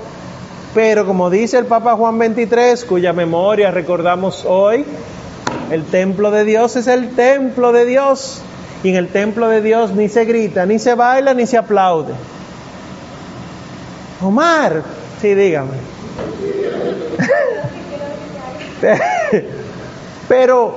[0.74, 4.85] pero como dice el Papa Juan 23, cuya memoria recordamos hoy,
[5.70, 8.43] el templo de Dios es el templo de Dios.
[8.82, 12.14] Y en el templo de Dios ni se grita, ni se baila, ni se aplaude.
[14.22, 14.82] Omar,
[15.20, 15.72] sí, dígame.
[20.28, 20.77] Pero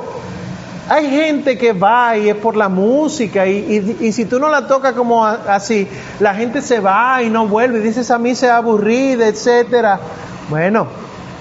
[0.89, 4.67] hay gente que va y es por la música y, y, si tú no la
[4.67, 5.87] tocas como así,
[6.19, 9.99] la gente se va y no vuelve y dices a mí se aburrida, etcétera.
[10.49, 10.87] Bueno,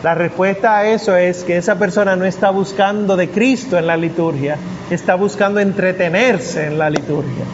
[0.03, 3.97] la respuesta a eso es que esa persona no está buscando de Cristo en la
[3.97, 4.57] liturgia,
[4.91, 7.45] está buscando entretenerse en la liturgia.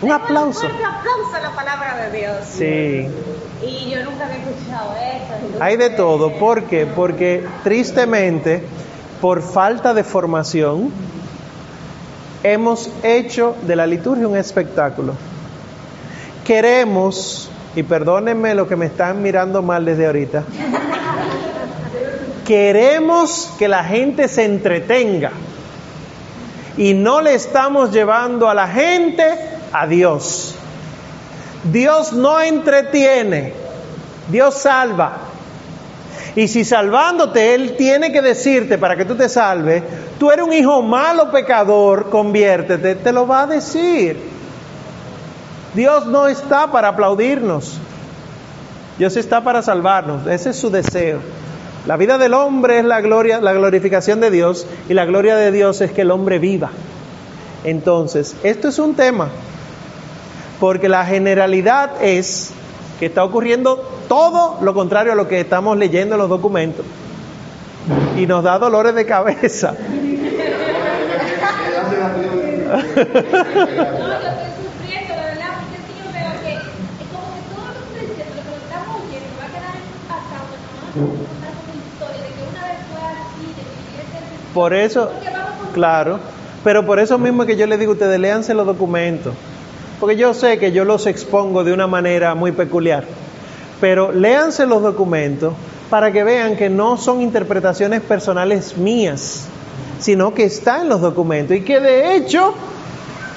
[0.00, 0.64] Un aplauso.
[0.64, 2.36] Un aplauso a la palabra de Dios.
[2.46, 3.08] Sí.
[3.66, 5.58] Y yo nunca había escuchado eso.
[5.60, 6.38] Hay de todo.
[6.38, 6.86] ¿Por qué?
[6.86, 8.62] Porque tristemente
[9.20, 10.92] por falta de formación,
[12.42, 15.14] hemos hecho de la liturgia un espectáculo.
[16.44, 20.44] Queremos, y perdónenme lo que me están mirando mal desde ahorita,
[22.46, 25.32] queremos que la gente se entretenga
[26.76, 29.24] y no le estamos llevando a la gente
[29.72, 30.54] a Dios.
[31.64, 33.52] Dios no entretiene,
[34.30, 35.27] Dios salva.
[36.38, 39.82] Y si salvándote Él tiene que decirte para que tú te salves,
[40.20, 44.16] tú eres un hijo malo pecador, conviértete, te lo va a decir.
[45.74, 47.80] Dios no está para aplaudirnos,
[48.98, 51.18] Dios está para salvarnos, ese es su deseo.
[51.86, 55.50] La vida del hombre es la gloria, la glorificación de Dios y la gloria de
[55.50, 56.70] Dios es que el hombre viva.
[57.64, 59.28] Entonces, esto es un tema,
[60.60, 62.52] porque la generalidad es
[63.00, 66.84] que está ocurriendo todo lo contrario a lo que estamos leyendo en los documentos.
[68.16, 69.74] Y nos da dolores de cabeza.
[84.52, 85.10] Por eso,
[85.72, 86.18] claro,
[86.64, 89.34] pero por eso mismo que yo les digo ustedes, léanse los documentos.
[90.00, 93.04] Porque yo sé que yo los expongo de una manera muy peculiar.
[93.80, 95.54] Pero léanse los documentos
[95.90, 99.46] para que vean que no son interpretaciones personales mías,
[99.98, 102.54] sino que está en los documentos y que de hecho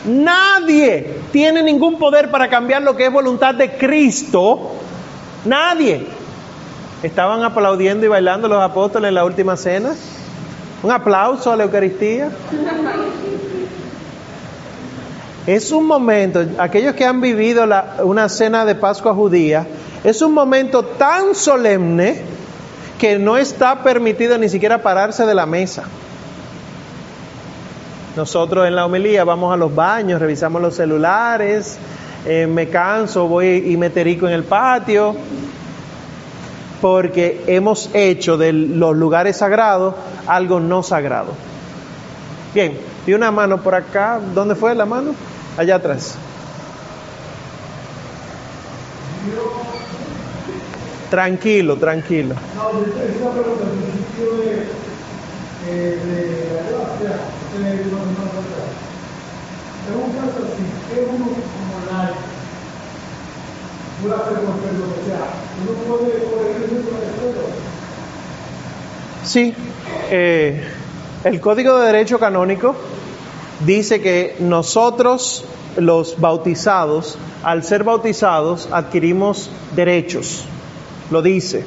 [0.06, 4.72] nadie tiene ningún poder para cambiar lo que es voluntad de Cristo.
[5.46, 6.06] Nadie.
[7.04, 9.94] Estaban aplaudiendo y bailando los apóstoles en la última cena.
[10.84, 12.30] Un aplauso a la Eucaristía.
[15.48, 17.66] Es un momento, aquellos que han vivido
[18.04, 19.66] una cena de Pascua judía,
[20.04, 22.22] es un momento tan solemne
[23.00, 25.84] que no está permitido ni siquiera pararse de la mesa.
[28.16, 31.78] Nosotros en la homilía vamos a los baños, revisamos los celulares,
[32.26, 35.16] eh, me canso, voy y meterico en el patio,
[36.82, 39.96] porque hemos hecho de los lugares sagrados
[40.28, 41.34] algo no sagrado.
[42.54, 45.16] Bien, y una mano por acá, ¿dónde fue la mano?
[45.58, 46.16] Allá atrás.
[51.12, 52.36] Tranquilo, tranquilo.
[52.56, 54.72] No, yo te hice una pregunta en el sentido de,
[55.68, 57.20] de la gracia,
[57.52, 58.40] usted no no no
[59.90, 62.16] En un caso así, que uno como laico
[64.02, 64.90] puede hacer con perdón?
[64.90, 65.24] O sea,
[65.68, 67.52] uno puede corregirse con el perdón.
[69.26, 69.54] Sí,
[70.12, 70.64] eh,
[71.26, 72.74] el Código de Derecho Canónico
[73.66, 75.44] dice que nosotros,
[75.76, 80.46] los bautizados, al ser bautizados, adquirimos derechos.
[81.12, 81.64] Lo dice.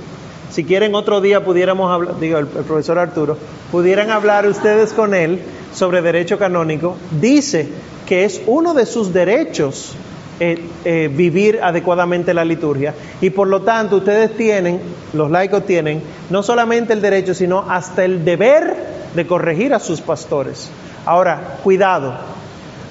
[0.51, 3.37] Si quieren otro día pudiéramos hablar, digo, el, profesor Arturo,
[3.71, 5.41] pudieran hablar ustedes con él
[5.75, 6.97] sobre derecho canónico.
[7.21, 7.69] Dice
[8.07, 9.95] que es uno de sus derechos
[10.41, 12.95] eh, eh, vivir adecuadamente la liturgia.
[13.21, 14.81] Y por lo tanto, ustedes tienen,
[15.13, 18.75] los laicos tienen, no solamente el derecho, sino hasta el deber
[19.15, 20.71] de corregir a sus pastores.
[21.07, 22.15] Ahora, cuidado,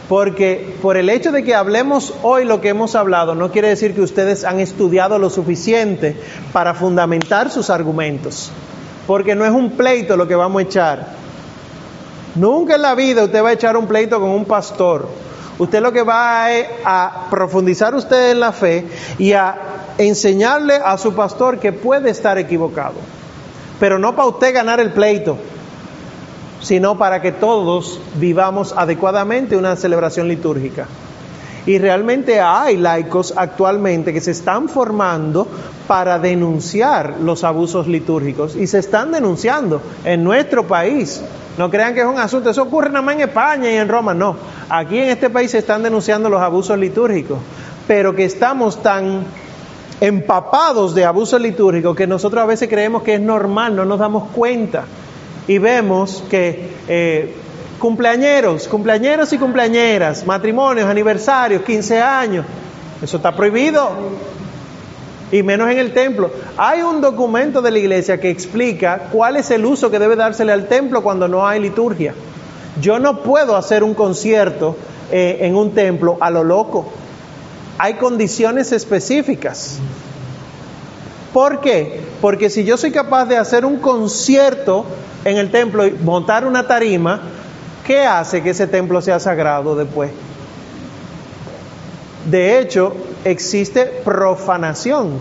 [0.10, 3.96] porque por el hecho de que hablemos hoy lo que hemos hablado, no quiere decir
[3.96, 6.18] que ustedes han estudiado lo suficiente
[6.52, 8.52] para fundamentar sus argumentos.
[9.08, 11.08] Porque no es un pleito lo que vamos a echar.
[12.36, 15.08] Nunca en la vida usted va a echar un pleito con un pastor.
[15.58, 18.86] Usted lo que va es a profundizar usted en la fe
[19.20, 19.56] y a
[19.98, 22.96] enseñarle a su pastor que puede estar equivocado.
[23.80, 25.38] Pero no para usted ganar el pleito,
[26.64, 30.88] sino para que todos vivamos adecuadamente una celebración litúrgica.
[31.66, 35.48] Y realmente hay laicos actualmente que se están formando
[35.88, 41.22] para denunciar los abusos litúrgicos y se están denunciando en nuestro país.
[41.58, 44.14] No crean que es un asunto, eso ocurre nada más en España y en Roma,
[44.14, 44.36] no.
[44.70, 47.38] Aquí en este país se están denunciando los abusos litúrgicos,
[47.88, 49.24] pero que estamos tan
[50.02, 54.30] empapados de abusos litúrgicos que nosotros a veces creemos que es normal, no nos damos
[54.32, 54.86] cuenta
[55.48, 57.34] y vemos que eh,
[57.80, 62.46] cumpleañeros, cumpleañeros y cumpleañeras, matrimonios, aniversarios, 15 años,
[63.02, 63.92] eso está prohibido.
[65.32, 66.30] Y menos en el templo.
[66.58, 70.52] Hay un documento de la iglesia que explica cuál es el uso que debe dársele
[70.52, 72.14] al templo cuando no hay liturgia.
[72.80, 74.78] Yo no puedo hacer un concierto
[75.12, 76.86] eh, en un templo a lo loco.
[77.80, 79.80] Hay condiciones específicas.
[81.34, 82.00] ¿Por qué?
[82.22, 84.86] Porque si yo soy capaz de hacer un concierto
[85.26, 87.22] en el templo y montar una tarima,
[87.86, 90.12] ¿qué hace que ese templo sea sagrado después?
[92.30, 92.96] De hecho,
[93.26, 95.20] existe profanación.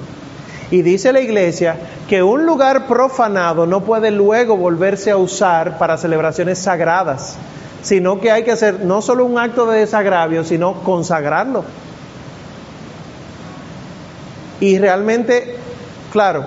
[0.71, 1.77] Y dice la iglesia
[2.09, 7.37] que un lugar profanado no puede luego volverse a usar para celebraciones sagradas,
[7.83, 11.65] sino que hay que hacer no solo un acto de desagravio, sino consagrarlo.
[14.61, 15.57] Y realmente,
[16.13, 16.45] claro,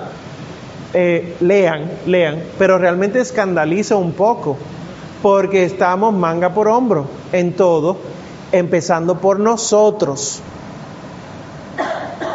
[0.93, 4.55] eh, lean, lean, pero realmente escandaliza un poco,
[5.21, 7.97] porque estamos manga por hombro en todo,
[8.51, 10.41] empezando por nosotros.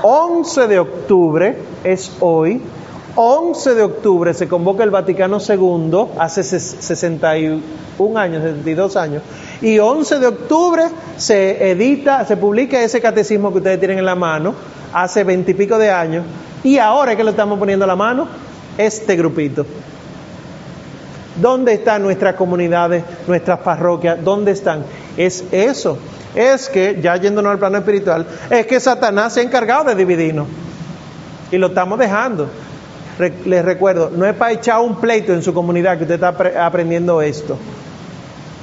[0.02, 2.60] 11 de octubre es hoy.
[3.14, 9.22] 11 de octubre se convoca el Vaticano II, hace 61 años, 62 años,
[9.60, 10.82] y 11 de octubre
[11.16, 14.54] se edita, se publica ese catecismo que ustedes tienen en la mano,
[14.92, 16.24] hace 20 y pico de años,
[16.64, 18.28] y ahora que lo estamos poniendo en la mano,
[18.78, 19.66] este grupito.
[21.40, 24.22] ¿Dónde están nuestras comunidades, nuestras parroquias?
[24.22, 24.84] ¿Dónde están?
[25.16, 25.98] Es eso.
[26.34, 30.46] Es que, ya yéndonos al plano espiritual, es que Satanás se ha encargado de dividirnos.
[31.50, 32.48] Y lo estamos dejando.
[33.44, 36.56] Les recuerdo, no es para echar un pleito en su comunidad que usted está apre-
[36.56, 37.56] aprendiendo esto.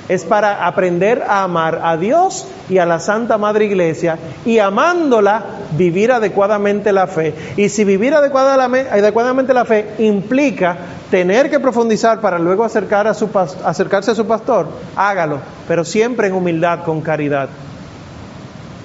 [0.09, 5.43] Es para aprender a amar a Dios y a la Santa Madre Iglesia y amándola
[5.71, 7.34] vivir adecuadamente la fe.
[7.57, 10.77] Y si vivir adecuadamente, la fe implica
[11.11, 13.29] tener que profundizar para luego acercar a su
[13.63, 17.49] acercarse a su pastor, hágalo, pero siempre en humildad, con caridad.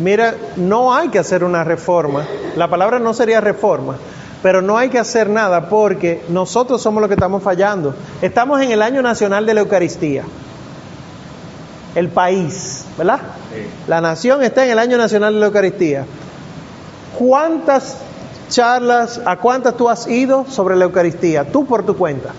[0.01, 2.27] Mira, no hay que hacer una reforma.
[2.57, 3.97] La palabra no sería reforma,
[4.43, 7.95] pero no hay que hacer nada porque nosotros somos los que estamos fallando.
[8.23, 10.25] Estamos en el año nacional de la Eucaristía.
[11.95, 13.21] El país, ¿verdad?
[13.89, 16.07] La nación está en el año nacional de la Eucaristía.
[17.19, 17.99] ¿Cuántas
[18.49, 21.45] charlas, a cuántas tú has ido sobre la Eucaristía?
[21.45, 22.31] Tú por tu cuenta.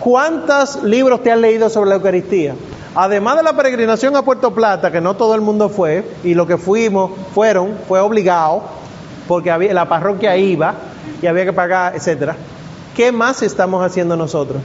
[0.00, 2.54] ¿Cuántos libros te has leído sobre la Eucaristía?
[2.98, 6.46] Además de la peregrinación a Puerto Plata, que no todo el mundo fue, y lo
[6.46, 8.62] que fuimos, fueron, fue obligado,
[9.28, 10.74] porque la parroquia iba
[11.20, 12.36] y había que pagar, etcétera.
[12.96, 14.62] ¿Qué más estamos haciendo nosotros?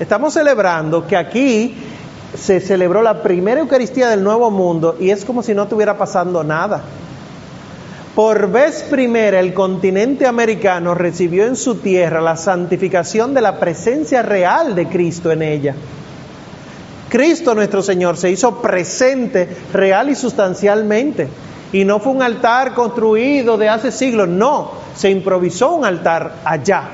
[0.00, 1.76] Estamos celebrando que aquí
[2.36, 6.42] se celebró la primera Eucaristía del Nuevo Mundo y es como si no estuviera pasando
[6.42, 6.82] nada.
[8.16, 14.22] Por vez primera el continente americano recibió en su tierra la santificación de la presencia
[14.22, 15.76] real de Cristo en ella.
[17.08, 21.28] Cristo nuestro Señor se hizo presente real y sustancialmente.
[21.72, 26.84] Y no fue un altar construido de hace siglos, no, se improvisó un altar allá.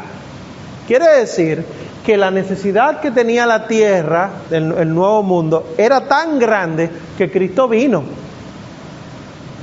[0.87, 1.65] Quiere decir
[2.05, 7.69] que la necesidad que tenía la tierra, el, nuevo mundo, era tan grande que Cristo
[7.69, 8.03] vino.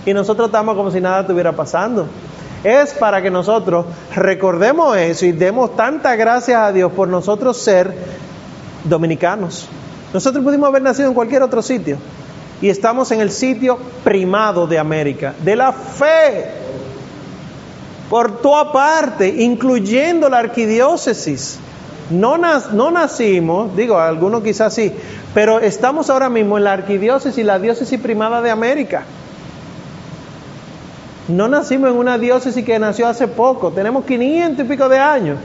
[0.06, 2.08] Y nosotros estamos como si nada estuviera pasando.
[2.64, 3.86] Es para que nosotros
[4.16, 7.94] recordemos eso y demos tantas gracias a Dios por nosotros ser
[8.86, 9.68] dominicanos.
[10.14, 11.98] Nosotros pudimos haber nacido en cualquier otro sitio
[12.62, 16.46] y estamos en el sitio primado de América, de la fe,
[18.10, 21.60] por toda parte, incluyendo la arquidiócesis.
[22.10, 24.92] No, no nacimos, digo, algunos quizás sí,
[25.34, 29.04] pero estamos ahora mismo en la arquidiócesis, la diócesis primada de América.
[31.28, 35.38] No nacimos en una diócesis que nació hace poco, tenemos 500 y pico de años.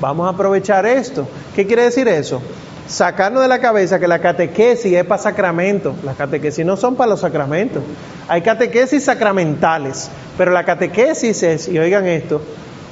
[0.00, 1.28] Vamos a aprovechar esto.
[1.54, 2.42] ¿Qué quiere decir eso?
[2.86, 5.94] Sacarnos de la cabeza que la catequesis es para sacramentos.
[6.04, 7.82] Las catequesis no son para los sacramentos.
[8.28, 12.42] Hay catequesis sacramentales, pero la catequesis es, y oigan esto,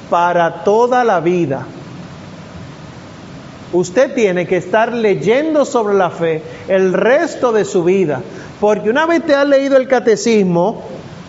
[0.09, 1.67] para toda la vida.
[3.73, 8.21] Usted tiene que estar leyendo sobre la fe el resto de su vida,
[8.61, 10.83] porque una vez te has leído el catecismo,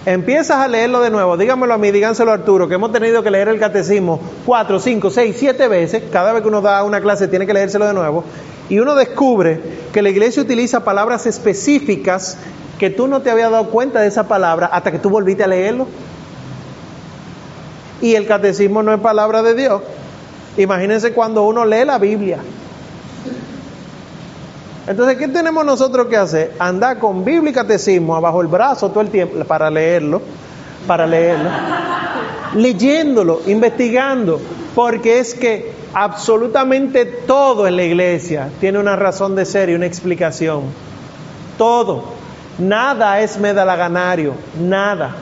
[0.05, 1.37] empiezas a leerlo de nuevo.
[1.37, 5.09] Dígamelo a mí, díganselo a Arturo, que hemos tenido que leer el catecismo cuatro, cinco,
[5.09, 6.03] seis, siete veces.
[6.11, 8.23] Cada vez que uno da una clase tiene que leérselo de nuevo.
[8.69, 9.59] Y uno descubre
[9.91, 12.37] que la iglesia utiliza palabras específicas
[12.79, 15.47] que tú no te habías dado cuenta de esa palabra hasta que tú volviste a
[15.47, 15.87] leerlo.
[18.01, 19.81] Y el catecismo no es palabra de Dios.
[20.57, 22.39] Imagínense cuando uno lee la Biblia.
[24.91, 26.53] Entonces, ¿qué tenemos nosotros que hacer?
[26.59, 30.21] Andar con Biblia y catecismo abajo el brazo todo el tiempo para leerlo,
[30.85, 31.49] para leerlo,
[32.55, 34.41] leyéndolo, investigando,
[34.75, 39.85] porque es que absolutamente todo en la iglesia tiene una razón de ser y una
[39.85, 40.63] explicación.
[41.57, 42.03] Todo.
[42.59, 45.15] Nada es medalaganario, nada.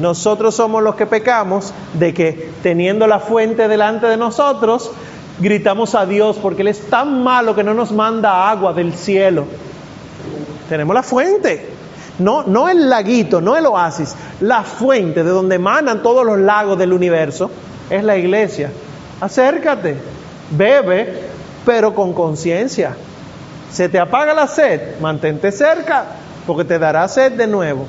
[0.00, 4.92] Nosotros somos los que pecamos de que teniendo la fuente delante de nosotros,
[5.38, 9.46] gritamos a Dios porque Él es tan malo que no nos manda agua del cielo.
[10.68, 11.68] Tenemos la fuente,
[12.18, 16.78] no, no el laguito, no el oasis, la fuente de donde emanan todos los lagos
[16.78, 17.50] del universo
[17.90, 18.70] es la iglesia.
[19.20, 19.96] Acércate,
[20.50, 21.20] bebe,
[21.64, 22.96] pero con conciencia.
[23.70, 26.04] Se te apaga la sed, mantente cerca,
[26.46, 27.86] porque te dará sed de nuevo.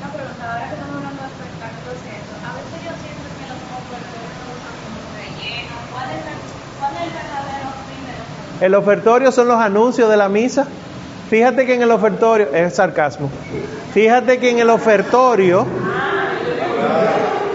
[0.00, 3.44] Una pregunta, ahora que estamos hablando de espectáculos y eso, a veces yo siento que
[3.48, 5.76] los ofertorios no usan como relleno.
[5.92, 6.34] ¿Cuál es, la,
[6.76, 8.28] ¿Cuál es el verdadero fin de los
[8.60, 10.66] El ofertorio son los anuncios de la misa.
[11.28, 13.30] Fíjate que en el ofertorio, es sarcasmo,
[13.94, 15.64] fíjate que en el ofertorio,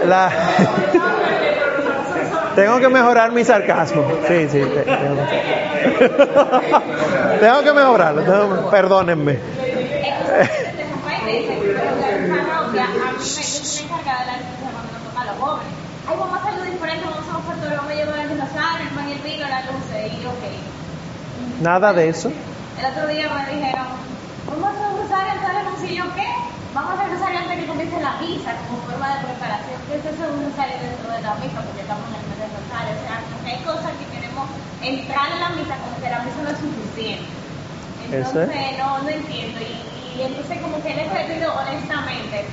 [0.06, 0.30] la,
[2.56, 4.02] tengo que mejorar mi sarcasmo.
[4.26, 5.26] Sí, sí, te- tengo,
[7.40, 9.38] tengo que mejorarlo, tengo- perdónenme.
[14.86, 18.94] Ay, vamos a hacerlo diferente, vamos a un ofertorio, vamos a llevar el dinosaurio, el
[18.94, 20.44] pan y el vino, las luces, y yo, ok.
[21.60, 22.28] Nada de eso.
[22.28, 23.86] El otro día me dijeron,
[24.46, 26.28] vamos a hacer un rosario antes de y yo, ¿qué?
[26.74, 29.80] Vamos a rosario antes de que comience la misa, como forma de preparación.
[29.88, 31.58] ¿Qué es eso de un rosario dentro de la misa?
[31.64, 32.92] Porque estamos en el mes del rosario.
[32.92, 34.46] O sea, como que hay cosas que queremos
[34.84, 37.32] entrar en la misa como que la misa no es suficiente.
[38.04, 38.76] Entonces, es.
[38.76, 39.56] no, no entiendo.
[39.64, 42.44] Y, y entonces, como que en ese sentido, honestamente,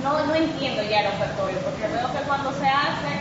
[0.00, 3.12] no, no entiendo ya el ofertorio, porque veo que cuando se hace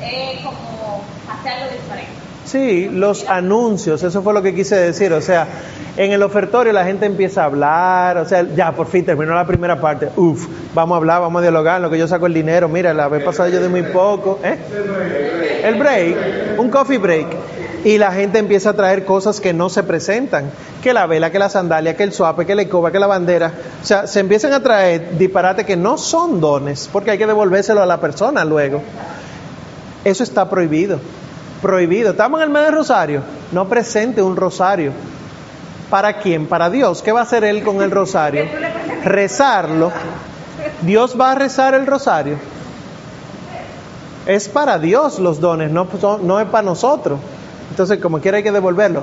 [0.00, 2.25] es como hacer algo diferente.
[2.46, 5.12] Sí, los anuncios, eso fue lo que quise decir.
[5.12, 5.48] O sea,
[5.96, 9.44] en el ofertorio la gente empieza a hablar, o sea, ya por fin terminó la
[9.44, 10.10] primera parte.
[10.14, 12.68] Uf, vamos a hablar, vamos a dialogar, lo que yo saco el dinero.
[12.68, 14.38] Mira, la vez pasada yo de muy poco.
[14.44, 14.56] ¿eh?
[15.64, 17.26] El break, un coffee break.
[17.84, 20.50] Y la gente empieza a traer cosas que no se presentan.
[20.82, 23.52] Que la vela, que la sandalia, que el suape, que la escoba, que la bandera.
[23.82, 27.82] O sea, se empiezan a traer disparates que no son dones, porque hay que devolvérselo
[27.82, 28.82] a la persona luego.
[30.04, 31.00] Eso está prohibido.
[31.62, 32.10] Prohibido.
[32.10, 33.22] Estamos en el mes del rosario.
[33.52, 34.92] No presente un rosario.
[35.90, 36.46] ¿Para quién?
[36.46, 37.02] Para Dios.
[37.02, 38.44] ¿Qué va a hacer Él con el rosario?
[39.04, 39.90] Rezarlo.
[40.82, 42.36] Dios va a rezar el rosario.
[44.26, 47.20] Es para Dios los dones, no, son- no es para nosotros.
[47.70, 49.02] Entonces, como quiera hay que devolverlo.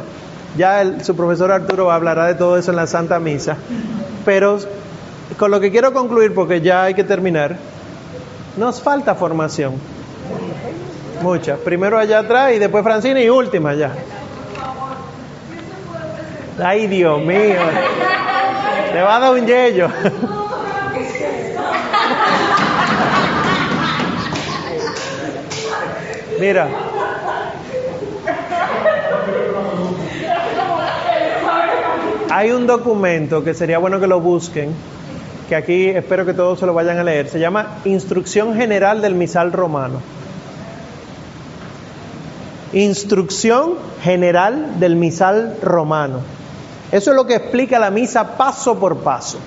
[0.57, 3.55] Ya el- su profesor Arturo hablará de todo eso en la Santa Misa.
[4.25, 4.59] Pero
[5.38, 7.55] con lo que quiero concluir, porque ya hay que terminar,
[8.57, 9.73] nos falta formación.
[11.22, 11.56] Mucha.
[11.57, 13.91] Primero allá atrás y después Francina y última allá.
[16.61, 17.61] Ay, Dios mío.
[18.94, 19.90] Le va a dar un yello.
[26.40, 26.68] Mira.
[32.30, 34.73] Hay un documento que sería bueno que lo busquen,
[35.48, 37.30] que aquí espero que todos se lo vayan a leer.
[37.30, 40.02] Se llama Instrucción General del Misal Romano.
[42.73, 46.19] Instrucción General del Misal Romano.
[46.91, 49.39] Eso es lo que explica la misa paso por paso.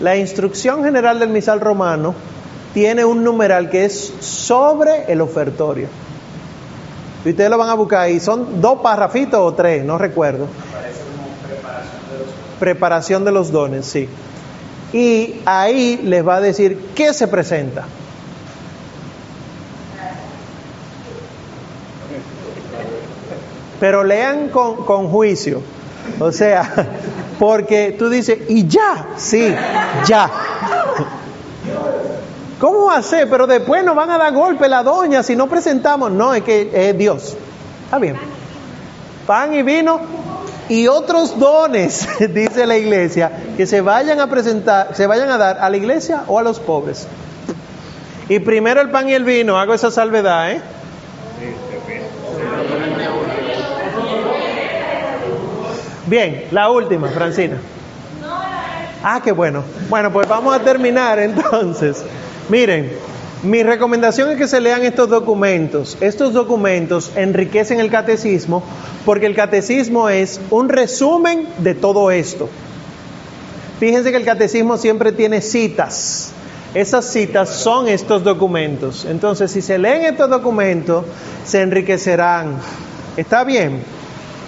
[0.00, 2.14] La instrucción general del misal romano
[2.72, 5.88] tiene un numeral que es sobre el ofertorio.
[7.24, 8.18] Y ustedes lo van a buscar ahí.
[8.18, 10.46] Son dos parrafitos o tres, no recuerdo.
[12.58, 14.08] Preparación de los dones, sí.
[14.92, 17.84] Y ahí les va a decir qué se presenta.
[23.80, 25.62] Pero lean con, con juicio.
[26.20, 26.86] O sea,
[27.38, 29.52] porque tú dices, y ya, sí,
[30.06, 30.30] ya.
[32.60, 33.00] ¿Cómo va?
[33.10, 36.12] Pero después nos van a dar golpe la doña si no presentamos.
[36.12, 37.36] No, es que es Dios.
[37.84, 38.16] Está bien.
[39.26, 40.00] Pan y vino
[40.68, 45.58] y otros dones, dice la iglesia, que se vayan a presentar, se vayan a dar
[45.58, 47.08] a la iglesia o a los pobres.
[48.28, 50.60] Y primero el pan y el vino, hago esa salvedad, ¿eh?
[56.10, 57.58] Bien, la última, Francina.
[59.00, 59.62] Ah, qué bueno.
[59.88, 62.02] Bueno, pues vamos a terminar entonces.
[62.48, 62.90] Miren,
[63.44, 65.96] mi recomendación es que se lean estos documentos.
[66.00, 68.64] Estos documentos enriquecen el catecismo
[69.06, 72.48] porque el catecismo es un resumen de todo esto.
[73.78, 76.32] Fíjense que el catecismo siempre tiene citas.
[76.74, 79.04] Esas citas son estos documentos.
[79.04, 81.04] Entonces, si se leen estos documentos,
[81.44, 82.56] se enriquecerán.
[83.16, 83.84] ¿Está bien?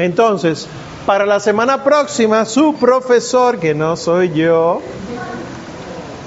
[0.01, 0.69] Entonces,
[1.07, 4.81] para la semana próxima, su profesor, que no soy yo,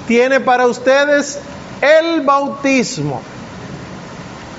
[0.06, 1.38] tiene para ustedes
[1.80, 3.22] el bautismo.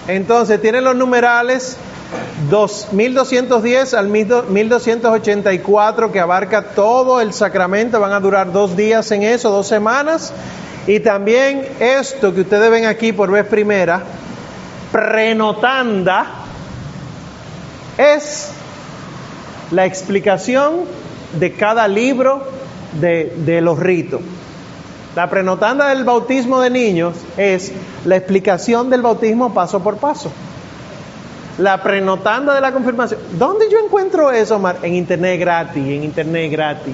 [0.08, 1.78] Entonces, tiene los numerales
[2.92, 8.00] 1210 al 1284 que abarca todo el sacramento.
[8.00, 10.34] Van a durar dos días en eso, dos semanas.
[10.88, 14.02] Y también esto que ustedes ven aquí por vez primera,
[14.92, 16.26] prenotanda,
[17.98, 18.54] es
[19.72, 20.82] la explicación
[21.40, 22.44] de cada libro
[23.00, 24.22] de, los ritos.
[25.16, 27.72] La prenotanda del bautismo de niños es
[28.06, 30.32] la explicación del bautismo paso por paso.
[31.58, 33.20] La prenotanda de la confirmación.
[33.32, 34.78] ¿Dónde yo encuentro eso, Omar?
[34.84, 36.94] En internet gratis, en internet gratis.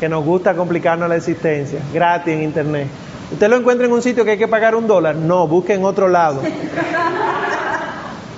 [0.00, 1.80] Que nos gusta complicarnos la existencia.
[1.94, 2.88] Gratis en internet.
[3.30, 5.14] ¿Usted lo encuentra en un sitio que hay que pagar un dólar?
[5.14, 6.42] No, busque en otro lado.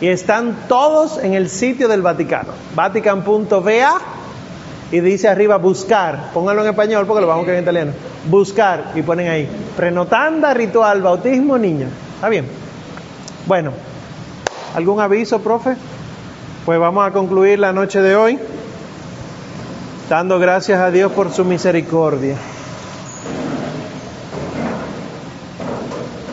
[0.02, 2.48] Y están todos en el sitio del Vaticano.
[2.74, 4.00] Vatican.va
[4.90, 6.32] y dice arriba buscar.
[6.34, 7.92] Pónganlo en español porque lo vamos a querer en italiano.
[8.28, 9.48] Buscar y ponen ahí.
[9.76, 11.86] Prenotanda, ritual, bautismo, niño.
[12.16, 12.46] ¿Está bien?
[13.46, 13.70] Bueno,
[14.74, 15.76] ¿algún aviso, profe?
[16.66, 18.40] Pues vamos a concluir la noche de hoy
[20.08, 22.34] dando gracias a Dios por su misericordia.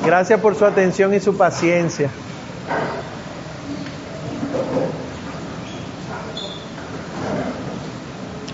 [0.03, 2.09] Gracias por su atención y su paciencia.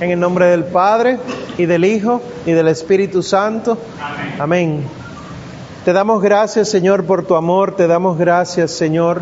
[0.02, 1.20] En el nombre del Padre
[1.58, 3.78] y del Hijo y del Espíritu Santo.
[4.38, 4.84] Amén.
[5.86, 9.22] Te damos gracias, Señor, por tu amor, te damos gracias, Señor,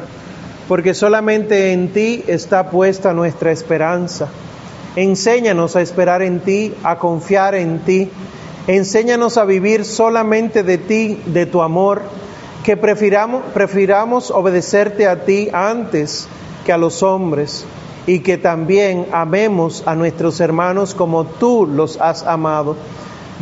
[0.67, 4.29] porque solamente en ti está puesta nuestra esperanza.
[4.95, 8.09] Enséñanos a esperar en ti, a confiar en ti.
[8.65, 12.01] Enséñanos a vivir solamente de ti, de tu amor,
[12.63, 16.27] que prefiramos, obedecerte a ti antes
[16.65, 17.63] que a los hombres
[18.05, 22.75] y que también amemos a nuestros hermanos como tú los has amado.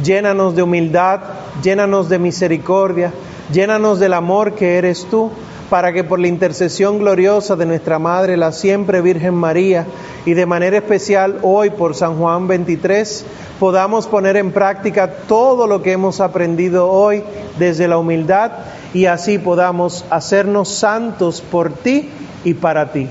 [0.03, 1.19] Llénanos de humildad,
[1.63, 3.11] llénanos de misericordia,
[3.51, 5.31] llénanos del amor que eres tú,
[5.69, 9.85] para que por la intercesión gloriosa de nuestra Madre, la siempre Virgen María,
[10.25, 13.25] y de manera especial hoy por San Juan 23,
[13.57, 17.23] podamos poner en práctica todo lo que hemos aprendido hoy
[17.57, 18.51] desde la humildad
[18.93, 22.09] y así podamos hacernos santos por ti
[22.43, 23.07] y para ti.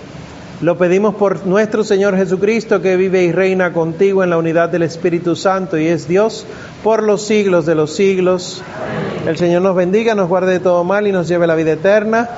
[0.63, 4.83] Lo pedimos por nuestro Señor Jesucristo, que vive y reina contigo en la unidad del
[4.83, 6.45] Espíritu Santo y es Dios
[6.85, 8.63] por los siglos de los siglos.
[9.27, 11.73] El Señor nos bendiga, nos guarde de todo mal y nos lleve a la vida
[11.73, 12.29] eterna.